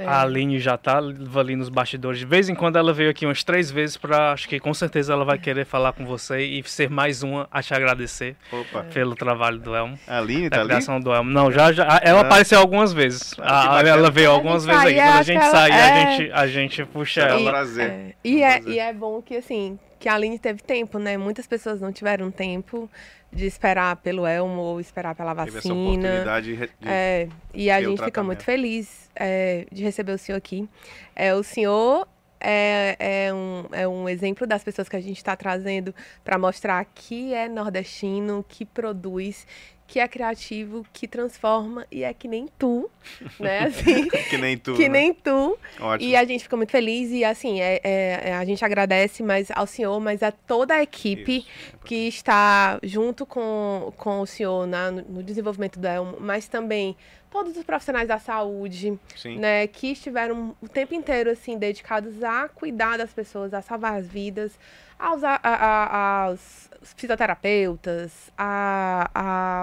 É. 0.00 0.06
A 0.06 0.22
Aline 0.22 0.58
já 0.58 0.78
tá 0.78 0.98
ali 0.98 1.54
nos 1.54 1.68
bastidores. 1.68 2.18
De 2.18 2.24
vez 2.24 2.48
em 2.48 2.54
quando 2.54 2.76
ela 2.76 2.92
veio 2.92 3.10
aqui 3.10 3.26
umas 3.26 3.44
três 3.44 3.70
vezes 3.70 3.98
para, 3.98 4.32
acho 4.32 4.48
que 4.48 4.58
com 4.58 4.72
certeza 4.72 5.12
ela 5.12 5.24
vai 5.24 5.38
querer 5.38 5.66
falar 5.66 5.92
com 5.92 6.06
você 6.06 6.40
e 6.40 6.62
ser 6.64 6.88
mais 6.88 7.22
uma 7.22 7.46
a 7.50 7.62
te 7.62 7.74
agradecer 7.74 8.34
Opa. 8.50 8.84
pelo 8.94 9.14
trabalho 9.14 9.58
do 9.58 9.74
Elmo. 9.74 9.98
A 10.06 10.18
Aline 10.18 10.48
tá 10.48 10.64
criação 10.64 10.94
ali? 10.94 11.04
do 11.04 11.12
Elmo. 11.12 11.30
Não, 11.30 11.52
já, 11.52 11.70
já 11.70 12.00
ela 12.02 12.20
ah. 12.20 12.22
apareceu 12.22 12.58
algumas 12.58 12.92
vezes. 12.92 13.34
Ah, 13.38 13.82
ela 13.84 14.10
veio 14.10 14.30
algumas 14.30 14.64
vezes 14.64 14.82
aí. 14.82 14.94
Quando 14.94 15.18
a 15.18 15.22
gente 15.22 15.44
sai, 15.44 15.70
é... 15.70 15.74
a 15.74 16.10
gente 16.10 16.32
a 16.32 16.46
gente 16.46 16.84
puxa 16.86 17.20
é 17.20 17.28
ela. 17.28 17.40
Um 17.40 17.44
prazer. 17.44 17.90
É. 17.90 18.14
E, 18.24 18.42
é, 18.42 18.62
e 18.66 18.78
é 18.78 18.92
bom 18.92 19.20
que 19.20 19.36
assim, 19.36 19.78
que 20.00 20.08
a 20.08 20.14
Aline 20.14 20.38
teve 20.38 20.62
tempo, 20.62 20.98
né? 20.98 21.18
Muitas 21.18 21.46
pessoas 21.46 21.78
não 21.78 21.92
tiveram 21.92 22.30
tempo 22.30 22.90
de 23.30 23.44
esperar 23.44 23.96
pelo 23.96 24.26
Elmo 24.26 24.62
ou 24.62 24.80
esperar 24.80 25.14
pela 25.14 25.34
vacina. 25.34 25.60
Teve 25.60 25.68
essa 25.68 25.78
oportunidade 25.78 26.56
de, 26.56 26.70
é, 26.88 27.28
e 27.52 27.70
a 27.70 27.82
gente 27.82 28.02
fica 28.02 28.22
muito 28.22 28.42
feliz 28.42 29.10
é, 29.14 29.66
de 29.70 29.84
receber 29.84 30.12
o 30.12 30.18
senhor 30.18 30.38
aqui. 30.38 30.66
É, 31.14 31.34
o 31.34 31.42
senhor 31.42 32.08
é, 32.40 32.96
é, 32.98 33.34
um, 33.34 33.66
é 33.72 33.86
um 33.86 34.08
exemplo 34.08 34.46
das 34.46 34.64
pessoas 34.64 34.88
que 34.88 34.96
a 34.96 35.00
gente 35.00 35.18
está 35.18 35.36
trazendo 35.36 35.94
para 36.24 36.38
mostrar 36.38 36.82
que 36.86 37.34
é 37.34 37.46
nordestino, 37.46 38.42
que 38.48 38.64
produz, 38.64 39.46
que 39.90 39.98
é 39.98 40.06
criativo, 40.06 40.86
que 40.92 41.08
transforma 41.08 41.84
e 41.90 42.04
é 42.04 42.14
que 42.14 42.28
nem 42.28 42.46
tu, 42.56 42.88
né? 43.40 43.64
Assim, 43.64 44.08
que 44.08 44.38
nem 44.38 44.56
tu. 44.56 44.74
Que 44.74 44.88
né? 44.88 45.00
nem 45.00 45.12
tu. 45.12 45.58
Ótimo. 45.80 46.08
E 46.08 46.14
a 46.14 46.24
gente 46.24 46.44
fica 46.44 46.56
muito 46.56 46.70
feliz 46.70 47.10
e 47.10 47.24
assim, 47.24 47.60
é, 47.60 47.80
é, 47.82 48.20
é 48.26 48.34
a 48.36 48.44
gente 48.44 48.64
agradece 48.64 49.20
mais 49.20 49.50
ao 49.50 49.66
senhor, 49.66 49.98
mas 49.98 50.22
a 50.22 50.30
toda 50.30 50.74
a 50.74 50.82
equipe 50.82 51.38
Isso, 51.38 51.48
é 51.74 51.86
que 51.88 52.06
está 52.06 52.78
junto 52.84 53.26
com, 53.26 53.92
com 53.96 54.20
o 54.20 54.26
senhor 54.26 54.64
na, 54.64 54.92
no 54.92 55.24
desenvolvimento 55.24 55.80
do 55.80 55.88
Elmo, 55.88 56.18
mas 56.20 56.46
também 56.46 56.96
todos 57.28 57.56
os 57.56 57.64
profissionais 57.64 58.06
da 58.06 58.18
saúde, 58.20 58.96
Sim. 59.16 59.38
né, 59.38 59.66
que 59.66 59.88
estiveram 59.88 60.54
o 60.62 60.68
tempo 60.68 60.94
inteiro 60.94 61.30
assim 61.30 61.58
dedicados 61.58 62.22
a 62.22 62.48
cuidar 62.48 62.96
das 62.96 63.12
pessoas, 63.12 63.52
a 63.52 63.60
salvar 63.60 63.98
as 63.98 64.06
vidas, 64.06 64.56
aos, 65.00 65.24
a, 65.24 65.40
a, 65.42 66.24
aos 66.24 66.70
fisioterapeutas, 66.96 68.30
a, 68.36 69.10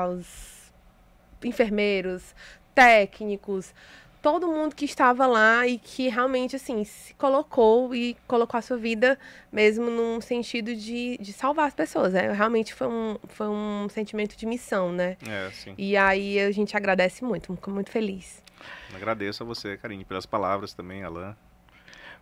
aos 0.03 0.71
enfermeiros, 1.43 2.35
técnicos, 2.73 3.73
todo 4.21 4.47
mundo 4.47 4.75
que 4.75 4.85
estava 4.85 5.27
lá 5.27 5.67
e 5.67 5.77
que 5.77 6.09
realmente, 6.09 6.55
assim, 6.55 6.83
se 6.83 7.13
colocou 7.13 7.93
e 7.93 8.17
colocou 8.27 8.57
a 8.57 8.61
sua 8.61 8.77
vida 8.77 9.17
mesmo 9.51 9.89
num 9.89 10.19
sentido 10.19 10.75
de, 10.75 11.17
de 11.19 11.31
salvar 11.31 11.67
as 11.67 11.73
pessoas, 11.73 12.13
né? 12.13 12.31
Realmente 12.31 12.73
foi 12.73 12.87
um, 12.87 13.17
foi 13.27 13.47
um 13.47 13.87
sentimento 13.89 14.35
de 14.35 14.45
missão, 14.45 14.91
né? 14.91 15.17
É, 15.27 15.49
sim. 15.51 15.73
E 15.77 15.95
aí 15.95 16.39
a 16.39 16.51
gente 16.51 16.75
agradece 16.75 17.23
muito, 17.23 17.53
fico 17.55 17.71
muito 17.71 17.91
feliz. 17.91 18.43
Agradeço 18.93 19.43
a 19.43 19.45
você, 19.45 19.77
Karine, 19.77 20.03
pelas 20.03 20.25
palavras 20.25 20.73
também, 20.73 21.03
Alain. 21.03 21.35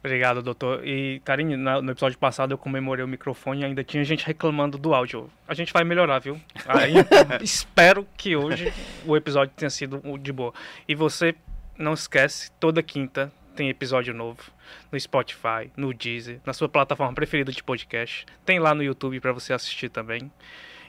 Obrigado, 0.06 0.44
doutor. 0.44 0.86
E, 0.86 1.20
Karine, 1.26 1.58
no 1.58 1.92
episódio 1.92 2.16
passado 2.20 2.54
eu 2.54 2.60
comemorei 2.60 3.04
o 3.04 3.08
microfone 3.08 3.62
e 3.62 3.66
ainda 3.66 3.84
tinha 3.84 4.04
gente 4.04 4.24
reclamando 4.24 4.78
do 4.78 4.94
áudio. 4.94 5.32
A 5.48 5.56
gente 5.56 5.74
vai 5.74 5.84
melhorar, 5.84 6.20
viu? 6.20 6.40
Aí, 6.68 6.94
espero 7.42 8.08
que 8.16 8.36
hoje 8.36 8.72
o 9.04 9.18
episódio 9.18 9.52
tenha 9.58 9.70
sido 9.72 10.00
de 10.20 10.32
boa. 10.32 10.54
E 10.88 10.94
você, 10.94 11.34
não 11.76 11.94
esquece, 11.94 12.52
toda 12.60 12.84
quinta 12.84 13.32
tem 13.56 13.68
episódio 13.68 14.14
novo 14.14 14.44
no 14.92 15.00
Spotify, 15.00 15.72
no 15.76 15.92
Deezer, 15.92 16.40
na 16.46 16.54
sua 16.54 16.70
plataforma 16.70 17.16
preferida 17.16 17.52
de 17.52 17.64
podcast. 17.64 18.28
Tem 18.46 18.60
lá 18.60 18.76
no 18.76 18.84
YouTube 18.84 19.20
para 19.20 19.34
você 19.34 19.54
assistir 19.54 19.90
também. 19.90 20.32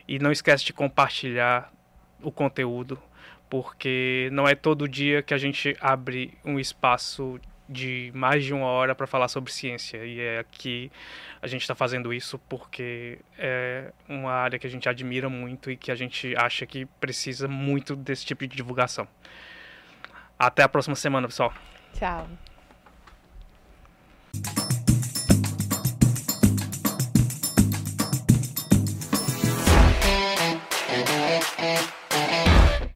E 0.07 0.19
não 0.19 0.31
esquece 0.31 0.63
de 0.63 0.75
compartilhar 0.75 1.73
o 2.21 2.31
conteúdo, 2.31 3.01
porque 3.49 4.29
não 4.31 4.47
é 4.47 4.55
todo 4.55 4.87
dia 4.87 5.23
que 5.23 5.33
a 5.33 5.39
gente 5.39 5.75
abre 5.81 6.35
um 6.45 6.61
espaço 6.61 7.41
de 7.69 8.11
mais 8.15 8.45
de 8.45 8.53
uma 8.53 8.67
hora 8.67 8.95
para 8.95 9.07
falar 9.07 9.29
sobre 9.29 9.53
ciência. 9.53 10.05
E 10.05 10.21
é 10.21 10.39
aqui 10.39 10.91
a 11.41 11.47
gente 11.47 11.63
está 11.63 11.75
fazendo 11.75 12.13
isso 12.13 12.39
porque 12.49 13.19
é 13.39 13.93
uma 14.09 14.33
área 14.33 14.59
que 14.59 14.67
a 14.67 14.71
gente 14.71 14.89
admira 14.89 15.29
muito 15.29 15.71
e 15.71 15.77
que 15.77 15.91
a 15.91 15.95
gente 15.95 16.35
acha 16.37 16.65
que 16.67 16.87
precisa 17.01 17.49
muito 17.49 17.97
desse 17.97 18.25
tipo 18.25 18.47
de 18.47 18.57
divulgação. 18.57 19.07
Até 20.39 20.63
a 20.63 20.69
próxima 20.69 20.97
semana, 20.97 21.27
pessoal. 21.27 21.53
Tchau. 21.95 22.29